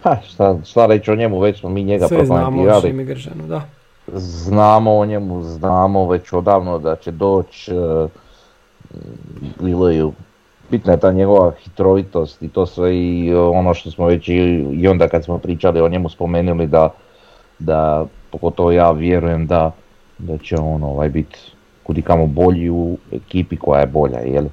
Ha, 0.03 0.17
šta, 0.29 0.59
šta 0.65 0.87
reći 0.87 1.11
o 1.11 1.17
njemu, 1.17 1.41
već 1.41 1.61
smo 1.61 1.69
mi 1.69 1.85
njega 1.85 2.09
Sve 2.09 2.27
znamo 2.27 2.63
o 2.63 2.81
Gržanu, 3.05 3.47
da. 3.47 3.63
Znamo 4.13 4.97
o 4.97 5.07
njemu, 5.07 5.43
znamo 5.43 6.09
već 6.09 6.33
odavno 6.33 6.79
da 6.79 6.97
će 6.97 7.11
doći, 7.11 7.73
e, 7.73 8.09
bilo 9.61 9.89
je, 9.89 10.11
bitna 10.71 10.93
je 10.93 11.01
ta 11.01 11.13
njegova 11.13 11.53
hitrovitost 11.61 12.43
i 12.43 12.49
to 12.49 12.67
sve 12.67 12.97
i 12.97 13.35
ono 13.35 13.75
što 13.75 13.91
smo 13.91 14.07
već 14.07 14.29
i, 14.29 14.35
i 14.73 14.89
onda 14.89 15.09
kad 15.09 15.25
smo 15.25 15.39
pričali 15.39 15.81
o 15.81 15.89
njemu 15.89 16.09
spomenuli 16.09 16.67
da, 16.67 16.91
da 17.59 18.07
pogotovo 18.31 18.73
ja 18.73 18.91
vjerujem 18.91 19.47
da, 19.47 19.73
da 20.19 20.39
će 20.39 20.57
on 20.57 20.83
ovaj 20.83 21.09
biti 21.09 21.39
kudikamo 21.83 22.27
bolji 22.27 22.71
u 22.71 22.97
ekipi 23.13 23.57
koja 23.57 23.81
je 23.81 23.87
bolja, 23.87 24.19
jel? 24.19 24.45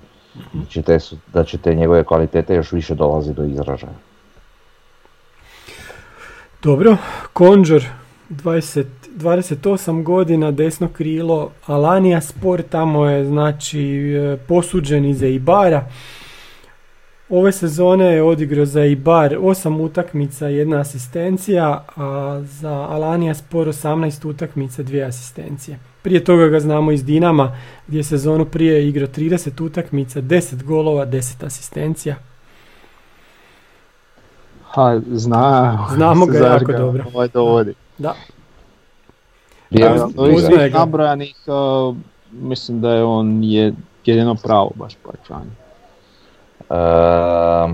Će 0.69 0.81
te, 0.81 0.99
su- 0.99 1.17
da 1.33 1.43
će 1.43 1.57
te 1.57 1.75
njegove 1.75 2.03
kvalitete 2.03 2.55
još 2.55 2.71
više 2.71 2.95
dolazi 2.95 3.33
do 3.33 3.43
izražaja. 3.43 3.93
Dobro, 6.63 6.97
Konđor, 7.33 7.83
20, 8.29 8.85
28 9.17 10.03
godina, 10.03 10.51
desno 10.51 10.87
krilo, 10.87 11.51
Alania 11.65 12.21
Sport, 12.21 12.65
tamo 12.69 13.05
je 13.05 13.25
znači 13.25 13.81
e, 14.13 14.37
posuđen 14.47 15.05
iz 15.05 15.23
Eibara. 15.23 15.85
Ove 17.29 17.51
sezone 17.51 18.05
je 18.05 18.23
odigrao 18.23 18.65
za 18.65 18.81
Eibar 18.81 19.31
8 19.31 19.81
utakmica, 19.81 20.47
jedna 20.47 20.79
asistencija, 20.79 21.85
a 21.95 22.41
za 22.45 22.71
Alania 22.73 23.33
Sport 23.33 23.67
18 23.67 24.27
utakmica, 24.29 24.83
dvije 24.83 25.03
asistencije. 25.05 25.79
Prije 26.01 26.23
toga 26.23 26.47
ga 26.47 26.59
znamo 26.59 26.91
iz 26.91 27.05
Dinama, 27.05 27.57
gdje 27.87 27.99
je 27.99 28.03
sezonu 28.03 28.45
prije 28.45 28.87
igrao 28.87 29.07
30 29.07 29.63
utakmica, 29.65 30.21
10 30.21 30.63
golova, 30.63 31.05
10 31.05 31.45
asistencija. 31.45 32.15
Ha, 34.63 34.99
zna, 35.11 35.87
Znamo 35.93 36.25
ga 36.25 36.37
jako 36.47 36.71
dobro. 36.71 37.03
Ovaj 37.13 37.27
dovodi. 37.27 37.73
Da, 37.97 38.15
svih 40.39 40.71
ga. 40.71 40.79
nabrojanih, 40.79 41.35
uh, 41.47 41.95
mislim 42.31 42.81
da 42.81 42.91
je 42.91 43.03
on 43.03 43.43
je 43.43 43.73
jedino 44.05 44.35
pravo 44.35 44.71
baš 44.75 44.93
pojačanje. 45.03 45.51
Ehm, 46.69 47.73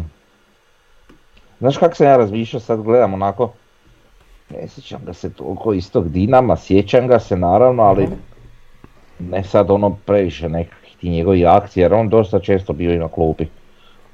znaš 1.60 1.78
kako 1.78 1.96
sam 1.96 2.08
ja 2.08 2.18
razmišljao, 2.18 2.60
sad 2.60 2.82
gledam 2.82 3.14
onako, 3.14 3.54
ne 4.52 4.68
sjećam 4.68 5.02
ga 5.06 5.14
se 5.14 5.30
toliko 5.30 5.74
iz 5.74 5.92
tog 5.92 6.10
Dinama, 6.10 6.56
sjećam 6.56 7.08
ga 7.08 7.20
se 7.20 7.36
naravno, 7.36 7.84
ali 7.84 8.08
ne 9.22 9.44
sad 9.44 9.72
ono 9.72 9.98
previše 10.06 10.50
nekakvih 10.50 10.96
ti 10.98 11.10
njegovih 11.10 11.48
akcija, 11.48 11.84
jer 11.84 11.94
on 11.94 12.10
dosta 12.10 12.40
često 12.40 12.74
bio 12.74 12.94
i 12.94 13.00
na 13.00 13.08
klupi 13.08 13.46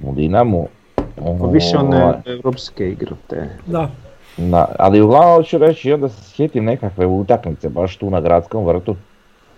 u 0.04 0.14
Dinamu. 0.16 0.68
Pa 1.16 1.48
više 1.48 1.78
one 1.78 2.04
Ovaj, 2.04 2.16
evropske 2.28 2.90
igre 2.90 3.12
te. 3.28 3.50
da. 3.66 3.90
na- 4.38 4.68
ali 4.80 5.02
uglavnom 5.02 5.36
hoću 5.36 5.58
reći 5.58 5.90
i 5.90 5.94
onda 5.94 6.10
se 6.10 6.24
sjetim 6.24 6.66
nekakve 6.66 7.06
utakmice 7.06 7.70
baš 7.70 7.98
tu 7.98 8.10
na 8.10 8.20
gradskom 8.22 8.66
vrtu, 8.66 8.96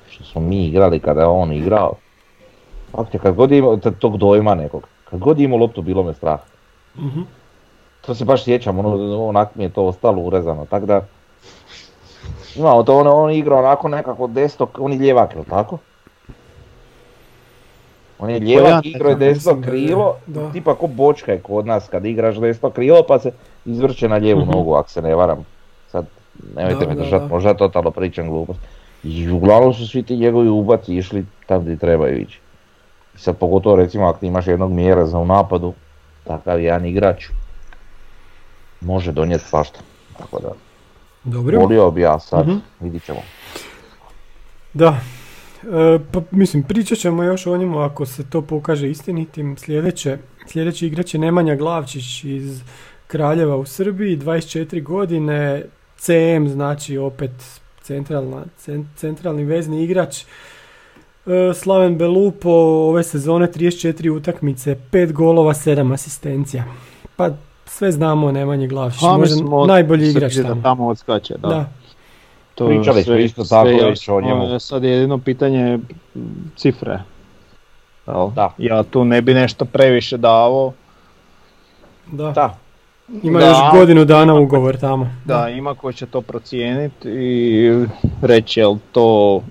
što 0.09 0.23
smo 0.23 0.41
mi 0.41 0.65
igrali 0.65 0.99
kada 0.99 1.21
je 1.21 1.27
on 1.27 1.53
igrao. 1.53 1.93
Fakti, 2.91 3.19
kad 3.19 3.35
god 3.35 3.51
je 3.51 3.57
imao 3.57 3.77
tog 3.77 4.17
dojma 4.17 4.55
nekog, 4.55 4.87
kad 5.03 5.19
god 5.19 5.39
je 5.39 5.45
imao 5.45 5.57
loptu 5.59 5.81
bilo 5.81 6.03
me 6.03 6.13
strah. 6.13 6.39
Mhm. 6.97 7.21
To 8.05 8.15
se 8.15 8.25
baš 8.25 8.43
sjećam, 8.43 8.79
ono, 8.79 9.25
onak 9.27 9.55
mi 9.55 9.63
je 9.63 9.69
to 9.69 9.85
ostalo 9.85 10.21
urezano, 10.21 10.65
tako 10.65 10.85
da... 10.85 11.01
Imamo 12.55 12.83
to, 12.83 12.97
on, 12.97 13.07
on 13.07 13.31
igra 13.31 13.55
onako 13.55 13.87
nekako 13.87 14.27
desno, 14.27 14.67
on 14.79 14.91
je 14.91 14.97
ljevak, 14.97 15.35
jel 15.35 15.43
tako? 15.49 15.77
On 18.19 18.29
je 18.29 18.39
ljevak, 18.39 18.83
ne 18.83 18.89
igrao 18.89 19.09
je 19.09 19.15
desno 19.15 19.61
krilo, 19.61 20.15
da. 20.25 20.51
tipa 20.51 20.75
ko 20.75 20.87
bočka 20.87 21.31
je 21.31 21.39
kod 21.39 21.65
nas 21.65 21.89
kad 21.89 22.05
igraš 22.05 22.35
desno 22.35 22.69
krilo 22.69 23.03
pa 23.07 23.19
se 23.19 23.31
izvrće 23.65 24.09
na 24.09 24.15
lijevu 24.15 24.45
nogu, 24.53 24.73
ako 24.73 24.89
se 24.89 25.01
ne 25.01 25.15
varam. 25.15 25.45
Sad, 25.91 26.05
nemojte 26.55 26.85
Da, 26.85 26.87
me 26.87 26.95
držati, 26.95 27.25
da. 27.25 27.33
možda 27.33 27.53
totalno 27.53 27.91
pričam 27.91 28.29
glupost. 28.29 28.59
I 29.03 29.29
uglavnom 29.29 29.73
su 29.73 29.87
svi 29.87 30.03
ti 30.03 30.17
njegovi 30.17 30.49
ubaci 30.49 30.95
išli 30.95 31.25
tam 31.45 31.61
gdje 31.61 31.77
trebaju 31.77 32.21
ići. 32.21 32.39
I 33.15 33.17
sad 33.17 33.37
pogotovo 33.37 33.75
recimo 33.75 34.07
ako 34.07 34.19
ti 34.19 34.27
imaš 34.27 34.47
jednog 34.47 34.71
mjera 34.71 35.05
za 35.05 35.17
u 35.17 35.25
napadu, 35.25 35.73
takav 36.23 36.61
jedan 36.61 36.85
igrač 36.85 37.25
može 38.85 39.11
donijeti 39.11 39.45
svašta. 39.45 39.79
Tako 40.17 40.39
da, 40.39 40.49
Dobro. 41.23 41.59
volio 41.59 41.91
bi 41.91 42.01
ja 42.01 42.19
sad, 42.19 42.47
Mhm. 42.47 42.57
vidit 42.79 43.03
ćemo. 43.03 43.19
Da. 44.73 44.99
E, 45.63 45.99
pa 46.11 46.21
mislim, 46.31 46.63
pričat 46.63 46.97
ćemo 46.97 47.23
još 47.23 47.47
o 47.47 47.57
njemu 47.57 47.79
ako 47.79 48.05
se 48.05 48.23
to 48.25 48.41
pokaže 48.41 48.89
istinitim. 48.89 49.57
Sljedeće, 49.57 50.17
sljedeći 50.47 50.87
igrač 50.87 51.13
je 51.13 51.19
Nemanja 51.19 51.55
Glavčić 51.55 52.23
iz 52.23 52.61
Kraljeva 53.07 53.55
u 53.57 53.65
Srbiji, 53.65 54.17
24 54.17 54.81
godine, 54.81 55.63
CM 55.97 56.47
znači 56.47 56.97
opet 56.97 57.31
centralna, 57.81 58.43
cen- 58.57 58.85
centralni 58.95 59.43
vezni 59.43 59.83
igrač. 59.83 60.21
E, 60.21 60.25
Slaven 61.53 61.97
Belupo 61.97 62.49
ove 62.89 63.03
sezone 63.03 63.47
34 63.47 64.09
utakmice, 64.09 64.77
5 64.91 65.11
golova, 65.11 65.53
7 65.53 65.93
asistencija. 65.93 66.63
Pa 67.15 67.29
sve 67.75 67.91
znamo 67.91 68.27
o 68.27 68.31
Nemanji 68.31 68.67
Glavčić, 68.67 69.01
Pa, 69.01 69.17
možda 69.17 69.35
najbolji 69.67 70.09
igrač 70.09 70.33
da 70.33 70.43
tamo. 70.43 70.61
tamo 70.61 70.87
odskače, 70.87 71.33
da. 71.33 71.47
Da. 71.47 71.65
To 72.55 72.67
Pričali 72.67 73.03
smo 73.03 73.15
isto 73.15 73.43
tako 73.43 73.69
sve 73.69 73.89
već 73.89 74.09
o 74.09 74.21
njemu. 74.21 74.59
Sad 74.59 74.83
je 74.83 74.91
jedino 74.91 75.17
pitanje 75.17 75.79
cifre. 76.55 76.99
Jel? 78.07 78.29
Da. 78.29 78.53
Ja 78.57 78.83
tu 78.83 79.05
ne 79.05 79.21
bi 79.21 79.33
nešto 79.33 79.65
previše 79.65 80.17
davo. 80.17 80.73
Da. 82.07 82.31
Da, 82.31 82.57
Ima 83.23 83.39
Da. 83.39 83.47
još 83.47 83.57
godinu 83.73 84.05
dana 84.05 84.33
ugovor 84.35 84.77
tamo. 84.77 85.09
Da, 85.25 85.49
ima 85.49 85.75
ko 85.75 85.91
će 85.91 86.05
to 86.05 86.21
procijeniti 86.21 87.09
i 87.09 87.85
reći 88.21 88.59
jel 88.59 88.75
to 88.91 89.41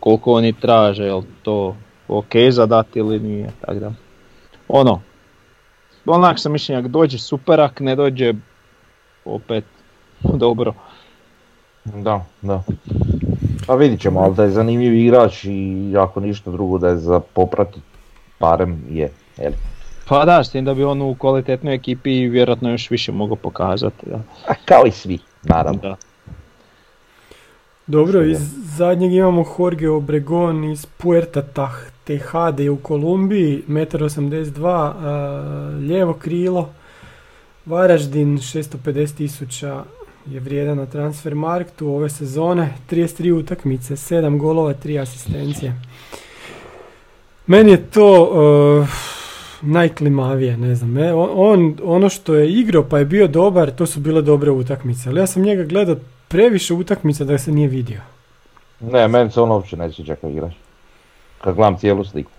koliko 0.00 0.32
oni 0.32 0.52
traže, 0.52 1.04
jel 1.04 1.22
to 1.42 1.76
ok 2.08 2.32
za 2.50 2.66
dati 2.66 2.98
ili 2.98 3.20
nije, 3.20 3.50
tako 3.60 3.74
da. 3.74 3.92
Ono, 4.68 5.00
onak 6.06 6.38
sam 6.38 6.52
mišljenja, 6.52 6.80
ako 6.80 6.88
dođe 6.88 7.18
super, 7.18 7.60
ako 7.60 7.84
ne 7.84 7.96
dođe 7.96 8.34
opet 9.24 9.64
dobro. 10.44 10.74
da, 11.84 12.24
da. 12.42 12.62
Pa 13.66 13.74
vidit 13.74 14.00
ćemo, 14.00 14.20
ali 14.20 14.34
da 14.34 14.44
je 14.44 14.50
zanimljiv 14.50 14.94
igrač 14.94 15.44
i 15.44 15.94
ako 15.98 16.20
ništa 16.20 16.50
drugo 16.50 16.78
da 16.78 16.88
je 16.88 16.96
za 16.96 17.20
popratiti, 17.20 17.80
barem 18.40 18.84
je. 18.90 19.12
Jel? 19.36 19.52
Pa 20.08 20.24
da, 20.24 20.44
s 20.44 20.50
tim 20.50 20.64
da 20.64 20.74
bi 20.74 20.84
on 20.84 21.02
u 21.02 21.14
kvalitetnoj 21.14 21.74
ekipi 21.74 22.28
vjerojatno 22.28 22.70
još 22.70 22.90
više 22.90 23.12
mogao 23.12 23.36
pokazati. 23.36 24.06
Da. 24.06 24.20
A 24.48 24.54
kao 24.64 24.86
i 24.86 24.90
svi, 24.90 25.18
naravno. 25.42 25.80
Da. 25.80 25.96
Dobro, 27.86 28.24
iz 28.24 28.38
zadnjeg 28.76 29.12
imamo 29.12 29.44
Jorge 29.58 29.88
Obregon 29.88 30.64
iz 30.64 30.86
Puerta 30.86 31.42
Tejade 32.04 32.70
u 32.70 32.76
Kolumbiji, 32.76 33.62
1,82 33.68 34.92
m, 35.72 35.88
lijevo 35.88 36.12
krilo. 36.12 36.68
Varaždin 37.66 38.38
650 38.38 39.16
tisuća 39.16 39.84
je 40.26 40.40
vrijedan 40.40 40.76
na 40.76 40.86
transfer 40.86 41.34
marktu 41.34 41.88
ove 41.88 42.10
sezone, 42.10 42.74
33 42.90 43.32
utakmice, 43.32 43.94
7 43.94 44.38
golova, 44.38 44.74
3 44.74 45.02
asistencije. 45.02 45.74
Meni 47.46 47.70
je 47.70 47.90
to 47.90 48.22
uh, 48.22 48.88
najklimavije, 49.62 50.56
ne 50.56 50.74
znam. 50.74 50.98
e, 50.98 51.12
on, 51.14 51.76
ono 51.84 52.08
što 52.08 52.34
je 52.34 52.52
igrao 52.52 52.82
pa 52.88 52.98
je 52.98 53.04
bio 53.04 53.28
dobar, 53.28 53.70
to 53.70 53.86
su 53.86 54.00
bile 54.00 54.22
dobre 54.22 54.50
utakmice. 54.50 55.08
Ali 55.08 55.20
ja 55.20 55.26
sam 55.26 55.42
njega 55.42 55.64
gledao 55.64 55.96
previše 56.32 56.74
utakmica 56.74 57.24
da 57.24 57.38
se 57.38 57.52
nije 57.52 57.68
vidio. 57.68 58.00
Ne, 58.80 59.08
meni 59.08 59.30
se 59.30 59.40
on 59.40 59.50
uopće 59.50 59.76
ne 59.76 59.92
sviđa 59.92 60.14
kao 60.14 60.30
igrač. 60.30 60.52
Kad 61.40 61.54
gledam 61.54 61.78
cijelu 61.78 62.04
sliku. 62.04 62.30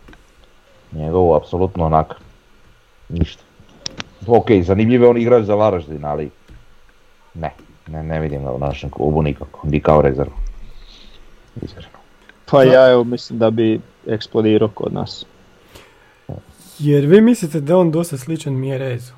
Njegovo, 0.92 1.36
apsolutno 1.36 1.86
onak. 1.86 2.16
Ništa. 3.10 3.44
Ok, 4.28 4.48
zanimljiv 4.64 5.02
je 5.02 5.08
on 5.10 5.18
igrač 5.18 5.44
za 5.44 5.56
Varaždin, 5.56 6.06
ali... 6.06 6.30
Ne, 7.34 7.52
ne, 7.88 8.04
ne 8.04 8.20
vidim 8.20 8.44
ga 8.44 8.52
u 8.52 8.60
našem 8.60 8.90
klubu 8.90 9.22
nikako, 9.22 9.68
ni 9.68 9.80
kao 9.80 10.02
rezervu. 10.02 10.34
Iskreno. 11.62 11.98
Pa 12.46 12.64
ja 12.64 12.92
evo 12.92 13.04
mislim 13.04 13.40
da 13.40 13.50
bi 13.50 13.80
eksplodirao 14.08 14.70
kod 14.70 14.94
nas. 14.94 15.26
Jer 16.80 17.06
vi 17.06 17.22
mislite 17.22 17.60
da 17.60 17.78
on 17.78 17.92
dosta 17.92 18.18
sličan 18.18 18.54
Mjerezu? 18.54 19.14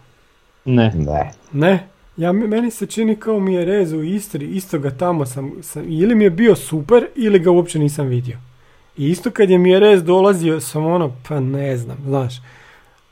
Ne. 0.66 0.92
Ne. 0.96 1.32
Ne? 1.52 1.88
Ja, 2.18 2.32
meni 2.32 2.72
se 2.72 2.86
čini 2.86 3.16
kao 3.16 3.40
Mjerezu 3.40 3.98
u 3.98 4.04
Istri, 4.04 4.46
isto 4.46 4.80
ga 4.80 4.92
tamo 4.92 5.26
sam, 5.26 5.52
sam, 5.62 5.86
ili 5.88 6.16
mi 6.16 6.24
je 6.24 6.30
bio 6.30 6.56
super 6.56 7.08
ili 7.16 7.40
ga 7.40 7.52
uopće 7.52 7.80
nisam 7.80 8.08
vidio. 8.08 8.38
I 8.98 9.10
isto 9.10 9.32
kad 9.32 9.50
je 9.50 9.58
Mjerez 9.58 10.04
dolazio 10.04 10.60
sam 10.60 10.86
ono, 10.86 11.12
pa 11.30 11.40
ne 11.40 11.78
znam, 11.78 11.98
znaš. 12.06 12.42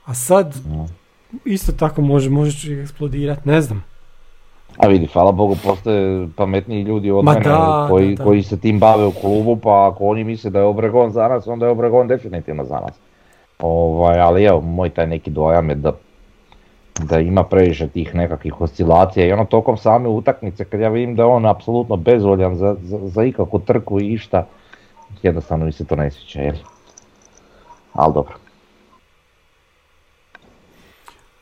A 0.06 0.14
sad, 0.14 0.56
isto 1.46 1.72
tako 1.72 2.02
može, 2.02 2.30
može 2.30 2.82
eksplodirati, 2.82 3.50
ne 3.50 3.62
znam. 3.62 3.84
A 4.78 4.88
vidi, 4.88 5.08
hvala 5.08 5.32
Bogu, 5.32 5.58
postoje 5.64 6.28
pametniji 6.36 6.84
ljudi 6.84 7.12
od 7.12 7.26
mene 7.26 7.40
da, 7.40 7.88
koji, 7.90 8.10
da, 8.10 8.16
da. 8.16 8.24
koji 8.24 8.44
se 8.44 8.60
tim 8.60 8.80
bave 8.80 9.06
u 9.06 9.12
klubu, 9.12 9.56
pa 9.56 9.90
ako 9.92 10.06
oni 10.06 10.24
misle 10.24 10.50
da 10.50 10.60
je 10.60 10.66
Obregon 10.66 11.12
za 11.12 11.28
nas, 11.28 11.48
onda 11.48 11.66
je 11.66 11.72
Obregon 11.72 12.08
definitivno 12.08 12.64
za 12.64 12.80
nas. 12.80 12.96
Ovaj, 13.60 14.20
ali 14.20 14.44
evo, 14.44 14.62
moj 14.62 14.90
taj 14.90 15.08
neki 15.08 15.32
dojam 15.32 15.70
je 15.70 15.76
da, 15.76 15.94
da 17.00 17.20
ima 17.20 17.44
previše 17.44 17.88
tih 17.88 18.16
nekakvih 18.16 18.62
oscilacija 18.62 19.26
i 19.26 19.32
ono 19.32 19.46
tokom 19.46 19.78
same 19.78 20.10
utakmice 20.10 20.66
kad 20.66 20.80
ja 20.80 20.90
vidim 20.90 21.16
da 21.16 21.22
je 21.22 21.28
on 21.28 21.46
apsolutno 21.46 21.96
bezvoljan 21.96 22.56
za, 22.56 22.76
za, 22.82 23.00
za 23.04 23.24
ikakvu 23.24 23.60
trku 23.60 24.02
i 24.02 24.14
išta, 24.14 24.48
jednostavno 25.24 25.66
mi 25.66 25.72
se 25.72 25.86
to 25.86 25.96
ne 25.96 26.12
sviđa, 26.12 26.42
jel? 26.42 26.56
Ali 27.94 28.14
dobro. 28.14 28.34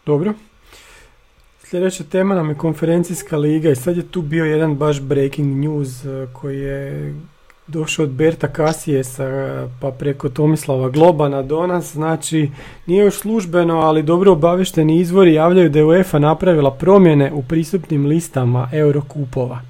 Dobro. 0.06 0.34
Sljedeća 1.60 2.04
tema 2.04 2.36
nam 2.36 2.50
je 2.50 2.56
konferencijska 2.56 3.38
liga 3.38 3.70
i 3.70 3.76
sad 3.76 3.98
je 3.98 4.08
tu 4.08 4.22
bio 4.22 4.46
jedan 4.46 4.76
baš 4.76 5.02
breaking 5.02 5.58
news 5.58 6.06
eh, 6.06 6.28
koji 6.34 6.60
je 6.60 7.14
došao 7.72 8.04
od 8.04 8.12
Berta 8.12 8.48
Kasijesa 8.48 9.68
pa 9.82 9.92
preko 9.92 10.30
Tomislava 10.30 10.90
Globana 10.90 11.42
do 11.42 11.68
nas. 11.68 11.94
Znači, 11.94 12.50
nije 12.86 13.04
još 13.04 13.20
službeno, 13.20 13.80
ali 13.80 14.04
dobro 14.04 14.32
obavješteni 14.32 15.00
izvori 15.00 15.34
javljaju 15.34 15.70
da 15.70 15.80
je 15.80 15.86
UEFA 15.86 16.20
napravila 16.20 16.72
promjene 16.72 17.32
u 17.34 17.44
pristupnim 17.44 18.06
listama 18.06 18.70
Eurokupova. 18.74 19.62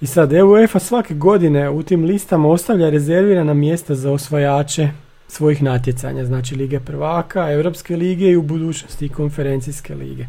I 0.00 0.06
sad, 0.06 0.32
UEFA 0.32 0.78
svake 0.78 1.14
godine 1.14 1.70
u 1.70 1.82
tim 1.82 2.04
listama 2.04 2.48
ostavlja 2.48 2.90
rezervirana 2.90 3.54
mjesta 3.54 3.94
za 3.94 4.12
osvajače 4.12 4.88
svojih 5.28 5.62
natjecanja, 5.62 6.24
znači 6.24 6.54
Lige 6.54 6.80
prvaka, 6.80 7.52
Europske 7.52 7.96
lige 7.96 8.26
i 8.26 8.36
u 8.36 8.42
budućnosti 8.42 9.08
konferencijske 9.08 9.94
lige. 9.94 10.26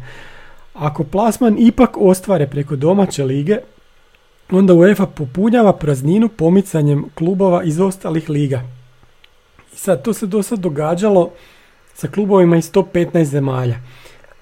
Ako 0.74 1.04
plasman 1.04 1.56
ipak 1.58 1.96
ostvare 1.96 2.46
preko 2.46 2.76
domaće 2.76 3.24
lige, 3.24 3.58
onda 4.58 4.74
UEFA 4.74 5.06
popunjava 5.06 5.72
prazninu 5.72 6.28
pomicanjem 6.28 7.04
klubova 7.14 7.62
iz 7.62 7.80
ostalih 7.80 8.30
liga. 8.30 8.62
I 9.74 9.76
sad, 9.76 10.02
to 10.02 10.12
se 10.12 10.26
do 10.26 10.42
sad 10.42 10.58
događalo 10.58 11.30
sa 11.94 12.08
klubovima 12.08 12.56
iz 12.56 12.72
115 12.72 13.24
zemalja. 13.24 13.76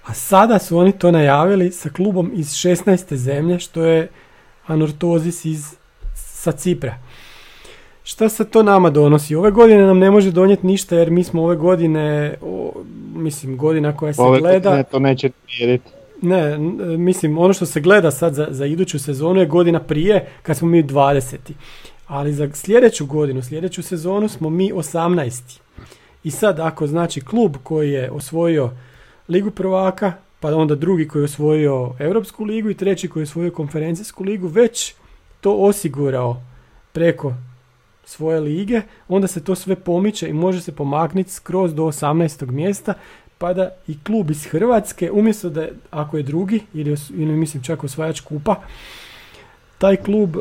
A 0.05 0.15
sada 0.15 0.59
su 0.59 0.79
oni 0.79 0.93
to 0.93 1.11
najavili 1.11 1.73
sa 1.73 1.89
klubom 1.89 2.31
iz 2.35 2.47
16. 2.47 3.15
zemlje, 3.15 3.59
što 3.59 3.85
je 3.85 4.09
Anortozis 4.67 5.45
iz, 5.45 5.75
sa 6.15 6.53
Cipra. 6.53 6.95
Šta 8.03 8.29
se 8.29 8.45
to 8.45 8.63
nama 8.63 8.91
donosi? 8.91 9.35
Ove 9.35 9.51
godine 9.51 9.87
nam 9.87 9.99
ne 9.99 10.11
može 10.11 10.31
donijeti 10.31 10.67
ništa 10.67 10.97
jer 10.97 11.11
mi 11.11 11.25
smo 11.25 11.43
ove 11.43 11.57
godine, 11.57 12.35
o, 12.43 12.73
mislim 13.15 13.57
godina 13.57 13.97
koja 13.97 14.13
se 14.13 14.23
Ove 14.23 14.41
gleda... 14.41 14.69
godine 14.71 14.85
to 14.85 14.99
neće 14.99 15.31
mjeriti. 15.59 15.91
Ne, 16.23 16.59
mislim, 16.99 17.39
ono 17.39 17.53
što 17.53 17.67
se 17.67 17.81
gleda 17.81 18.11
sad 18.11 18.35
za, 18.35 18.47
za 18.51 18.67
iduću 18.67 18.99
sezonu 18.99 19.41
je 19.41 19.47
godina 19.47 19.81
prije, 19.81 20.29
kad 20.43 20.57
smo 20.57 20.69
mi 20.69 20.85
20. 20.85 21.37
Ali 22.07 22.33
za 22.33 22.51
sljedeću 22.55 23.07
godinu, 23.07 23.43
sljedeću 23.43 23.83
sezonu 23.83 24.29
smo 24.29 24.51
mi 24.51 24.73
18. 24.73 25.59
I 26.25 26.31
sad 26.31 26.61
ako 26.61 26.87
znači 26.87 27.21
klub 27.21 27.57
koji 27.63 27.91
je 27.91 28.11
osvojio 28.11 28.71
Ligu 29.29 29.51
prvaka, 29.51 30.13
pa 30.41 30.57
onda 30.57 30.75
drugi 30.75 31.09
koji 31.09 31.21
je 31.21 31.25
osvojio 31.25 31.93
Europsku 31.99 32.45
ligu 32.45 32.71
i 32.71 32.75
treći 32.75 33.09
koji 33.09 33.21
je 33.21 33.25
osvojio 33.25 33.51
konferencijsku 33.51 34.25
ligu, 34.25 34.47
već 34.47 34.95
to 35.41 35.57
osigurao 35.57 36.43
preko 36.93 37.35
svoje 38.05 38.41
lige, 38.41 38.83
onda 39.09 39.27
se 39.27 39.45
to 39.45 39.55
sve 39.55 39.77
pomiče 39.77 40.29
i 40.29 40.33
može 40.33 40.61
se 40.61 40.77
pomaknuti 40.77 41.31
skroz 41.31 41.75
do 41.75 41.83
18. 41.83 42.51
mjesta, 42.51 42.95
pa 43.41 43.53
da 43.53 43.71
i 43.89 43.99
klub 44.05 44.31
iz 44.31 44.47
Hrvatske, 44.47 45.11
umjesto 45.11 45.51
da 45.51 45.63
je, 45.63 45.73
ako 45.91 46.17
je 46.17 46.23
drugi, 46.23 46.61
ili, 46.75 46.97
ili 47.15 47.33
mislim 47.33 47.63
čak 47.63 47.85
osvajač 47.85 48.21
kupa, 48.21 48.57
taj 49.79 49.97
klub 49.97 50.37
e, 50.37 50.41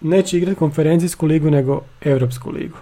neće 0.00 0.38
igrati 0.38 0.58
konferencijsku 0.58 1.26
ligu 1.26 1.50
nego 1.50 1.80
Europsku 2.00 2.50
ligu. 2.50 2.76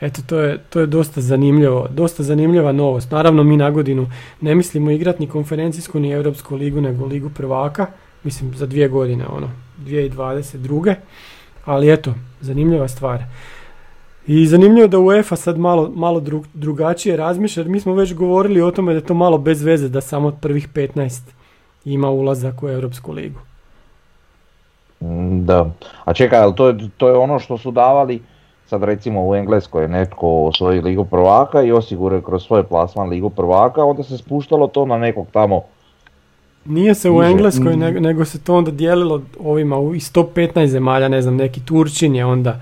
Eto, 0.00 0.22
to 0.26 0.40
je, 0.40 0.58
to 0.70 0.80
je 0.80 0.86
dosta 0.86 1.20
zanimljivo, 1.20 1.88
dosta 1.90 2.22
zanimljiva 2.22 2.72
novost. 2.72 3.10
Naravno, 3.10 3.44
mi 3.44 3.56
na 3.56 3.70
godinu 3.70 4.10
ne 4.40 4.54
mislimo 4.54 4.90
igrati 4.90 5.20
ni 5.20 5.28
konferencijsku 5.28 6.00
ni 6.00 6.10
Europsku 6.10 6.56
ligu, 6.56 6.80
nego 6.80 7.06
ligu 7.06 7.30
prvaka. 7.30 7.86
Mislim, 8.24 8.54
za 8.54 8.66
dvije 8.66 8.88
godine, 8.88 9.26
ono, 9.26 9.50
2022. 9.86 10.94
Ali 11.64 11.92
eto, 11.92 12.14
zanimljiva 12.40 12.88
stvar. 12.88 13.24
I 14.26 14.46
zanimljivo 14.46 14.88
da 14.88 14.98
UEFA 14.98 15.36
sad 15.36 15.58
malo, 15.58 15.92
malo 15.94 16.20
dru- 16.20 16.44
drugačije 16.54 17.16
razmišlja, 17.16 17.60
jer 17.60 17.68
mi 17.68 17.80
smo 17.80 17.94
već 17.94 18.14
govorili 18.14 18.60
o 18.60 18.70
tome 18.70 18.92
da 18.92 18.98
je 18.98 19.04
to 19.04 19.14
malo 19.14 19.38
bez 19.38 19.62
veze 19.62 19.88
da 19.88 20.00
samo 20.00 20.28
od 20.28 20.34
prvih 20.40 20.68
15 20.68 21.20
ima 21.84 22.10
ulazak 22.10 22.62
u 22.62 22.68
Europsku 22.68 23.12
ligu. 23.12 23.38
Mm, 25.00 25.44
Da, 25.44 25.70
a 26.04 26.14
čekaj, 26.14 26.38
ali 26.38 26.54
to 26.54 26.68
je, 26.68 26.88
to 26.96 27.08
je 27.08 27.14
ono 27.14 27.38
što 27.38 27.58
su 27.58 27.70
davali, 27.70 28.22
sad 28.66 28.82
recimo 28.82 29.28
u 29.28 29.34
Engleskoj 29.34 29.84
je 29.84 29.88
netko 29.88 30.44
osvoji 30.44 30.80
ligu 30.80 31.04
prvaka 31.04 31.62
i 31.62 31.72
osigurao 31.72 32.20
kroz 32.20 32.42
svoj 32.42 32.62
plasman 32.62 33.08
ligu 33.08 33.30
prvaka, 33.30 33.84
onda 33.84 34.02
se 34.02 34.18
spuštalo 34.18 34.66
to 34.66 34.86
na 34.86 34.98
nekog 34.98 35.26
tamo. 35.32 35.62
Nije 36.64 36.94
se 36.94 37.10
u. 37.10 37.22
Engleskoj, 37.22 37.76
Mm. 37.76 37.78
nego, 37.78 38.00
nego 38.00 38.24
se 38.24 38.40
to 38.40 38.56
onda 38.56 38.70
dijelilo 38.70 39.22
ovima 39.40 39.78
u 39.78 39.94
i 39.94 40.00
115 40.00 40.66
zemalja, 40.66 41.08
ne 41.08 41.22
znam, 41.22 41.36
neki 41.36 41.60
Turčin 41.60 42.14
je 42.14 42.24
onda 42.24 42.60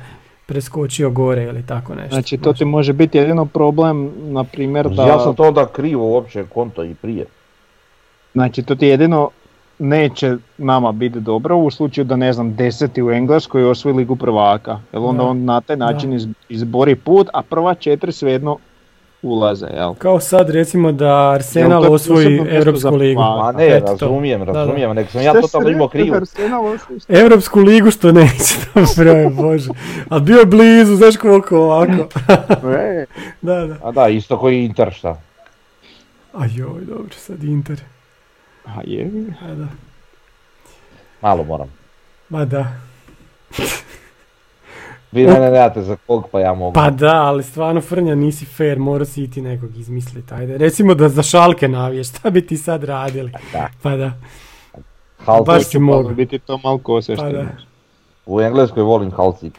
preskočio 0.48 1.10
gore 1.10 1.44
ili 1.44 1.62
tako 1.62 1.94
nešto. 1.94 2.10
Znači 2.10 2.36
to 2.36 2.52
ti 2.52 2.64
može 2.64 2.92
biti 2.92 3.18
jedino 3.18 3.44
problem, 3.46 4.12
na 4.16 4.44
primjer 4.44 4.88
da... 4.88 5.02
Ja 5.02 5.18
sam 5.18 5.34
to 5.34 5.42
onda 5.42 5.66
krivo 5.66 6.06
uopće 6.06 6.44
konto 6.44 6.84
i 6.84 6.94
prije. 6.94 7.26
Znači 8.32 8.62
to 8.62 8.74
ti 8.74 8.86
jedino 8.86 9.30
neće 9.78 10.36
nama 10.58 10.92
biti 10.92 11.20
dobro 11.20 11.56
u 11.56 11.70
slučaju 11.70 12.04
da 12.04 12.16
ne 12.16 12.32
znam 12.32 12.54
deseti 12.54 13.02
u 13.02 13.10
Engleskoj 13.10 13.64
osvoji 13.64 13.96
ligu 13.96 14.16
prvaka. 14.16 14.80
Jer 14.92 15.02
onda 15.02 15.22
Da. 15.22 15.28
on 15.28 15.44
na 15.44 15.60
taj 15.60 15.76
način 15.76 16.12
iz- 16.12 16.28
izbori 16.48 16.94
put, 16.94 17.28
a 17.34 17.42
prva 17.42 17.74
četiri 17.74 18.12
svejedno 18.12 18.56
ulaze, 19.22 19.66
jel? 19.66 19.94
Kao 19.94 20.20
sad 20.20 20.50
recimo 20.50 20.92
da 20.92 21.30
Arsenal 21.30 21.92
osvoji 21.92 22.40
Europsku 22.48 22.96
ligu. 22.96 23.20
Ma 23.20 23.52
ne, 23.52 23.66
Eto 23.66 23.86
to. 23.86 23.92
razumijem, 23.92 24.42
razumijem, 24.42 24.94
nek 24.96 25.10
sam 25.10 25.22
ja 25.22 25.32
totalno 25.40 25.68
imao 25.68 25.88
krivo. 25.88 26.16
Europsku 27.08 27.60
ligu 27.60 27.90
što 27.90 28.12
neće, 28.12 28.54
dobro 28.74 29.10
je, 29.12 29.30
bože. 29.30 29.70
Ali 30.08 30.22
bio 30.22 30.38
je 30.38 30.46
blizu, 30.46 30.96
znaš 30.96 31.16
koliko 31.16 31.58
ovako. 31.58 31.92
Da, 33.40 33.66
da. 33.66 33.76
A 33.82 33.90
da, 33.92 34.08
isto 34.08 34.38
koji 34.38 34.64
Inter 34.64 34.92
šta. 34.92 35.20
A 36.34 36.46
joj, 36.54 36.84
dobro, 36.84 37.14
sad 37.16 37.44
Inter. 37.44 37.80
A 38.64 38.80
je, 38.84 39.10
A 39.42 39.54
da. 39.54 39.66
Malo 41.22 41.44
moram. 41.44 41.72
Ma 42.28 42.44
da. 42.44 42.66
Vi 45.12 45.26
mene 45.26 45.50
nemate 45.50 45.82
za 45.82 45.96
kog 45.96 46.28
pa 46.32 46.40
ja 46.40 46.54
mogu. 46.54 46.72
Pa 46.72 46.90
da, 46.90 47.14
ali 47.16 47.42
stvarno 47.42 47.80
Frnja 47.80 48.14
nisi 48.14 48.44
fair, 48.46 48.78
mora 48.78 49.04
si 49.04 49.22
i 49.22 49.30
ti 49.30 49.42
nekog 49.42 49.76
izmisliti. 49.76 50.34
Ajde, 50.34 50.58
recimo 50.58 50.94
da 50.94 51.08
za 51.08 51.22
šalke 51.22 51.68
naviješ, 51.68 52.08
šta 52.08 52.30
bi 52.30 52.46
ti 52.46 52.56
sad 52.56 52.84
radili? 52.84 53.32
Da. 53.52 53.68
Pa 53.82 53.96
da, 53.96 54.12
Hull 55.26 55.44
baš 55.44 55.62
City. 55.62 55.64
si 55.64 55.78
mogu. 55.78 56.08
biti 56.10 56.38
to 56.38 56.58
malo 56.58 56.78
kose 56.78 57.16
Pa 57.16 57.22
što 57.22 57.32
da. 57.32 57.46
U 58.26 58.40
Engleskoj 58.40 58.82
volim 58.82 59.10
City. 59.10 59.58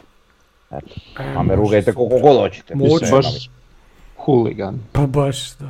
Eto, 0.70 0.94
E, 1.18 1.22
a 1.26 1.42
me 1.42 1.42
može. 1.42 1.56
rugajte 1.56 1.92
koliko 1.92 2.18
god 2.18 2.36
hoćete. 2.36 2.74
Baš 3.12 3.50
huligan. 4.16 4.78
Pa 4.92 5.06
baš, 5.06 5.56
da. 5.56 5.68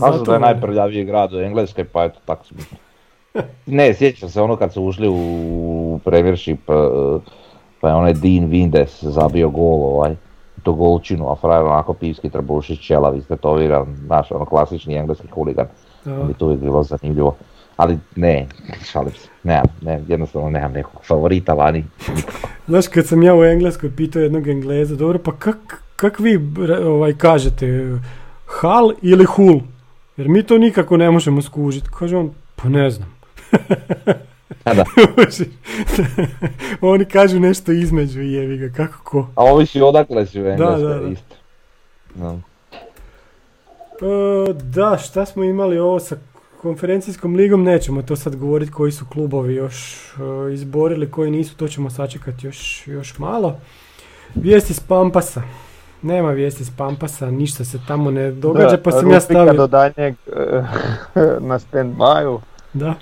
Kažu 0.00 0.24
da 0.24 0.32
je 0.34 0.40
najprljaviji 0.40 1.04
grad 1.04 1.32
u 1.32 1.40
Engleskoj, 1.40 1.84
pa 1.84 2.04
eto, 2.04 2.18
tako 2.24 2.44
su 2.46 2.54
Ne, 3.66 3.94
sjećam 3.94 4.28
se 4.30 4.40
ono 4.40 4.56
kad 4.56 4.72
su 4.72 4.82
ušli 4.82 5.08
u 5.10 6.00
Premiership, 6.04 6.70
eh, 6.70 6.74
pa 7.86 7.90
je 7.90 7.96
onaj 7.96 8.12
Dean 8.12 8.50
Windes 8.50 9.02
zabio 9.02 9.48
gol, 9.48 9.84
ovaj, 9.84 10.14
to 10.62 10.72
golčinu, 10.72 11.30
a 11.30 11.36
frajer 11.36 11.64
onako 11.64 11.92
pivski 11.92 12.30
trbušić, 12.30 12.80
čelav, 12.80 13.16
istetoviran, 13.16 13.86
znaš, 14.06 14.32
ono 14.32 14.44
klasični 14.44 14.94
engleski 14.94 15.28
huligan. 15.28 15.66
Mi 16.04 16.34
to 16.34 16.46
uvijek 16.46 16.60
bilo 16.60 16.82
zanimljivo. 16.82 17.36
Ali 17.76 17.98
ne, 18.16 18.46
šalim 18.84 19.12
se, 19.12 19.28
nemam, 19.42 19.66
ne, 19.82 20.00
jednostavno 20.08 20.50
nemam 20.50 20.72
nekog 20.72 21.04
favorita 21.04 21.52
vani. 21.52 21.84
Znaš, 22.68 22.88
kad 22.88 23.06
sam 23.06 23.22
ja 23.22 23.34
u 23.34 23.44
Engleskoj 23.44 23.96
pitao 23.96 24.22
jednog 24.22 24.48
Engleza, 24.48 24.96
dobro, 24.96 25.18
pa 25.18 25.32
kak, 25.32 25.82
kak 25.96 26.20
vi 26.20 26.40
ovaj, 26.86 27.12
kažete, 27.12 27.98
hal 28.46 28.92
ili 29.02 29.24
hul? 29.24 29.60
Jer 30.16 30.28
mi 30.28 30.42
to 30.42 30.58
nikako 30.58 30.96
ne 30.96 31.10
možemo 31.10 31.42
skužiti. 31.42 31.88
Kaže 31.98 32.16
on, 32.16 32.30
pa 32.56 32.68
ne 32.68 32.90
znam. 32.90 33.14
A 34.66 34.74
da, 34.74 34.84
Oni 36.92 37.04
kažu 37.04 37.40
nešto 37.40 37.72
između 37.72 38.22
i 38.22 38.32
jevi 38.32 38.58
ga, 38.58 38.68
kako 38.76 39.04
ko. 39.04 39.28
a 39.34 39.44
ovisi 39.44 39.80
odakle 39.80 40.26
si 40.26 40.42
u 40.42 40.46
Engleskoj 40.46 40.88
da, 40.88 41.00
da. 41.00 41.08
isto. 41.08 41.34
No. 42.14 42.40
E, 44.00 44.52
da, 44.52 44.98
šta 44.98 45.26
smo 45.26 45.44
imali 45.44 45.78
ovo 45.78 46.00
sa 46.00 46.16
konferencijskom 46.62 47.34
ligom, 47.34 47.62
nećemo 47.62 48.02
to 48.02 48.16
sad 48.16 48.36
govoriti 48.36 48.72
koji 48.72 48.92
su 48.92 49.04
klubovi 49.12 49.54
još 49.54 49.96
e, 50.50 50.54
izborili, 50.54 51.10
koji 51.10 51.30
nisu, 51.30 51.56
to 51.56 51.68
ćemo 51.68 51.90
sačekati 51.90 52.46
još, 52.46 52.86
još 52.86 53.18
malo. 53.18 53.56
Vijesti 54.34 54.74
s 54.74 54.80
Pampasa. 54.80 55.42
nema 56.02 56.30
vijesti 56.30 56.64
s 56.64 56.70
Pampasa, 56.76 57.30
ništa 57.30 57.64
se 57.64 57.78
tamo 57.88 58.10
ne 58.10 58.30
događa, 58.30 58.76
Da, 58.76 58.82
pa 58.82 58.90
sam 58.90 59.10
ja 59.10 59.18
Rupika 59.18 59.20
stavio... 59.20 59.52
do 59.52 59.66
daljnjeg 59.66 60.14
eh, 60.26 60.62
na 61.48 61.58
stand-byu. 61.58 62.38
Da, 62.72 62.94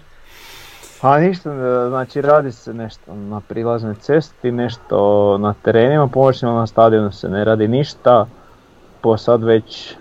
Pa 1.01 1.19
ništa, 1.19 1.51
e, 1.51 1.89
znači 1.89 2.21
radi 2.21 2.53
se 2.53 2.75
nešto 2.75 3.15
na 3.15 3.41
prilaznoj 3.41 3.95
cesti, 3.95 4.53
nešto 4.53 5.39
na 5.39 5.55
terenima, 5.63 6.07
pomoćnima 6.07 6.55
na 6.55 6.67
stadionu 6.67 7.13
se 7.13 7.29
ne 7.29 7.45
radi 7.45 7.69
ništa. 7.69 8.27
Po 9.01 9.17
sad 9.17 9.43
već 9.43 9.97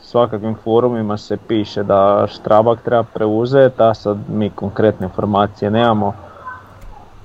svakakvim 0.00 0.56
forumima 0.64 1.16
se 1.16 1.36
piše 1.48 1.82
da 1.82 2.26
Štrabak 2.26 2.82
treba 2.82 3.02
preuzeti, 3.02 3.82
a 3.82 3.94
sad 3.94 4.18
mi 4.28 4.50
konkretne 4.50 5.06
informacije 5.06 5.70
nemamo. 5.70 6.14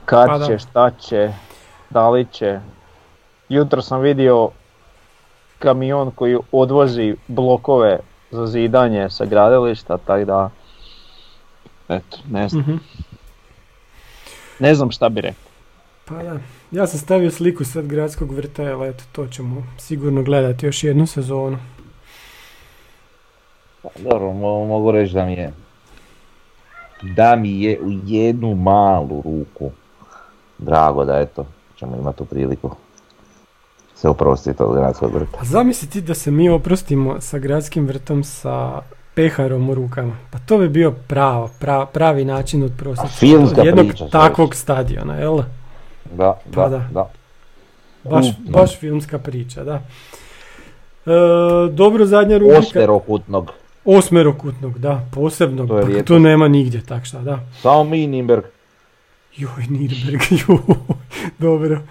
Kad 0.06 0.28
Pa 0.28 0.46
će, 0.46 0.58
šta 0.60 0.92
će, 0.92 1.32
da 1.90 2.10
li 2.10 2.26
će. 2.26 2.60
Jutro 3.50 3.82
sam 3.82 4.02
vidio 4.02 4.50
kamion 5.60 6.12
koji 6.12 6.38
odvozi 6.52 7.16
blokove 7.28 8.00
za 8.32 8.48
zidanje 8.48 9.10
sa 9.10 9.26
gradilišta, 9.26 9.98
tako 9.98 10.26
da... 10.26 10.50
Eto, 11.90 12.18
ne 12.30 12.50
znam. 12.50 12.62
mhm. 12.64 12.76
Ne 14.60 14.76
znam 14.76 14.92
šta 14.92 15.10
bi 15.10 15.22
rekao. 15.22 15.44
Pa 16.06 16.24
da, 16.24 16.40
ja 16.72 16.88
sam 16.88 17.00
stavio 17.00 17.32
sliku 17.32 17.66
sad 17.66 17.88
gradskog 17.88 18.32
vrta, 18.32 18.64
ali 18.64 18.90
eto, 18.90 19.04
to 19.12 19.28
ćemo 19.28 19.64
sigurno 19.78 20.24
gledati 20.24 20.66
još 20.66 20.84
jednu 20.84 21.08
sezonu. 21.08 21.58
Pa 23.82 23.90
Dobro, 24.00 24.28
mo- 24.28 24.68
mogu 24.68 24.92
reći 24.92 25.14
da 25.14 25.26
mi 25.26 25.34
je 25.34 25.54
da 27.02 27.36
mi 27.36 27.62
je 27.62 27.80
u 27.82 27.92
jednu 28.06 28.56
malu 28.56 29.22
ruku 29.22 29.72
drago 30.58 31.06
da 31.06 31.20
eto 31.20 31.46
ćemo 31.76 31.96
imati 31.96 32.18
tu 32.18 32.26
priliku 32.26 32.72
se 33.96 34.10
oprostiti 34.10 34.64
od 34.64 34.76
gradskog 34.78 35.14
vrta. 35.14 35.38
A 35.42 35.46
zamisli 35.46 35.90
ti 35.90 36.02
da 36.02 36.14
se 36.14 36.32
mi 36.32 36.50
oprostimo 36.50 37.22
sa 37.22 37.40
gradskim 37.40 37.88
vrtom 37.88 38.24
sa 38.24 38.82
peharom 39.16 39.70
u 39.70 39.74
rukama. 39.74 40.18
Pa 40.32 40.40
to 40.40 40.58
bi 40.58 40.70
bio 40.70 40.92
pravo, 40.92 41.50
pra- 41.62 41.86
pravi 41.86 42.26
način 42.26 42.64
od 42.64 42.72
A 42.98 43.08
filmska 43.08 43.62
jednog 43.62 43.88
priča, 43.88 44.08
takvog 44.08 44.56
stadiona, 44.56 45.16
jel? 45.16 45.38
Da, 46.14 46.40
Pa 46.54 46.70
da, 46.70 46.78
da. 46.78 46.88
da. 46.92 47.10
Baš, 48.06 48.26
Mm, 48.28 48.52
baš 48.52 48.80
filmska 48.80 49.20
priča, 49.20 49.64
da. 49.64 49.82
E, 51.06 51.12
dobro, 51.72 52.06
zadnja 52.06 52.38
rubrika. 52.38 52.60
Osmerokutnog. 52.60 53.52
Osmerokutnog, 53.86 54.80
da, 54.80 55.06
posebnog. 55.14 55.68
To 55.68 55.78
je 55.80 55.98
pa 55.98 56.04
to 56.04 56.20
nema 56.20 56.48
nigdje, 56.48 56.82
tak 56.82 57.06
šta, 57.06 57.20
da. 57.20 57.40
Samo 57.62 57.84
mi 57.84 58.08
Nimberg. 58.08 58.44
Joj, 59.38 59.50
Nürnberg, 59.70 60.22
joj, 60.48 60.78
dobro. 61.40 61.82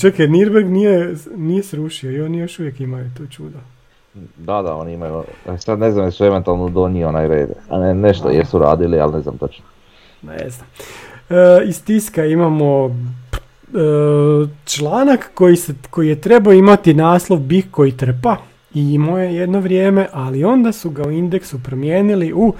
Čekaj, 0.00 0.26
Nürnberg 0.26 0.64
nije, 0.64 1.14
nije 1.36 1.62
srušio 1.62 2.12
i 2.12 2.20
oni 2.20 2.38
još 2.38 2.58
uvijek 2.58 2.80
imaju 2.80 3.10
to 3.16 3.26
čudo. 3.26 3.58
Da, 4.36 4.62
da, 4.62 4.74
oni 4.74 4.92
imaju, 4.92 5.22
e, 5.46 5.58
sad 5.58 5.78
ne 5.78 5.92
znam 5.92 6.04
jesu 6.04 6.24
eventualno 6.24 6.68
donio 6.68 7.08
onaj 7.08 7.28
red, 7.28 7.48
a 7.68 7.78
ne, 7.78 7.94
nešto 7.94 8.28
jesu 8.28 8.58
radili, 8.58 9.00
ali 9.00 9.12
ne 9.12 9.20
znam 9.20 9.38
točno. 9.38 9.64
Ne 10.22 10.50
znam. 10.50 10.66
E, 11.30 11.64
iz 11.64 11.84
tiska 11.84 12.24
imamo 12.24 12.86
e, 12.86 12.90
članak 14.64 15.30
koji, 15.34 15.56
se, 15.56 15.74
koji 15.90 16.08
je 16.08 16.20
trebao 16.20 16.52
imati 16.52 16.94
naslov 16.94 17.38
Bih 17.38 17.66
koji 17.70 17.96
trpa 17.96 18.36
i 18.74 18.94
imao 18.94 19.18
je 19.18 19.34
jedno 19.34 19.60
vrijeme, 19.60 20.08
ali 20.12 20.44
onda 20.44 20.72
su 20.72 20.90
ga 20.90 21.02
u 21.02 21.10
indeksu 21.10 21.62
promijenili 21.62 22.32
u 22.32 22.54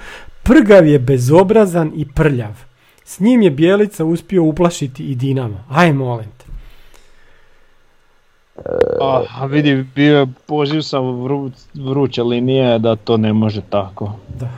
Prgav 0.47 0.87
je 0.87 0.99
bezobrazan 0.99 1.91
i 1.95 2.05
prljav. 2.07 2.53
S 3.03 3.19
njim 3.19 3.41
je 3.41 3.51
Bjelica 3.51 4.05
uspio 4.05 4.43
uplašiti 4.43 5.03
i 5.03 5.15
Dinamo. 5.15 5.63
Aj, 5.69 5.93
molim 5.93 6.27
te. 6.37 6.44
A, 9.01 9.23
a 9.39 9.45
vidi, 9.45 9.85
bio 9.95 10.19
je 10.19 10.27
poziv 10.47 10.81
sa 10.81 10.99
vru, 10.99 11.49
vruće 11.73 12.23
linije 12.23 12.79
da 12.79 12.95
to 12.95 13.17
ne 13.17 13.33
može 13.33 13.61
tako. 13.61 14.11
Da. 14.39 14.49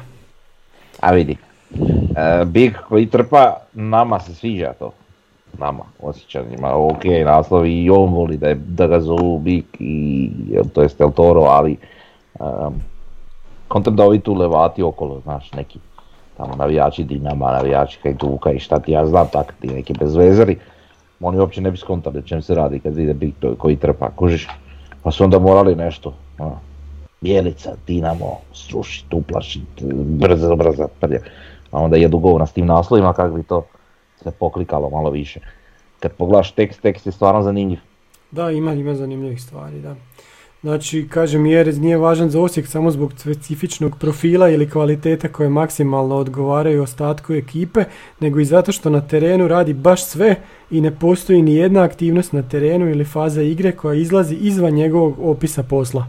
A 1.01 1.11
vidi, 1.11 1.37
e, 2.15 2.45
Big 2.45 2.73
koji 2.89 3.05
trpa, 3.05 3.57
nama 3.73 4.19
se 4.19 4.35
sviđa 4.35 4.73
to. 4.79 4.91
Nama, 5.59 5.83
osjećanjima, 6.01 6.75
ok, 6.75 7.03
naslov 7.25 7.65
i 7.65 7.89
on 7.89 8.13
voli 8.13 8.37
da, 8.37 8.47
je, 8.47 8.55
da 8.55 8.87
ga 8.87 8.99
zovu 8.99 9.39
Big 9.39 9.65
i, 9.79 10.31
to 10.73 10.81
jest 10.81 11.01
El 11.01 11.11
Toro, 11.11 11.41
ali 11.41 11.77
um, 12.39 12.73
kontam 13.67 13.95
da 13.95 14.03
ovi 14.03 14.19
tu 14.19 14.33
levati 14.33 14.83
okolo, 14.83 15.19
znaš, 15.19 15.51
neki 15.53 15.79
tamo 16.37 16.55
navijači 16.55 17.03
Dinama, 17.03 17.51
navijači 17.51 17.99
Hajduka 18.03 18.51
i 18.51 18.59
šta 18.59 18.79
ti 18.79 18.91
ja 18.91 19.05
znam, 19.05 19.27
tak 19.31 19.53
ti 19.61 19.67
neki 19.67 19.93
bezvezari, 19.93 20.57
oni 21.19 21.39
uopće 21.39 21.61
ne 21.61 21.71
bi 21.71 21.77
skontali 21.77 22.27
čem 22.27 22.41
se 22.41 22.55
radi 22.55 22.79
kad 22.79 22.95
vide 22.95 23.13
Big 23.13 23.33
to, 23.39 23.55
koji 23.55 23.75
trpa, 23.75 24.09
kužiš, 24.15 24.47
pa 25.03 25.11
su 25.11 25.23
onda 25.23 25.39
morali 25.39 25.75
nešto, 25.75 26.13
ono, 26.37 26.59
Bijelica, 27.21 27.75
Dinamo, 27.87 28.37
srušit, 28.53 29.13
uplašit, 29.13 29.81
brzo, 30.05 30.55
brzo, 30.55 30.87
prlje. 30.99 31.21
A 31.71 31.79
onda 31.79 31.97
jedu 31.97 32.19
govna 32.19 32.45
s 32.45 32.53
tim 32.53 32.65
naslovima 32.65 33.13
kako 33.13 33.35
bi 33.35 33.43
to 33.43 33.65
se 34.23 34.31
poklikalo 34.31 34.89
malo 34.89 35.09
više. 35.09 35.39
Kad 35.99 36.11
pogledaš 36.11 36.51
tekst, 36.51 36.81
tekst 36.81 37.05
je 37.05 37.11
stvarno 37.11 37.41
zanimljiv. 37.41 37.79
Da, 38.31 38.51
ima, 38.51 38.73
ima 38.73 38.95
zanimljivih 38.95 39.41
stvari, 39.41 39.79
da. 39.79 39.95
Znači, 40.61 41.07
kaže 41.09 41.37
Mjerez 41.37 41.79
nije 41.79 41.97
važan 41.97 42.29
za 42.29 42.41
Osijek 42.41 42.67
samo 42.67 42.91
zbog 42.91 43.13
specifičnog 43.17 43.97
profila 43.99 44.49
ili 44.49 44.69
kvaliteta 44.69 45.27
koje 45.27 45.49
maksimalno 45.49 46.15
odgovaraju 46.15 46.83
ostatku 46.83 47.33
ekipe, 47.33 47.83
nego 48.19 48.39
i 48.39 48.45
zato 48.45 48.71
što 48.71 48.89
na 48.89 49.01
terenu 49.01 49.47
radi 49.47 49.73
baš 49.73 50.05
sve 50.05 50.35
i 50.71 50.81
ne 50.81 50.95
postoji 50.95 51.41
ni 51.41 51.55
jedna 51.55 51.83
aktivnost 51.83 52.33
na 52.33 52.43
terenu 52.49 52.89
ili 52.89 53.05
faza 53.05 53.41
igre 53.41 53.71
koja 53.71 53.93
izlazi 53.93 54.35
izvan 54.35 54.73
njegovog 54.73 55.19
opisa 55.19 55.63
posla. 55.63 56.05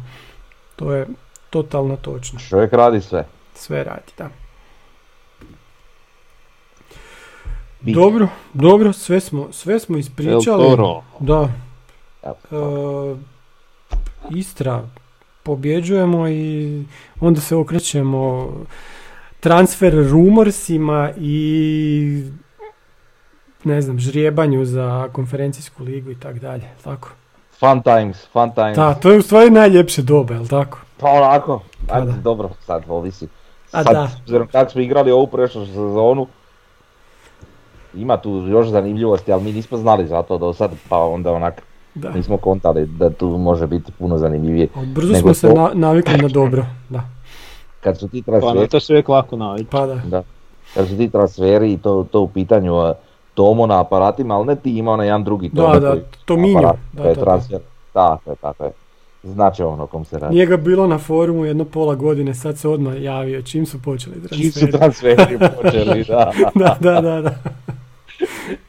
To 0.76 0.92
je 0.92 1.06
totalno 1.50 1.96
točno. 1.96 2.40
Čovjek 2.48 2.72
radi 2.72 3.00
sve. 3.00 3.26
Sve 3.54 3.84
radi, 3.84 4.12
da. 4.18 4.28
Dobro, 7.80 8.28
dobro, 8.54 8.92
sve 8.92 9.20
smo, 9.20 9.48
sve 9.52 9.80
smo 9.80 9.96
ispričali. 9.96 10.76
Da. 11.20 11.48
E, 12.22 12.30
Istra 14.30 14.82
pobjeđujemo 15.42 16.28
i 16.28 16.82
onda 17.20 17.40
se 17.40 17.56
okrećemo 17.56 18.52
transfer 19.40 19.94
rumorsima 20.10 21.10
i 21.20 22.22
ne 23.64 23.82
znam, 23.82 23.98
žrijebanju 23.98 24.64
za 24.64 25.08
konferencijsku 25.12 25.84
ligu 25.84 26.10
i 26.10 26.20
tak 26.20 26.38
dalje, 26.38 26.68
tako? 26.84 27.08
Fun 27.58 27.82
times, 27.82 28.26
fun 28.32 28.52
times. 28.54 28.76
Da, 28.76 28.94
to 28.94 29.10
je 29.10 29.18
u 29.18 29.22
stvari 29.22 29.50
najljepše 29.50 30.02
dobe, 30.02 30.34
jel 30.34 30.46
tako? 30.46 30.78
Pa 31.00 31.08
onako, 31.10 31.62
ajde, 31.88 32.12
da. 32.12 32.18
dobro, 32.18 32.50
sad 32.66 32.82
ovisi. 32.88 33.28
A 33.72 33.84
sad, 33.84 33.94
da. 33.94 34.08
s 34.08 34.20
obzirom 34.20 34.48
kako 34.48 34.70
smo 34.70 34.80
igrali 34.80 35.10
ovu 35.10 35.26
prošlu 35.26 35.66
sezonu, 35.66 36.26
ima 37.94 38.16
tu 38.16 38.30
još 38.30 38.68
zanimljivosti, 38.68 39.32
ali 39.32 39.42
mi 39.42 39.52
nismo 39.52 39.78
znali 39.78 40.06
za 40.06 40.22
to 40.22 40.38
do 40.38 40.52
sad, 40.52 40.70
pa 40.88 40.98
onda 40.98 41.32
onak 41.32 41.62
Da. 41.94 42.10
nismo 42.10 42.36
kontali 42.36 42.86
da 42.88 43.10
tu 43.10 43.28
može 43.28 43.66
biti 43.66 43.92
puno 43.92 44.18
zanimljivije. 44.18 44.68
Od 44.74 44.88
brzo 44.88 45.12
Nego 45.12 45.20
smo 45.24 45.34
se 45.34 45.48
to- 45.48 45.54
na- 45.54 45.70
navikli 45.76 46.16
na 46.16 46.28
dobro, 46.28 46.66
da. 46.88 47.00
Kad 47.80 47.98
su 47.98 48.08
ti 48.08 48.22
Pa 48.22 48.32
na 48.32 48.40
transferi, 48.40 48.68
to 48.68 48.80
se 48.80 48.92
uvijek 48.92 49.08
lako 49.08 49.36
navići. 49.36 49.66
Pa 49.66 49.86
da. 49.86 49.94
da, 49.96 50.22
kad 50.74 50.88
su 50.88 50.96
ti 50.96 51.10
transferi 51.10 51.72
i 51.72 51.78
to, 51.78 52.04
to 52.04 52.20
u 52.20 52.28
pitanju 52.28 52.76
a, 52.76 52.94
Tomo 53.34 53.66
na 53.66 53.80
aparatima, 53.80 54.36
ali 54.36 54.46
ne 54.46 54.56
ti 54.56 54.70
ima 54.72 54.92
onaj 54.92 55.06
jedan 55.06 55.24
drugi 55.24 55.48
Da, 55.48 55.62
Tomo 55.62 55.80
da, 55.80 55.90
koji- 55.90 56.02
Tominjo, 56.24 56.58
aparat, 56.58 56.76
da, 56.92 57.02
to 57.02 57.08
je 57.08 57.14
transfer. 57.14 57.58
Tako 57.92 58.30
je, 58.30 58.36
tako 58.36 58.64
je. 58.64 58.70
Znači 59.24 59.62
ono 59.62 59.86
kom 59.86 60.04
se 60.04 60.18
radi. 60.18 60.34
Nije 60.34 60.46
ga 60.46 60.56
bilo 60.56 60.86
na 60.86 60.98
forumu 60.98 61.44
jedno 61.44 61.64
pola 61.64 61.94
godine, 61.94 62.34
sad 62.34 62.58
se 62.58 62.68
odmah 62.68 63.02
javio 63.02 63.42
čim 63.42 63.66
su 63.66 63.82
počeli 63.82 64.16
Čiji 64.30 64.50
su 64.50 64.66
transferi. 64.68 65.16
transferi 65.16 65.38
počeli, 65.56 66.04
da. 66.08 66.32
da, 66.54 66.76
da, 66.80 67.00
da, 67.00 67.20
da. 67.20 67.34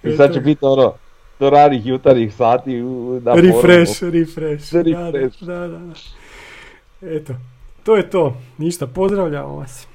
I 0.04 0.12
sad 0.12 0.34
će 0.34 0.40
biti 0.42 0.66
ono, 0.66 0.94
do 1.40 1.50
ranih 1.50 1.86
jutarnjih 1.86 2.34
sati 2.36 2.74
na 3.22 3.34
Refresh, 3.34 4.00
forumu. 4.00 4.12
refresh. 4.14 4.74
Refresh. 4.74 4.74
Da, 4.74 4.84
da, 5.52 5.68
da, 5.68 5.78
da. 5.78 5.94
Eto, 7.10 7.34
to 7.84 7.96
je 7.96 8.10
to. 8.10 8.38
Ništa, 8.58 8.88
pozdravljamo 8.88 9.56
vas. 9.56 9.88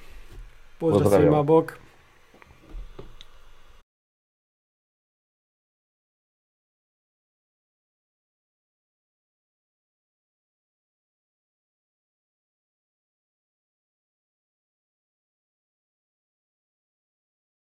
Pozdrav 0.79 1.03
Pozdravljamo. 1.03 1.33
svima, 1.33 1.43
bok. 1.43 1.79